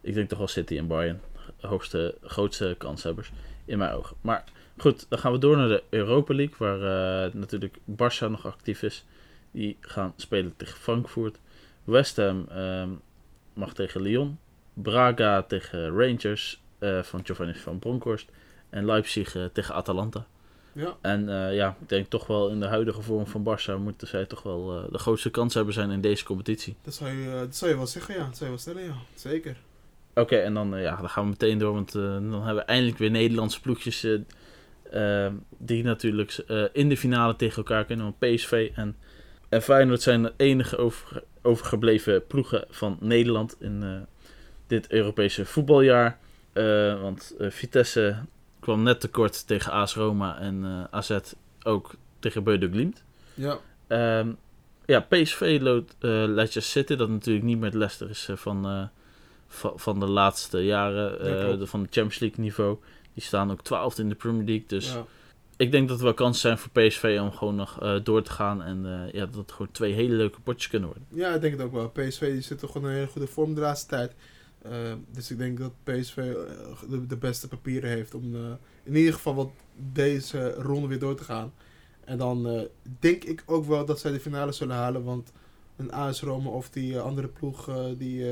ik 0.00 0.14
denk 0.14 0.28
toch 0.28 0.38
wel 0.38 0.48
City 0.48 0.76
en 0.78 0.86
Bayern. 0.86 1.20
Hoogste, 1.60 2.18
grootste 2.22 2.74
kanshebbers 2.78 3.32
in 3.64 3.78
mijn 3.78 3.92
ogen. 3.92 4.16
Maar 4.20 4.44
goed, 4.76 5.06
dan 5.08 5.18
gaan 5.18 5.32
we 5.32 5.38
door 5.38 5.56
naar 5.56 5.68
de 5.68 5.82
Europa 5.90 6.34
League, 6.34 6.54
waar 6.58 7.30
natuurlijk 7.36 7.76
Barça 7.90 8.30
nog 8.30 8.46
actief 8.46 8.82
is. 8.82 9.04
Die 9.50 9.76
gaan 9.80 10.12
spelen 10.16 10.54
tegen 10.56 10.78
Frankfurt. 10.78 11.38
West 11.84 12.16
Ham 12.16 12.46
um, 12.56 13.00
mag 13.52 13.74
tegen 13.74 14.00
Lyon. 14.00 14.38
Braga 14.74 15.42
tegen 15.42 15.88
Rangers 15.88 16.60
uh, 16.78 17.02
van 17.02 17.20
Giovanni 17.24 17.54
van 17.54 17.78
Bronckhorst. 17.78 18.30
En 18.70 18.84
Leipzig 18.84 19.34
uh, 19.34 19.44
tegen 19.52 19.74
Atalanta. 19.74 20.26
Ja. 20.72 20.96
En 21.00 21.28
uh, 21.28 21.54
ja, 21.54 21.76
ik 21.80 21.88
denk 21.88 22.08
toch 22.08 22.26
wel 22.26 22.48
in 22.48 22.60
de 22.60 22.66
huidige 22.66 23.02
vorm 23.02 23.26
van 23.26 23.42
Barça 23.42 23.82
moeten 23.82 24.08
zij 24.08 24.26
toch 24.26 24.42
wel 24.42 24.88
de 24.90 24.98
grootste 24.98 25.30
kans 25.30 25.54
hebben 25.54 25.74
zijn 25.74 25.90
in 25.90 26.00
deze 26.00 26.24
competitie. 26.24 26.76
Dat 26.82 26.94
zou 26.94 27.10
je, 27.10 27.30
dat 27.30 27.56
zou 27.56 27.70
je 27.70 27.76
wel 27.76 27.86
zeggen, 27.86 28.14
ja. 28.14 28.24
Dat 28.24 28.36
zou 28.36 28.44
je 28.44 28.56
wel 28.56 28.58
stellen, 28.58 28.82
ja. 28.82 28.94
Zeker. 29.14 29.56
Oké, 30.10 30.20
okay, 30.20 30.42
en 30.42 30.54
dan, 30.54 30.80
ja, 30.80 30.96
dan 30.96 31.08
gaan 31.10 31.24
we 31.24 31.30
meteen 31.30 31.58
door, 31.58 31.72
want 31.72 31.92
dan 31.92 32.32
hebben 32.32 32.54
we 32.54 32.60
eindelijk 32.60 32.98
weer 32.98 33.10
Nederlandse 33.10 33.60
ploegjes 33.60 34.06
die 35.58 35.82
natuurlijk 35.82 36.44
in 36.72 36.88
de 36.88 36.96
finale 36.96 37.36
tegen 37.36 37.56
elkaar 37.56 37.84
kunnen. 37.84 38.14
PSV 38.18 38.70
en 38.74 38.96
en 39.50 39.62
Feyenoord 39.62 40.02
zijn 40.02 40.22
de 40.22 40.32
enige 40.36 40.76
over, 40.76 41.22
overgebleven 41.42 42.26
ploegen 42.26 42.64
van 42.68 42.96
Nederland 43.00 43.56
in 43.58 43.82
uh, 43.82 44.00
dit 44.66 44.92
Europese 44.92 45.44
voetbaljaar. 45.44 46.18
Uh, 46.54 47.00
want 47.00 47.34
uh, 47.38 47.50
Vitesse 47.50 48.16
kwam 48.60 48.82
net 48.82 49.00
tekort 49.00 49.46
tegen 49.46 49.72
AS 49.72 49.94
Roma 49.94 50.38
en 50.38 50.88
AZ 50.90 51.18
ook 51.62 51.94
tegen 52.18 52.44
Beude 52.44 52.68
Glimt. 52.68 53.02
Ja. 53.34 53.58
Um, 54.18 54.36
ja, 54.86 55.00
PSV 55.00 55.58
loopt 55.60 55.94
Leicester 56.00 56.62
City, 56.62 56.96
dat 56.96 57.08
natuurlijk 57.08 57.44
niet 57.44 57.56
meer 57.56 57.66
het 57.66 57.74
Leicester 57.74 58.10
is 58.10 58.28
van, 58.32 58.90
van, 59.48 59.72
van 59.76 60.00
de 60.00 60.06
laatste 60.06 60.64
jaren, 60.64 61.30
ja, 61.58 61.66
van 61.66 61.80
het 61.80 61.92
Champions 61.92 62.18
League 62.18 62.44
niveau. 62.44 62.78
Die 63.14 63.22
staan 63.22 63.50
ook 63.50 63.62
twaalfde 63.62 64.02
in 64.02 64.08
de 64.08 64.14
Premier 64.14 64.44
League, 64.44 64.66
dus... 64.66 64.92
Ja 64.92 65.06
ik 65.60 65.70
denk 65.70 65.88
dat 65.88 65.98
er 65.98 66.04
wel 66.04 66.14
kansen 66.14 66.40
zijn 66.40 66.58
voor 66.58 66.70
PSV 66.70 67.18
om 67.22 67.32
gewoon 67.32 67.54
nog 67.54 67.82
uh, 67.82 68.00
door 68.02 68.22
te 68.22 68.30
gaan. 68.30 68.62
En 68.62 68.84
uh, 68.84 69.12
ja, 69.12 69.26
dat 69.26 69.34
het 69.34 69.52
gewoon 69.52 69.72
twee 69.72 69.92
hele 69.92 70.14
leuke 70.14 70.40
potjes 70.40 70.68
kunnen 70.68 70.88
worden. 70.88 71.06
Ja, 71.12 71.34
ik 71.34 71.40
denk 71.40 71.52
het 71.52 71.62
ook 71.62 71.72
wel. 71.72 71.90
PSV 71.90 72.32
die 72.32 72.40
zit 72.40 72.58
toch 72.58 72.72
gewoon 72.72 72.88
een 72.88 72.94
hele 72.94 73.06
goede 73.06 73.26
vorm 73.26 73.54
de 73.54 73.60
laatste 73.60 73.88
tijd. 73.88 74.14
Uh, 74.66 74.72
dus 75.12 75.30
ik 75.30 75.38
denk 75.38 75.58
dat 75.58 75.72
PSV 75.84 76.14
de, 76.88 77.06
de, 77.06 77.16
beste 77.16 77.48
papieren 77.48 77.90
heeft 77.90 78.14
om 78.14 78.34
in 78.82 78.96
ieder 78.96 79.12
geval 79.12 79.34
wat 79.34 79.50
deze 79.92 80.54
ronde 80.54 80.88
weer 80.88 80.98
door 80.98 81.14
te 81.14 81.24
gaan. 81.24 81.52
En 82.04 82.18
dan 82.18 82.68
denk 82.98 83.24
ik 83.24 83.42
ook 83.46 83.64
wel 83.64 83.84
dat 83.84 84.00
zij 84.00 84.12
de 84.12 84.20
finale 84.20 84.52
zullen 84.52 84.76
halen. 84.76 85.04
Want 85.04 85.32
een 85.76 85.92
AS 85.92 86.20
Rome 86.20 86.48
of 86.48 86.70
die 86.70 86.98
andere 86.98 87.28
ploeg 87.28 87.70
die... 87.98 88.24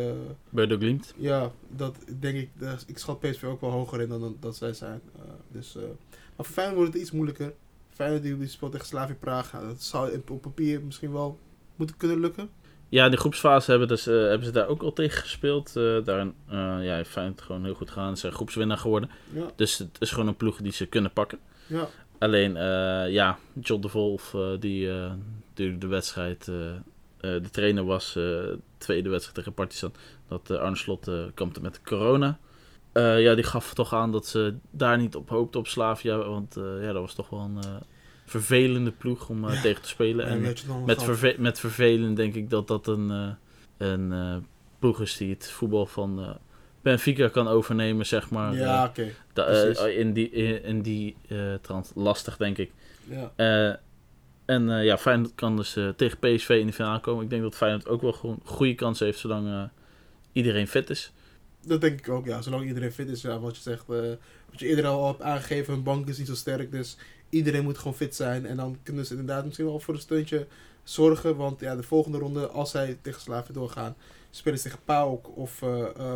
Bij 0.51 0.66
de 0.66 0.76
Glimt? 0.76 1.14
Ja, 1.16 1.53
dat 1.68 1.97
denk 2.20 2.37
ik. 2.37 2.51
ik 2.87 2.99
schat 2.99 3.20
PSV 3.20 3.45
ook 3.45 3.61
wel 3.61 3.70
hoger 3.70 4.01
in 4.01 4.09
dan, 4.09 4.20
dan 4.20 4.37
dat 4.41 4.57
zij 4.57 4.72
zijn. 4.72 5.01
dus... 5.49 5.76
Maar 6.39 6.47
voor 6.47 6.55
Feyenoord 6.55 6.76
wordt 6.76 6.93
het 6.93 7.03
iets 7.03 7.12
moeilijker. 7.12 7.55
Feyenoord 7.91 8.22
die, 8.22 8.39
die 8.39 8.49
speelt 8.49 8.72
tegen 8.72 8.86
Slavia 8.86 9.14
Praag. 9.20 9.51
dat 9.51 9.82
zou 9.82 10.22
op 10.28 10.43
papier 10.43 10.82
misschien 10.82 11.12
wel 11.12 11.39
moeten 11.76 11.97
kunnen 11.97 12.20
lukken. 12.20 12.51
Ja, 12.89 13.05
in 13.05 13.11
de 13.11 13.16
groepsfase 13.16 13.70
hebben, 13.70 13.89
dus, 13.89 14.09
uh, 14.09 14.14
hebben 14.14 14.45
ze 14.45 14.53
daar 14.53 14.68
ook 14.68 14.82
al 14.82 14.93
tegen 14.93 15.20
gespeeld. 15.20 15.72
Uh, 15.76 16.05
daarin 16.05 16.34
uh, 16.47 16.55
ja, 16.55 16.95
heeft 16.95 17.11
Feyenoord 17.11 17.43
gewoon 17.43 17.64
heel 17.64 17.74
goed 17.74 17.91
gedaan. 17.91 18.14
Ze 18.14 18.20
zijn 18.20 18.32
groepswinnaar 18.32 18.78
geworden. 18.78 19.11
Ja. 19.32 19.47
Dus 19.57 19.78
het 19.78 19.97
is 19.99 20.11
gewoon 20.11 20.28
een 20.28 20.36
ploeg 20.36 20.57
die 20.57 20.72
ze 20.72 20.86
kunnen 20.86 21.12
pakken. 21.12 21.39
Ja. 21.66 21.89
Alleen, 22.18 22.55
ja, 23.12 23.39
John 23.61 23.80
de 23.80 23.89
Wolf, 23.93 24.36
die 24.61 24.89
natuurlijk 25.49 25.80
de 25.80 25.86
wedstrijd, 25.86 26.45
de 27.20 27.51
trainer 27.51 27.84
was, 27.84 28.18
tweede 28.78 29.09
wedstrijd 29.09 29.34
tegen 29.34 29.53
Partizan, 29.53 29.93
dat 30.28 30.51
Arne 30.51 30.76
Slot 30.76 31.11
kampte 31.34 31.61
met 31.61 31.82
corona. 31.82 32.39
Uh, 32.93 33.22
ja, 33.22 33.34
die 33.34 33.45
gaf 33.45 33.74
toch 33.74 33.95
aan 33.95 34.12
dat 34.12 34.26
ze 34.26 34.55
daar 34.70 34.99
niet 34.99 35.16
op 35.16 35.28
hoopte 35.28 35.59
op 35.59 35.66
Slavia. 35.66 36.16
Want 36.16 36.57
uh, 36.57 36.64
ja, 36.82 36.93
dat 36.93 37.03
was 37.03 37.14
toch 37.14 37.28
wel 37.28 37.41
een 37.41 37.57
uh, 37.57 37.74
vervelende 38.24 38.91
ploeg 38.91 39.28
om 39.28 39.51
ja. 39.51 39.61
tegen 39.61 39.82
te 39.82 39.89
spelen. 39.89 40.26
en 40.26 40.41
met, 40.86 41.03
verve 41.03 41.34
met 41.39 41.61
vervelend 41.61 42.16
denk 42.16 42.34
ik 42.34 42.51
dat 42.51 42.68
dat 42.68 42.86
een, 42.86 43.36
een 43.76 44.47
ploeg 44.78 45.01
is 45.01 45.16
die 45.16 45.30
het 45.30 45.51
voetbal 45.51 45.86
van 45.86 46.39
Benfica 46.82 47.28
kan 47.28 47.49
overnemen, 47.49 48.07
zeg 48.07 48.30
maar. 48.30 48.55
Ja, 48.55 48.84
oké. 48.84 49.12
Okay. 49.34 49.91
in 49.91 50.12
die, 50.12 50.30
in, 50.30 50.62
in 50.62 50.82
die 50.82 51.16
trant. 51.61 51.93
Lastig, 51.95 52.36
denk 52.36 52.59
ik. 52.59 52.72
Ja. 53.05 53.78
En 54.49 54.70
eh, 54.70 54.84
ja, 54.84 54.99
Feyenoord 54.99 55.34
kan 55.34 55.57
dus 55.57 55.76
eh, 55.76 55.89
tegen 55.89 56.18
PSV 56.18 56.49
in 56.49 56.66
de 56.66 56.72
finale 56.72 57.01
komen. 57.01 57.24
Ik 57.24 57.30
denk 57.30 57.43
dat 57.43 57.55
Feyenoord 57.55 57.89
ook 57.89 58.03
wel 58.03 58.12
gewoon 58.12 58.41
goede 58.45 58.74
kansen 58.74 59.07
heeft 59.07 59.18
zolang 59.18 59.49
eh, 59.49 59.62
iedereen 60.32 60.68
fit 60.68 60.91
is. 60.91 61.12
Dat 61.66 61.80
denk 61.80 61.98
ik 61.98 62.09
ook, 62.09 62.26
ja. 62.26 62.42
Zolang 62.42 62.66
iedereen 62.66 62.92
fit 62.92 63.09
is, 63.09 63.22
ja, 63.22 63.38
wat 63.38 63.56
je 63.56 63.62
zegt. 63.62 63.84
eh, 63.88 63.96
wat 64.50 64.61
je 64.61 64.66
eerder 64.66 64.86
al 64.86 65.06
hebt 65.06 65.22
aangegeven, 65.22 65.74
hun 65.74 65.82
bank 65.82 66.09
is 66.09 66.18
niet 66.18 66.26
zo 66.26 66.34
sterk. 66.34 66.70
Dus 66.70 66.96
iedereen 67.28 67.62
moet 67.64 67.78
gewoon 67.78 67.94
fit 67.94 68.14
zijn. 68.14 68.46
En 68.46 68.56
dan 68.56 68.78
kunnen 68.82 69.06
ze 69.06 69.11
inderdaad 69.16 69.44
misschien 69.44 69.66
wel 69.66 69.80
voor 69.80 69.94
een 69.94 70.00
steuntje 70.00 70.46
zorgen. 70.84 71.36
Want 71.36 71.61
ja, 71.61 71.76
de 71.76 71.82
volgende 71.82 72.18
ronde, 72.18 72.46
als 72.46 72.70
zij 72.70 72.98
tegen 73.02 73.20
Slavia 73.20 73.54
doorgaan, 73.54 73.96
spelen 74.30 74.59
ze 74.59 74.64
tegen 74.64 74.78
PAOK 74.84 75.36
of 75.36 75.62
eh, 75.62 75.80
eh, 75.96 76.14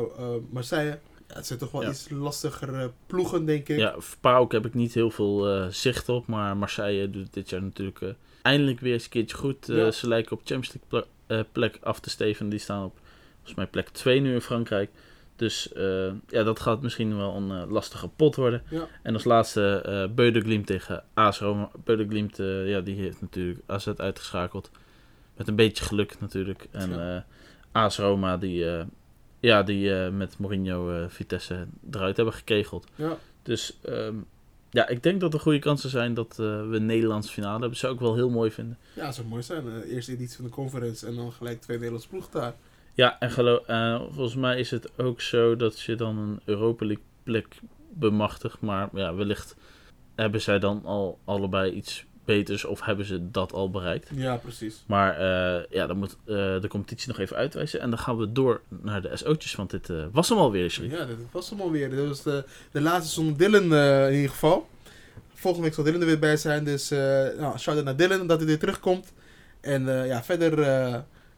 Marseille. 0.51 0.99
Ja, 1.29 1.35
het 1.39 1.47
zijn 1.47 1.59
toch 1.59 1.71
wel 1.71 1.83
Ja. 1.83 1.89
iets 1.91 2.11
lastigere 2.11 2.91
ploegen, 3.07 3.45
denk 3.45 3.69
ik. 3.69 3.79
Ja, 3.79 3.97
PAOK 4.21 4.53
heb 4.53 4.67
ik 4.67 4.75
niet 4.75 4.95
heel 4.95 5.11
veel 5.11 5.67
zicht 5.73 6.09
op. 6.09 6.27
Maar 6.27 6.57
Marseille 6.57 7.11
doet 7.11 7.33
dit 7.33 7.51
jaar 7.51 7.63
natuurlijk 7.63 8.01
eindelijk 8.43 8.81
weer 8.81 8.93
eens 8.93 9.05
een 9.05 9.11
keertje 9.11 9.37
goed. 9.37 9.67
Ja. 9.67 9.91
Ze 9.91 10.09
lijken 10.09 10.33
op 10.33 10.41
Champions 10.45 10.77
League 10.91 11.09
ple- 11.27 11.45
plek 11.53 11.79
af 11.83 12.01
te 12.01 12.11
steven. 12.11 12.49
Die 12.49 12.59
staan 12.59 12.85
op 12.85 12.99
volgens 13.35 13.55
mij 13.55 13.67
plek 13.67 13.89
2 13.89 14.21
nu 14.21 14.33
in 14.35 14.41
Frankrijk. 14.41 14.91
Dus 15.43 15.73
eh, 15.73 16.13
ja, 16.29 16.43
dat 16.43 16.61
gaat 16.61 16.83
misschien 16.83 17.17
wel 17.17 17.37
een 17.37 17.51
eh, 17.51 17.71
lastige 17.71 18.09
pot 18.09 18.37
worden. 18.37 18.63
Ja. 18.71 18.87
En 19.03 19.15
als 19.15 19.25
laatste 19.25 19.83
eh 19.85 20.15
Beudeglimt 20.15 20.67
tegen 20.67 21.05
AS 21.15 21.39
Roma. 21.39 21.71
Beudeglimt, 21.85 22.37
ja, 22.65 22.81
die 22.81 22.95
heeft 22.95 23.21
natuurlijk 23.21 23.61
AZ 23.67 23.87
uitgeschakeld. 23.97 24.71
Met 25.37 25.49
een 25.49 25.57
beetje 25.57 25.85
geluk 25.85 26.21
natuurlijk. 26.21 26.67
En 26.71 26.91
Ja. 26.91 27.27
AS 27.73 27.99
Roma 27.99 28.37
die, 28.37 28.67
ja, 29.41 29.63
die 29.63 29.91
met 30.11 30.39
Mourinho 30.39 31.07
Vitesse 31.09 31.67
eruit 31.91 32.17
hebben 32.17 32.35
gekegeld. 32.35 32.87
Ja. 32.95 33.17
Dus 33.43 33.79
ehm, 33.85 34.17
ja, 34.71 34.89
ik 34.89 35.03
denk 35.03 35.21
dat 35.21 35.35
er 35.35 35.41
goede 35.41 35.59
kansen 35.59 35.91
zijn 35.91 36.15
dat 36.15 36.37
we 36.37 36.69
een 36.71 36.87
Nederlandse 36.87 37.33
finale 37.33 37.61
hebben. 37.61 37.79
Zou 37.79 37.95
ik 37.95 38.01
wel 38.01 38.15
heel 38.15 38.31
mooi 38.31 38.51
vinden. 38.51 38.79
Ja, 38.95 39.05
dat 39.05 39.15
zou 39.15 39.27
mooi 39.27 39.43
zijn. 39.43 39.83
Eerste 39.83 40.13
editie 40.13 40.37
van 40.37 40.45
de 40.45 40.51
conference 40.51 41.07
en 41.07 41.15
dan 41.15 41.33
gelijk 41.33 41.61
twee 41.61 41.77
Nederlandse 41.77 42.09
ploegen 42.09 42.33
daar. 42.33 42.55
Ja, 42.95 43.19
en 43.19 43.31
geloof, 43.31 43.67
eh, 43.67 44.01
volgens 44.11 44.35
mij 44.35 44.59
is 44.59 44.71
het 44.71 44.99
ook 44.99 45.21
zo 45.21 45.57
dat 45.57 45.81
je 45.81 45.95
dan 45.95 46.19
een 46.19 46.41
Europa 46.45 46.87
League 46.87 47.05
plek 47.23 47.47
bemachtigt. 47.93 48.61
Maar 48.61 48.89
ja, 48.93 49.15
wellicht 49.15 49.57
hebben 50.15 50.41
zij 50.41 50.59
dan 50.59 50.85
al 50.85 51.19
allebei 51.25 51.73
iets 51.73 52.05
beters 52.25 52.65
of 52.65 52.85
hebben 52.85 53.07
ze 53.07 53.31
dat 53.31 53.53
al 53.53 53.71
bereikt. 53.71 54.11
Ja, 54.15 54.37
precies. 54.37 54.85
Maar 54.87 55.17
eh, 55.17 55.65
ja, 55.71 55.87
dan 55.87 55.99
moet 55.99 56.17
eh, 56.25 56.61
de 56.61 56.69
competitie 56.69 57.09
nog 57.09 57.19
even 57.19 57.37
uitwijzen. 57.37 57.81
En 57.81 57.91
dan 57.91 57.99
gaan 57.99 58.17
we 58.17 58.33
door 58.33 58.61
naar 58.69 59.03
de 59.03 59.17
SO'tjes, 59.17 59.55
want 59.55 59.71
dit 59.71 59.93
was 60.13 60.29
hem 60.29 60.39
alweer, 60.39 60.71
Sherry. 60.71 60.91
Ja, 60.91 61.05
dat 61.05 61.17
was 61.31 61.51
hem 61.51 61.61
alweer. 61.61 61.91
Dit 61.91 62.09
was 62.09 62.23
de, 62.23 62.45
de 62.71 62.81
laatste 62.81 63.13
zonder 63.13 63.39
Dylan 63.39 63.75
in 64.09 64.15
ieder 64.15 64.31
geval. 64.31 64.69
Volgende 65.35 65.67
week 65.67 65.75
zal 65.75 65.85
Dylan 65.85 66.01
er 66.01 66.07
weer 66.07 66.19
bij 66.19 66.37
zijn. 66.37 66.65
Dus 66.65 66.89
nou, 67.39 67.59
shout-out 67.59 67.85
naar 67.85 67.97
Dylan 67.97 68.27
dat 68.27 68.39
hij 68.39 68.47
weer 68.47 68.59
terugkomt. 68.59 69.13
En 69.61 69.87
ja, 70.07 70.23
verder 70.23 70.59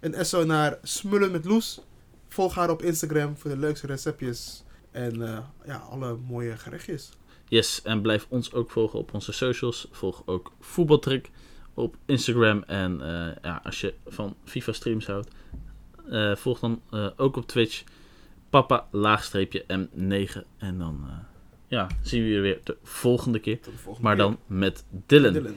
een 0.04 0.26
SO 0.26 0.44
naar 0.44 0.78
Smullen 0.82 1.30
met 1.30 1.44
Loes. 1.44 1.80
Volg 2.28 2.54
haar 2.54 2.70
op 2.70 2.82
Instagram 2.82 3.36
voor 3.36 3.50
de 3.50 3.56
leukste 3.56 3.86
receptjes. 3.86 4.64
En 4.90 5.28
eh, 5.28 5.38
ja, 5.66 5.76
alle 5.76 6.16
mooie 6.28 6.56
gerechtjes. 6.56 7.10
Yes, 7.48 7.82
en 7.82 8.02
blijf 8.02 8.26
ons 8.28 8.52
ook 8.52 8.70
volgen 8.70 8.98
op 8.98 9.14
onze 9.14 9.32
socials. 9.32 9.88
Volg 9.90 10.22
ook 10.26 10.52
Voetbaltrick 10.60 11.30
op 11.74 11.96
Instagram. 12.06 12.62
En 12.62 13.00
eh, 13.00 13.36
ja, 13.42 13.60
als 13.64 13.80
je 13.80 13.94
van 14.06 14.36
FIFA 14.44 14.72
streams 14.72 15.06
houdt, 15.06 15.28
eh, 16.10 16.36
volg 16.36 16.58
dan 16.58 16.80
ook 17.16 17.36
op 17.36 17.46
Twitch 17.46 17.82
papa 18.50 18.88
laagstreepje 18.90 19.64
M9. 19.68 20.40
En 20.58 20.78
dan 20.78 21.08
ja, 21.66 21.88
zien 22.02 22.22
we 22.22 22.28
je 22.28 22.40
weer 22.40 22.60
de 22.64 22.76
volgende 22.82 23.38
keer. 23.38 23.60
Tot 23.60 23.72
de 23.72 23.78
volgende 23.78 24.08
Maar 24.08 24.16
keer. 24.16 24.24
dan 24.24 24.38
met 24.46 24.84
Dylan. 25.06 25.32
Dylan. 25.32 25.54